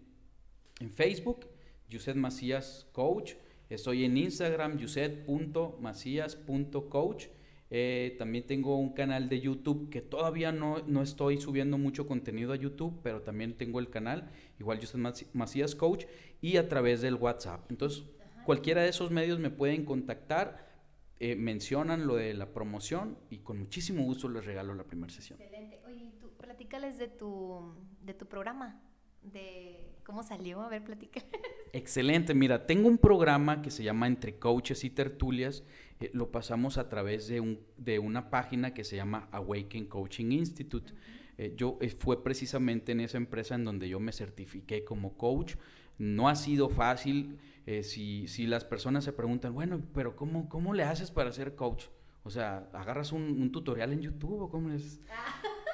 en 0.80 0.90
Facebook, 0.90 1.46
Yuset 1.88 2.16
Macías 2.16 2.86
Coach, 2.92 3.32
estoy 3.70 4.04
en 4.04 4.18
Instagram, 4.18 4.76
yuset.macías.coach. 4.76 7.28
Eh, 7.74 8.16
también 8.18 8.46
tengo 8.46 8.76
un 8.76 8.92
canal 8.92 9.30
de 9.30 9.40
YouTube 9.40 9.88
que 9.88 10.02
todavía 10.02 10.52
no, 10.52 10.80
no, 10.86 11.00
estoy 11.00 11.40
subiendo 11.40 11.78
mucho 11.78 12.06
contenido 12.06 12.52
a 12.52 12.56
YouTube, 12.56 13.00
pero 13.02 13.22
también 13.22 13.56
tengo 13.56 13.80
el 13.80 13.88
canal, 13.88 14.30
igual 14.60 14.78
Yuset 14.78 15.00
Macías 15.32 15.74
Coach, 15.74 16.04
y 16.42 16.58
a 16.58 16.68
través 16.68 17.00
del 17.00 17.14
WhatsApp. 17.14 17.64
Entonces, 17.70 18.04
cualquiera 18.44 18.82
de 18.82 18.90
esos 18.90 19.10
medios 19.10 19.38
me 19.38 19.48
pueden 19.48 19.86
contactar, 19.86 20.70
eh, 21.18 21.34
mencionan 21.34 22.06
lo 22.06 22.16
de 22.16 22.34
la 22.34 22.52
promoción 22.52 23.16
y 23.30 23.38
con 23.38 23.58
muchísimo 23.58 24.04
gusto 24.04 24.28
les 24.28 24.44
regalo 24.44 24.74
la 24.74 24.84
primera 24.84 25.10
sesión. 25.10 25.40
Excelente. 25.40 25.80
Oye, 25.86 26.12
tú 26.20 26.28
platícales 26.36 26.98
de 26.98 27.08
tu, 27.08 27.74
de 28.02 28.12
tu 28.12 28.26
programa, 28.26 28.82
de 29.22 29.92
cómo 30.04 30.22
salió, 30.22 30.62
a 30.62 30.68
ver, 30.68 30.84
platícales. 30.84 31.28
Excelente, 31.72 32.34
mira, 32.34 32.66
tengo 32.66 32.88
un 32.88 32.98
programa 32.98 33.62
que 33.62 33.70
se 33.70 33.82
llama 33.82 34.06
Entre 34.06 34.38
Coaches 34.38 34.84
y 34.84 34.90
Tertulias, 34.90 35.64
eh, 36.00 36.10
lo 36.12 36.30
pasamos 36.30 36.78
a 36.78 36.88
través 36.88 37.28
de, 37.28 37.40
un, 37.40 37.60
de 37.76 37.98
una 37.98 38.30
página 38.30 38.74
que 38.74 38.84
se 38.84 38.96
llama 38.96 39.28
Awaken 39.32 39.86
Coaching 39.86 40.32
Institute. 40.32 40.92
Eh, 41.38 41.54
yo 41.56 41.78
fue 41.98 42.22
precisamente 42.22 42.92
en 42.92 43.00
esa 43.00 43.16
empresa 43.16 43.54
en 43.54 43.64
donde 43.64 43.88
yo 43.88 44.00
me 44.00 44.12
certifiqué 44.12 44.84
como 44.84 45.16
coach. 45.16 45.54
No 45.98 46.28
ha 46.28 46.34
sido 46.34 46.68
fácil, 46.68 47.38
eh, 47.66 47.82
si, 47.82 48.26
si, 48.26 48.46
las 48.46 48.64
personas 48.64 49.04
se 49.04 49.12
preguntan, 49.12 49.54
bueno, 49.54 49.80
pero 49.94 50.16
¿cómo, 50.16 50.48
cómo 50.48 50.74
le 50.74 50.82
haces 50.82 51.10
para 51.10 51.32
ser 51.32 51.54
coach? 51.54 51.84
O 52.24 52.30
sea, 52.30 52.68
¿agarras 52.72 53.12
un, 53.12 53.50
tutorial 53.52 53.92
en 53.92 54.00
YouTube 54.02 54.42
o 54.42 54.50
cómo 54.50 54.68
les...? 54.68 55.00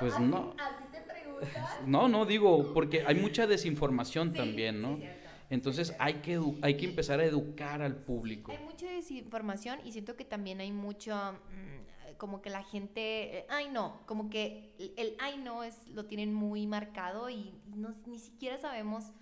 Pues 0.00 0.16
no. 0.20 0.54
No, 1.86 2.08
no, 2.08 2.26
digo, 2.26 2.72
porque 2.74 3.02
hay 3.06 3.14
mucha 3.14 3.46
desinformación 3.46 4.32
también, 4.32 4.80
¿no? 4.82 4.98
Entonces 5.50 5.94
hay 5.98 6.14
que, 6.14 6.40
hay 6.60 6.76
que 6.76 6.86
empezar 6.86 7.20
a 7.20 7.24
educar 7.24 7.80
al 7.80 7.96
público. 7.96 8.52
Hay 8.52 8.64
mucha 8.64 8.90
desinformación 8.90 9.78
y 9.84 9.92
siento 9.92 10.16
que 10.16 10.24
también 10.24 10.60
hay 10.60 10.72
mucho, 10.72 11.14
mm, 11.14 12.16
como 12.18 12.42
que 12.42 12.50
la 12.50 12.62
gente, 12.62 13.46
ay 13.48 13.68
no, 13.72 14.02
como 14.06 14.28
que 14.28 14.74
el, 14.96 15.14
ay 15.18 15.38
no 15.38 15.64
es, 15.64 15.88
lo 15.88 16.04
tienen 16.04 16.34
muy 16.34 16.66
marcado 16.66 17.30
y 17.30 17.54
no, 17.74 17.90
ni 18.06 18.18
siquiera 18.18 18.58
sabemos 18.58 19.12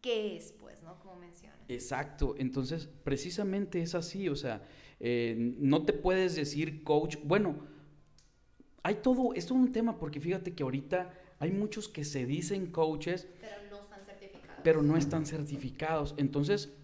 qué 0.00 0.36
es, 0.36 0.52
pues, 0.52 0.82
¿no? 0.82 0.98
Como 1.00 1.16
menciona. 1.16 1.54
Exacto, 1.68 2.34
entonces 2.38 2.88
precisamente 3.04 3.82
es 3.82 3.94
así, 3.94 4.28
o 4.28 4.36
sea, 4.36 4.62
eh, 5.00 5.34
no 5.58 5.84
te 5.84 5.92
puedes 5.92 6.34
decir 6.34 6.82
coach, 6.82 7.16
bueno, 7.24 7.56
hay 8.82 8.96
todo, 8.96 9.34
esto 9.34 9.54
es 9.54 9.60
un 9.60 9.72
tema 9.72 9.98
porque 9.98 10.20
fíjate 10.20 10.54
que 10.54 10.62
ahorita 10.62 11.10
hay 11.44 11.52
muchos 11.52 11.88
que 11.88 12.04
se 12.04 12.26
dicen 12.26 12.66
coaches, 12.66 13.28
pero 13.40 13.70
no 13.70 13.78
están 13.78 14.04
certificados. 14.04 14.60
Pero 14.62 14.82
no 14.82 14.96
están 14.96 15.26
certificados. 15.26 16.14
Entonces, 16.16 16.74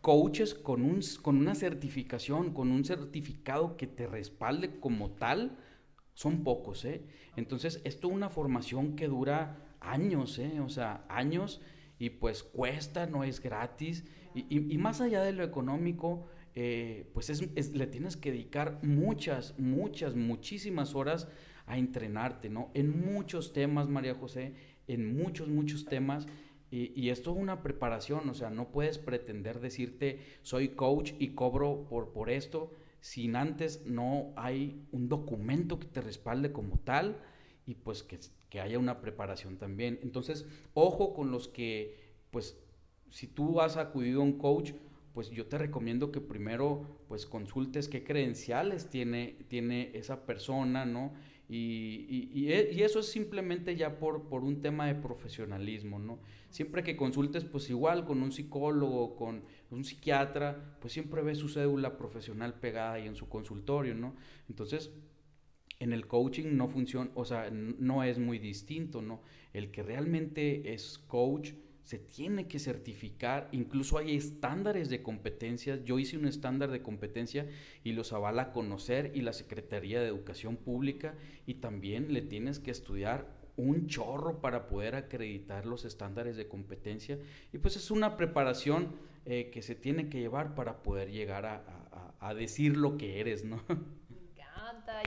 coaches 0.00 0.54
con, 0.54 0.82
un, 0.82 1.00
con 1.22 1.36
una 1.36 1.54
certificación, 1.54 2.54
con 2.54 2.70
un 2.70 2.84
certificado 2.84 3.76
que 3.76 3.86
te 3.86 4.06
respalde 4.06 4.78
como 4.78 5.10
tal, 5.10 5.58
son 6.14 6.44
pocos, 6.44 6.84
¿eh? 6.84 7.02
Entonces, 7.36 7.82
esto 7.84 8.08
es 8.08 8.14
una 8.14 8.30
formación 8.30 8.96
que 8.96 9.08
dura 9.08 9.58
años, 9.80 10.38
¿eh? 10.38 10.60
O 10.60 10.68
sea, 10.68 11.04
años 11.08 11.60
y 11.98 12.10
pues 12.10 12.42
cuesta, 12.42 13.06
no 13.06 13.24
es 13.24 13.40
gratis. 13.40 14.04
Y, 14.34 14.78
más 14.78 15.00
allá 15.00 15.22
de 15.22 15.32
lo 15.32 15.42
económico, 15.42 16.28
eh, 16.54 17.10
pues 17.12 17.30
es, 17.30 17.72
le 17.72 17.86
tienes 17.86 18.16
que 18.16 18.30
dedicar 18.30 18.78
muchas, 18.82 19.58
muchas, 19.58 20.14
muchísimas 20.14 20.94
horas 20.94 21.26
a 21.66 21.78
entrenarte, 21.78 22.48
¿no? 22.48 22.70
En 22.74 23.12
muchos 23.12 23.52
temas, 23.52 23.88
María 23.88 24.14
José, 24.14 24.54
en 24.86 25.16
muchos, 25.16 25.48
muchos 25.48 25.84
temas. 25.84 26.26
Y, 26.70 27.10
esto 27.10 27.32
es 27.32 27.38
una 27.38 27.62
preparación, 27.62 28.28
o 28.28 28.34
sea, 28.34 28.50
no 28.50 28.70
puedes 28.70 28.98
pretender 28.98 29.60
decirte 29.60 30.18
soy 30.42 30.70
coach 30.70 31.12
y 31.18 31.28
cobro 31.28 31.86
por, 31.88 32.12
por 32.12 32.28
esto, 32.28 32.74
sin 33.00 33.36
antes 33.36 33.86
no 33.86 34.32
hay 34.36 34.84
un 34.90 35.08
documento 35.08 35.78
que 35.78 35.86
te 35.86 36.00
respalde 36.00 36.52
como 36.52 36.78
tal 36.80 37.18
y 37.66 37.76
pues 37.76 38.02
que 38.02 38.18
que 38.50 38.60
haya 38.60 38.78
una 38.78 39.00
preparación 39.00 39.56
también. 39.56 39.98
Entonces, 40.02 40.46
ojo 40.74 41.14
con 41.14 41.30
los 41.30 41.48
que, 41.48 41.96
pues, 42.30 42.58
si 43.10 43.26
tú 43.26 43.60
has 43.60 43.76
acudido 43.76 44.20
a 44.20 44.24
un 44.24 44.38
coach, 44.38 44.72
pues 45.12 45.30
yo 45.30 45.46
te 45.46 45.58
recomiendo 45.58 46.12
que 46.12 46.20
primero, 46.20 47.00
pues, 47.08 47.26
consultes 47.26 47.88
qué 47.88 48.04
credenciales 48.04 48.88
tiene, 48.90 49.38
tiene 49.48 49.90
esa 49.94 50.26
persona, 50.26 50.84
¿no? 50.84 51.12
Y, 51.48 52.06
y, 52.34 52.48
y, 52.48 52.82
eso 52.82 52.98
es 52.98 53.06
simplemente 53.06 53.76
ya 53.76 54.00
por, 54.00 54.28
por 54.28 54.42
un 54.42 54.60
tema 54.60 54.86
de 54.86 54.96
profesionalismo, 54.96 56.00
¿no? 56.00 56.18
Siempre 56.50 56.82
que 56.82 56.96
consultes, 56.96 57.44
pues 57.44 57.70
igual 57.70 58.04
con 58.04 58.20
un 58.20 58.32
psicólogo, 58.32 59.14
con 59.14 59.44
un 59.70 59.84
psiquiatra, 59.84 60.76
pues 60.80 60.92
siempre 60.92 61.22
ve 61.22 61.36
su 61.36 61.48
cédula 61.48 61.96
profesional 61.96 62.54
pegada 62.54 62.94
ahí 62.94 63.06
en 63.06 63.14
su 63.14 63.28
consultorio, 63.28 63.94
¿no? 63.94 64.16
Entonces, 64.48 64.90
en 65.78 65.92
el 65.92 66.08
coaching 66.08 66.56
no 66.56 66.68
funciona, 66.68 67.10
o 67.14 67.24
sea, 67.24 67.50
no 67.50 68.02
es 68.02 68.18
muy 68.18 68.38
distinto, 68.40 69.00
¿no? 69.00 69.22
El 69.52 69.70
que 69.70 69.84
realmente 69.84 70.72
es 70.74 70.98
coach 70.98 71.52
se 71.86 72.00
tiene 72.00 72.48
que 72.48 72.58
certificar, 72.58 73.48
incluso 73.52 73.96
hay 73.96 74.16
estándares 74.16 74.90
de 74.90 75.04
competencias. 75.04 75.84
Yo 75.84 76.00
hice 76.00 76.18
un 76.18 76.26
estándar 76.26 76.72
de 76.72 76.82
competencia 76.82 77.46
y 77.84 77.92
los 77.92 78.12
avala 78.12 78.50
Conocer 78.50 79.12
y 79.14 79.20
la 79.20 79.32
Secretaría 79.32 80.00
de 80.00 80.08
Educación 80.08 80.56
Pública 80.56 81.14
y 81.46 81.54
también 81.54 82.12
le 82.12 82.22
tienes 82.22 82.58
que 82.58 82.72
estudiar 82.72 83.28
un 83.56 83.86
chorro 83.86 84.40
para 84.40 84.66
poder 84.66 84.96
acreditar 84.96 85.64
los 85.64 85.84
estándares 85.84 86.36
de 86.36 86.48
competencia 86.48 87.20
y 87.52 87.58
pues 87.58 87.76
es 87.76 87.92
una 87.92 88.16
preparación 88.16 88.96
eh, 89.24 89.50
que 89.52 89.62
se 89.62 89.76
tiene 89.76 90.08
que 90.08 90.18
llevar 90.18 90.56
para 90.56 90.82
poder 90.82 91.12
llegar 91.12 91.46
a, 91.46 92.34
decir 92.34 92.76
lo 92.76 92.98
que 92.98 93.20
eres, 93.20 93.44
¿no? 93.44 93.62
encanta, 94.90 95.02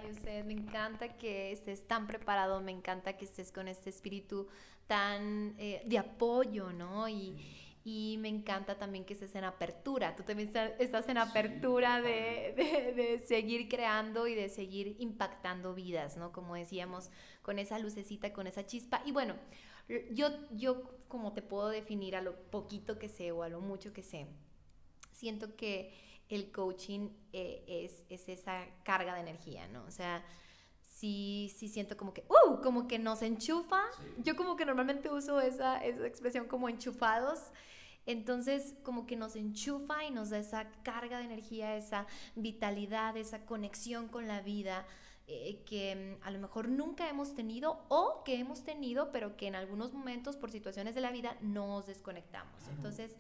me 0.46 0.54
encanta 0.54 1.18
que 1.18 1.52
estés 1.52 1.86
tan 1.86 2.08
preparado, 2.08 2.62
me 2.62 2.72
encanta 2.72 3.18
que 3.18 3.26
estés 3.26 3.52
con 3.52 3.68
este 3.68 3.90
espíritu 3.90 4.48
tan 4.90 5.54
eh, 5.60 5.84
de 5.86 6.00
apoyo, 6.00 6.74
¿no? 6.74 7.08
Y, 7.08 7.38
y, 7.86 8.18
me 8.18 8.28
encanta 8.28 8.80
también 8.80 9.06
que 9.06 9.14
estés 9.14 9.36
en 9.36 9.44
apertura, 9.44 10.16
tú 10.16 10.24
también 10.24 10.52
estás 10.80 11.08
en 11.08 11.20
apertura 11.20 12.02
de, 12.02 12.56
de, 12.58 12.94
de, 12.94 13.20
seguir 13.20 13.70
creando 13.70 14.26
y 14.26 14.34
de 14.34 14.50
seguir 14.50 14.96
impactando 14.98 15.76
vidas, 15.76 16.18
¿no? 16.18 16.32
Como 16.32 16.56
decíamos, 16.56 17.12
con 17.44 17.60
esa 17.60 17.78
lucecita, 17.78 18.34
con 18.34 18.48
esa 18.48 18.66
chispa. 18.66 19.04
Y 19.06 19.12
bueno, 19.12 19.36
yo, 20.12 20.30
yo 20.52 20.82
como 21.08 21.34
te 21.34 21.44
puedo 21.44 21.70
definir 21.70 22.16
a 22.16 22.22
lo 22.22 22.36
poquito 22.50 22.98
que 22.98 23.10
sé 23.10 23.32
o 23.32 23.44
a 23.44 23.50
lo 23.50 23.62
mucho 23.62 23.94
que 23.94 24.02
sé, 24.02 24.26
siento 25.12 25.56
que 25.56 25.94
el 26.30 26.52
coaching 26.52 27.10
eh, 27.32 27.64
es, 27.68 28.06
es, 28.10 28.28
esa 28.28 28.66
carga 28.84 29.14
de 29.14 29.22
energía, 29.22 29.68
¿no? 29.68 29.84
O 29.86 29.92
sea, 29.92 30.26
sí, 31.00 31.54
sí 31.56 31.68
siento 31.68 31.96
como 31.96 32.14
que, 32.14 32.24
¡uh! 32.28 32.62
Como 32.62 32.88
que 32.88 33.00
nos 33.00 33.22
enchufa. 33.22 33.82
Yo 34.18 34.36
como 34.36 34.56
que 34.56 34.66
normalmente 34.66 35.10
uso 35.10 35.40
esa, 35.40 35.78
esa 35.78 36.06
expresión 36.06 36.48
como 36.48 36.68
enchufados. 36.70 37.40
Entonces, 38.06 38.76
como 38.84 39.06
que 39.06 39.16
nos 39.16 39.36
enchufa 39.36 40.04
y 40.04 40.12
nos 40.12 40.30
da 40.30 40.40
esa 40.40 40.70
carga 40.84 41.20
de 41.20 41.26
energía, 41.26 41.76
esa 41.76 42.08
vitalidad, 42.36 43.16
esa 43.18 43.46
conexión 43.46 44.08
con 44.08 44.28
la 44.28 44.42
vida 44.42 44.86
eh, 45.28 45.62
que 45.66 46.18
mm, 46.20 46.28
a 46.28 46.32
lo 46.32 46.40
mejor 46.40 46.70
nunca 46.70 47.08
hemos 47.08 47.36
tenido 47.36 47.86
o 47.88 48.24
que 48.26 48.36
hemos 48.36 48.64
tenido, 48.64 49.12
pero 49.12 49.38
que 49.38 49.48
en 49.48 49.56
algunos 49.56 49.94
momentos 49.94 50.36
por 50.36 50.52
situaciones 50.52 50.96
de 50.96 51.02
la 51.02 51.12
vida 51.12 51.38
nos 51.42 51.86
desconectamos. 51.86 52.68
Entonces, 52.70 53.16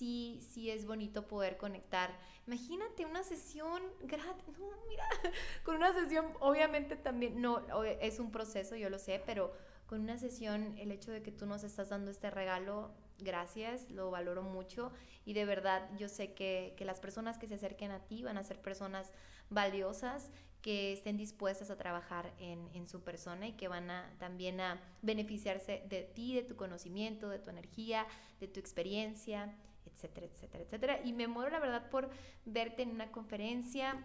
sí, 0.00 0.40
sí 0.40 0.70
es 0.70 0.86
bonito 0.86 1.28
poder 1.28 1.58
conectar. 1.58 2.10
Imagínate 2.46 3.04
una 3.04 3.22
sesión 3.22 3.82
gratis, 4.00 4.58
no, 4.58 4.70
mira, 4.88 5.04
con 5.62 5.76
una 5.76 5.92
sesión, 5.92 6.24
obviamente 6.40 6.96
también, 6.96 7.42
no, 7.42 7.62
es 7.84 8.18
un 8.18 8.30
proceso, 8.32 8.74
yo 8.76 8.88
lo 8.88 8.98
sé, 8.98 9.22
pero 9.26 9.52
con 9.86 10.00
una 10.00 10.16
sesión, 10.16 10.74
el 10.78 10.90
hecho 10.90 11.12
de 11.12 11.22
que 11.22 11.30
tú 11.30 11.44
nos 11.44 11.64
estás 11.64 11.90
dando 11.90 12.10
este 12.10 12.30
regalo, 12.30 12.92
gracias, 13.18 13.90
lo 13.90 14.10
valoro 14.10 14.42
mucho 14.42 14.90
y 15.26 15.34
de 15.34 15.44
verdad 15.44 15.86
yo 15.98 16.08
sé 16.08 16.32
que, 16.32 16.74
que 16.78 16.86
las 16.86 16.98
personas 16.98 17.36
que 17.36 17.46
se 17.46 17.56
acerquen 17.56 17.90
a 17.90 18.00
ti 18.00 18.22
van 18.22 18.38
a 18.38 18.42
ser 18.44 18.58
personas 18.62 19.12
valiosas 19.50 20.30
que 20.62 20.94
estén 20.94 21.18
dispuestas 21.18 21.70
a 21.70 21.76
trabajar 21.76 22.32
en, 22.38 22.70
en, 22.72 22.88
su 22.88 23.02
persona 23.02 23.48
y 23.48 23.52
que 23.52 23.68
van 23.68 23.90
a 23.90 24.14
también 24.18 24.60
a 24.60 24.80
beneficiarse 25.02 25.82
de 25.88 26.02
ti, 26.02 26.34
de 26.34 26.42
tu 26.42 26.56
conocimiento, 26.56 27.28
de 27.28 27.38
tu 27.38 27.50
energía, 27.50 28.06
de 28.40 28.48
tu 28.48 28.60
experiencia 28.60 29.54
etcétera, 30.00 30.26
etcétera, 30.26 30.64
etcétera. 30.64 31.00
Y 31.04 31.12
me 31.12 31.28
muero, 31.28 31.50
la 31.50 31.60
verdad, 31.60 31.90
por 31.90 32.10
verte 32.44 32.82
en 32.82 32.90
una 32.90 33.12
conferencia. 33.12 34.02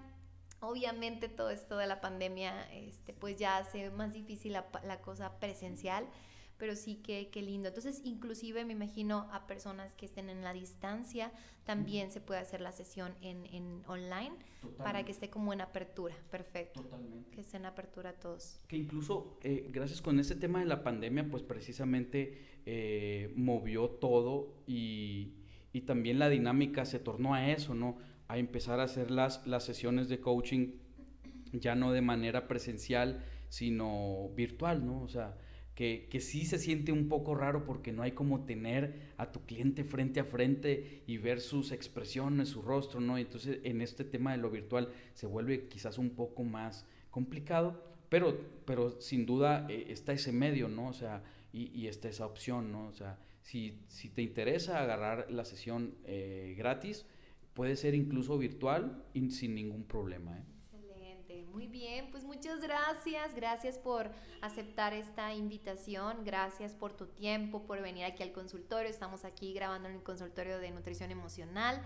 Obviamente 0.60 1.30
todo 1.30 1.50
esto 1.50 1.78
de 1.78 1.88
la 1.88 2.02
pandemia, 2.02 2.72
este, 2.74 3.14
pues 3.14 3.38
ya 3.38 3.58
hace 3.58 3.90
más 3.92 4.14
difícil 4.14 4.54
la, 4.54 4.68
la 4.84 5.02
cosa 5.02 5.38
presencial, 5.40 6.08
pero 6.58 6.76
sí 6.76 6.96
que, 6.96 7.30
qué 7.30 7.42
lindo. 7.42 7.68
Entonces, 7.68 8.02
inclusive 8.04 8.64
me 8.66 8.74
imagino 8.74 9.28
a 9.32 9.46
personas 9.48 9.94
que 9.96 10.06
estén 10.06 10.30
en 10.30 10.44
la 10.44 10.54
distancia, 10.54 11.32
también 11.66 12.12
se 12.12 12.22
puede 12.22 12.40
hacer 12.40 12.62
la 12.62 12.72
sesión 12.72 13.14
en, 13.22 13.46
en 13.48 13.84
online 13.88 14.36
para 14.78 15.04
que 15.04 15.12
esté 15.12 15.30
como 15.30 15.52
en 15.52 15.62
apertura, 15.62 16.16
perfecto. 16.32 16.82
Totalmente. 16.82 17.32
Que 17.32 17.42
esté 17.42 17.58
en 17.58 17.66
apertura 17.66 18.14
todos. 18.14 18.60
Que 18.68 18.78
incluso, 18.78 19.38
eh, 19.44 19.68
gracias 19.70 20.02
con 20.02 20.20
este 20.20 20.36
tema 20.36 20.60
de 20.60 20.66
la 20.66 20.84
pandemia, 20.84 21.28
pues 21.30 21.44
precisamente 21.44 22.60
eh, 22.66 23.34
movió 23.36 23.90
todo 23.90 24.64
y, 24.66 25.34
y, 25.76 25.82
también 25.82 26.20
la 26.20 26.30
dinámica 26.30 26.86
se 26.86 27.00
tornó 27.00 27.34
a 27.34 27.52
eso, 27.52 27.76
¿no? 27.76 27.98
A 28.28 28.38
empezar 28.38 28.80
a 28.80 28.84
hacer 28.84 29.12
las, 29.12 29.46
las 29.46 29.64
sesiones 29.64 30.10
de 30.10 30.20
coaching 30.20 30.74
ya 31.52 31.76
no 31.76 31.92
de 31.92 32.02
manera 32.02 32.48
presencial, 32.48 33.24
sino 33.50 34.30
virtual, 34.36 34.86
¿no? 34.86 35.02
O 35.02 35.08
sea, 35.08 35.38
que, 35.76 36.08
que, 36.10 36.22
sí 36.22 36.46
se 36.46 36.58
siente 36.58 36.92
un 36.92 37.10
poco 37.10 37.36
raro 37.36 37.66
porque 37.66 37.92
no 37.92 38.04
hay 38.04 38.14
como 38.14 38.46
tener 38.46 39.14
a 39.18 39.32
tu 39.32 39.46
cliente 39.46 39.84
frente 39.84 40.20
a 40.22 40.24
frente 40.24 41.04
y 41.08 41.18
ver 41.18 41.42
sus 41.42 41.72
expresiones, 41.72 42.50
su 42.50 42.62
rostro, 42.62 43.02
¿no? 43.02 43.18
Entonces 43.18 43.60
en 43.64 43.82
este 43.82 44.06
tema 44.06 44.32
de 44.32 44.38
lo 44.38 44.50
virtual 44.50 44.90
se 45.14 45.28
vuelve 45.28 45.68
quizás 45.68 45.98
un 45.98 46.12
poco 46.12 46.44
más 46.44 46.86
complicado, 47.12 47.84
pero, 48.10 48.38
pero 48.66 49.02
sin 49.02 49.26
duda 49.26 49.68
eh, 49.70 49.88
está 49.90 50.14
ese 50.14 50.32
medio, 50.32 50.70
¿no? 50.70 50.88
O 50.88 50.94
sea, 50.94 51.24
y, 51.52 51.72
y, 51.74 51.88
está 51.88 52.10
esa 52.10 52.26
opción, 52.26 52.72
¿no? 52.72 52.88
O 52.88 52.94
sea, 52.94 53.18
si, 53.46 53.80
si 53.88 54.10
te 54.10 54.24
interesa 54.24 54.80
agarrar 54.80 55.30
la 55.30 55.46
sesión 55.46 55.96
eh, 56.04 56.56
gratis, 56.58 57.06
puede 57.54 57.76
ser 57.76 57.94
incluso 57.94 58.40
virtual 58.40 59.06
y 59.14 59.30
sin 59.30 59.54
ningún 59.54 59.84
problema, 59.84 60.40
¿eh? 60.40 60.44
Muy 61.52 61.68
bien, 61.68 62.12
pues 62.12 62.26
muchas 62.26 62.60
gracias. 62.60 63.34
Gracias 63.34 63.78
por 63.78 64.12
aceptar 64.42 64.94
esta 64.94 65.34
invitación. 65.34 66.26
Gracias 66.26 66.76
por 66.76 66.92
tu 66.92 67.06
tiempo, 67.06 67.66
por 67.66 67.82
venir 67.82 68.04
aquí 68.04 68.24
al 68.24 68.34
consultorio. 68.34 68.90
Estamos 68.90 69.24
aquí 69.24 69.54
grabando 69.54 69.88
en 69.88 69.96
el 69.96 70.04
consultorio 70.04 70.60
de 70.60 70.72
nutrición 70.72 71.12
emocional. 71.12 71.82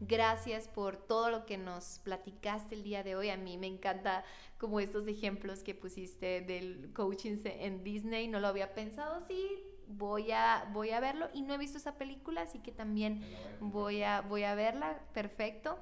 Gracias 0.00 0.68
por 0.68 0.96
todo 0.96 1.30
lo 1.30 1.44
que 1.44 1.58
nos 1.58 1.98
platicaste 1.98 2.74
el 2.74 2.82
día 2.82 3.02
de 3.02 3.14
hoy. 3.14 3.28
A 3.28 3.36
mí 3.36 3.58
me 3.58 3.66
encanta 3.66 4.24
como 4.56 4.80
estos 4.80 5.06
ejemplos 5.06 5.62
que 5.62 5.74
pusiste 5.74 6.40
del 6.40 6.90
coaching 6.94 7.36
en 7.44 7.84
Disney. 7.84 8.26
No 8.26 8.40
lo 8.40 8.48
había 8.48 8.72
pensado 8.72 9.16
así. 9.16 9.70
Voy 9.92 10.30
a, 10.30 10.68
voy 10.72 10.90
a 10.90 11.00
verlo 11.00 11.28
y 11.34 11.42
no 11.42 11.54
he 11.54 11.58
visto 11.58 11.78
esa 11.78 11.96
película, 11.96 12.42
así 12.42 12.60
que 12.60 12.72
también 12.72 13.22
voy 13.60 14.02
a, 14.02 14.20
voy 14.20 14.44
a 14.44 14.54
verla. 14.54 15.00
Perfecto. 15.12 15.78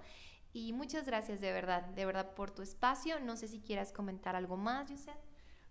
Y 0.52 0.72
muchas 0.72 1.06
gracias 1.06 1.40
de 1.40 1.52
verdad, 1.52 1.82
de 1.82 2.06
verdad 2.06 2.34
por 2.34 2.50
tu 2.50 2.62
espacio. 2.62 3.20
No 3.20 3.36
sé 3.36 3.48
si 3.48 3.60
quieras 3.60 3.92
comentar 3.92 4.34
algo 4.34 4.56
más, 4.56 4.90
José. 4.90 5.12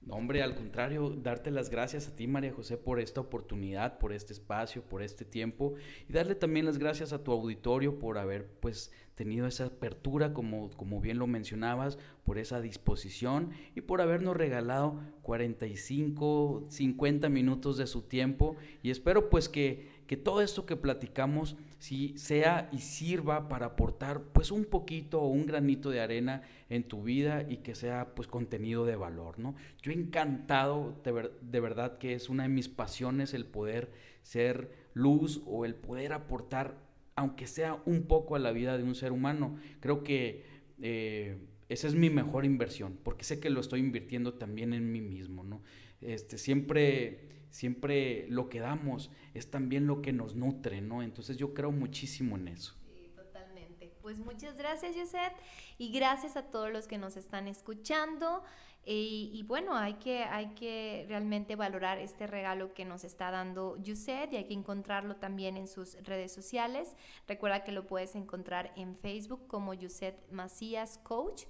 Hombre, 0.09 0.41
al 0.41 0.55
contrario, 0.55 1.09
darte 1.09 1.51
las 1.51 1.69
gracias 1.69 2.07
a 2.07 2.15
ti, 2.15 2.27
María 2.27 2.53
José, 2.53 2.77
por 2.77 2.99
esta 2.99 3.19
oportunidad, 3.19 3.97
por 3.97 4.13
este 4.13 4.31
espacio, 4.31 4.81
por 4.81 5.01
este 5.01 5.25
tiempo 5.25 5.73
y 6.07 6.13
darle 6.13 6.35
también 6.35 6.65
las 6.65 6.77
gracias 6.77 7.11
a 7.11 7.23
tu 7.23 7.31
auditorio 7.31 7.99
por 7.99 8.17
haber 8.17 8.47
pues 8.61 8.91
tenido 9.15 9.47
esa 9.47 9.65
apertura, 9.65 10.33
como, 10.33 10.69
como 10.71 11.01
bien 11.01 11.17
lo 11.17 11.27
mencionabas, 11.27 11.97
por 12.23 12.37
esa 12.37 12.61
disposición 12.61 13.51
y 13.75 13.81
por 13.81 13.99
habernos 13.99 14.37
regalado 14.37 14.99
45, 15.23 16.67
50 16.69 17.27
minutos 17.27 17.77
de 17.77 17.87
su 17.87 18.03
tiempo 18.03 18.55
y 18.83 18.91
espero 18.91 19.29
pues 19.29 19.49
que, 19.49 19.96
que 20.07 20.17
todo 20.17 20.41
esto 20.41 20.65
que 20.65 20.75
platicamos 20.75 21.57
si 21.79 22.17
sea 22.17 22.69
y 22.71 22.79
sirva 22.79 23.49
para 23.49 23.67
aportar 23.67 24.21
pues 24.33 24.51
un 24.51 24.65
poquito 24.65 25.21
o 25.21 25.27
un 25.27 25.45
granito 25.45 25.89
de 25.89 25.99
arena 25.99 26.41
en 26.69 26.83
tu 26.83 27.03
vida 27.03 27.45
y 27.47 27.57
que 27.57 27.75
sea 27.75 28.15
pues 28.15 28.27
contenido 28.27 28.85
de 28.85 28.95
valor, 28.95 29.37
¿no? 29.37 29.55
Yo 29.81 29.91
encantado, 29.91 30.99
de, 31.03 31.31
de 31.41 31.59
verdad 31.59 31.97
que 31.97 32.13
es 32.13 32.29
una 32.29 32.43
de 32.43 32.49
mis 32.49 32.69
pasiones 32.69 33.33
el 33.33 33.45
poder 33.45 33.91
ser 34.23 34.71
luz 34.93 35.43
o 35.45 35.65
el 35.65 35.75
poder 35.75 36.13
aportar 36.13 36.87
aunque 37.17 37.47
sea 37.47 37.81
un 37.85 38.03
poco 38.03 38.35
a 38.35 38.39
la 38.39 38.51
vida 38.51 38.77
de 38.77 38.83
un 38.83 38.93
ser 38.93 39.11
humano. 39.11 39.57
Creo 39.79 40.03
que 40.03 40.45
eh, 40.79 41.37
esa 41.67 41.87
es 41.87 41.95
mi 41.95 42.09
mejor 42.11 42.45
inversión, 42.45 42.97
porque 43.03 43.23
sé 43.25 43.39
que 43.39 43.49
lo 43.49 43.59
estoy 43.59 43.79
invirtiendo 43.79 44.35
también 44.35 44.71
en 44.73 44.91
mí 44.91 45.01
mismo, 45.01 45.43
¿no? 45.43 45.63
Este, 45.99 46.37
siempre 46.37 47.36
siempre 47.49 48.27
lo 48.29 48.49
que 48.49 48.59
damos 48.59 49.11
es 49.33 49.49
también 49.49 49.87
lo 49.87 50.01
que 50.01 50.13
nos 50.13 50.35
nutre, 50.35 50.81
¿no? 50.81 51.01
Entonces 51.01 51.37
yo 51.37 51.53
creo 51.53 51.71
muchísimo 51.71 52.35
en 52.37 52.49
eso. 52.49 52.75
Totalmente. 53.15 53.93
Pues 54.01 54.19
muchas 54.19 54.57
gracias, 54.57 54.95
Josette, 54.95 55.35
y 55.77 55.91
gracias 55.91 56.37
a 56.37 56.43
todos 56.43 56.71
los 56.71 56.87
que 56.87 56.97
nos 56.97 57.17
están 57.17 57.47
escuchando. 57.47 58.43
Y, 58.89 59.43
bueno, 59.47 59.75
hay 59.75 59.95
que, 59.95 60.23
hay 60.23 60.55
que 60.55 61.05
realmente 61.09 61.57
valorar 61.57 61.97
este 61.97 62.25
regalo 62.25 62.73
que 62.73 62.85
nos 62.85 63.03
está 63.03 63.31
dando 63.31 63.75
Yuset 63.83 64.31
y 64.31 64.37
hay 64.37 64.45
que 64.45 64.53
encontrarlo 64.53 65.17
también 65.17 65.57
en 65.57 65.67
sus 65.67 66.01
redes 66.03 66.31
sociales. 66.31 66.95
Recuerda 67.27 67.65
que 67.65 67.73
lo 67.73 67.85
puedes 67.85 68.15
encontrar 68.15 68.71
en 68.77 68.95
Facebook 68.95 69.45
como 69.47 69.73
Yuset 69.73 70.15
Macías 70.31 70.99
Coach 70.99 71.43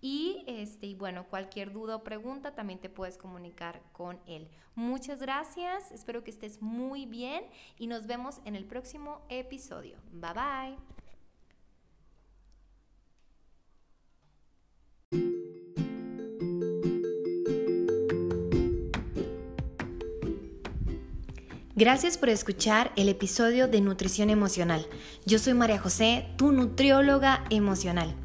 y, 0.00 0.44
este, 0.46 0.86
y 0.86 0.94
bueno, 0.94 1.26
cualquier 1.28 1.72
duda 1.72 1.96
o 1.96 2.04
pregunta 2.04 2.54
también 2.54 2.78
te 2.78 2.88
puedes 2.88 3.18
comunicar 3.18 3.82
con 3.92 4.20
él. 4.26 4.48
Muchas 4.74 5.20
gracias, 5.20 5.90
espero 5.92 6.22
que 6.22 6.30
estés 6.30 6.62
muy 6.62 7.06
bien 7.06 7.44
y 7.78 7.88
nos 7.88 8.06
vemos 8.06 8.40
en 8.44 8.54
el 8.54 8.64
próximo 8.64 9.22
episodio. 9.28 9.98
Bye 10.12 10.32
bye. 10.34 10.98
Gracias 21.78 22.18
por 22.18 22.28
escuchar 22.28 22.90
el 22.96 23.08
episodio 23.08 23.68
de 23.68 23.80
Nutrición 23.80 24.30
Emocional. 24.30 24.84
Yo 25.26 25.38
soy 25.38 25.54
María 25.54 25.78
José, 25.78 26.26
tu 26.36 26.50
nutrióloga 26.50 27.44
emocional. 27.50 28.16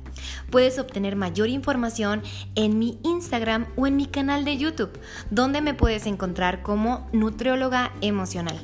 Puedes 0.49 0.79
obtener 0.79 1.15
mayor 1.15 1.49
información 1.49 2.21
en 2.55 2.79
mi 2.79 2.99
Instagram 3.03 3.67
o 3.75 3.87
en 3.87 3.95
mi 3.95 4.05
canal 4.05 4.45
de 4.45 4.57
YouTube, 4.57 4.99
donde 5.29 5.61
me 5.61 5.73
puedes 5.73 6.05
encontrar 6.05 6.61
como 6.61 7.07
nutrióloga 7.13 7.91
emocional. 8.01 8.59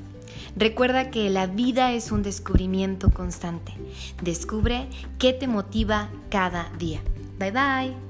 Recuerda 0.55 1.12
que 1.12 1.30
la 1.30 1.47
vida 1.47 1.91
es 1.93 2.12
un 2.12 2.24
descubrimiento 2.24 3.12
constante. 3.12 3.74
Descubre 4.22 4.88
qué 5.18 5.34
te 5.34 5.47
motiva 5.47 6.10
cada 6.30 6.70
día. 6.78 7.01
Bye 7.39 7.51
bye. 7.51 8.09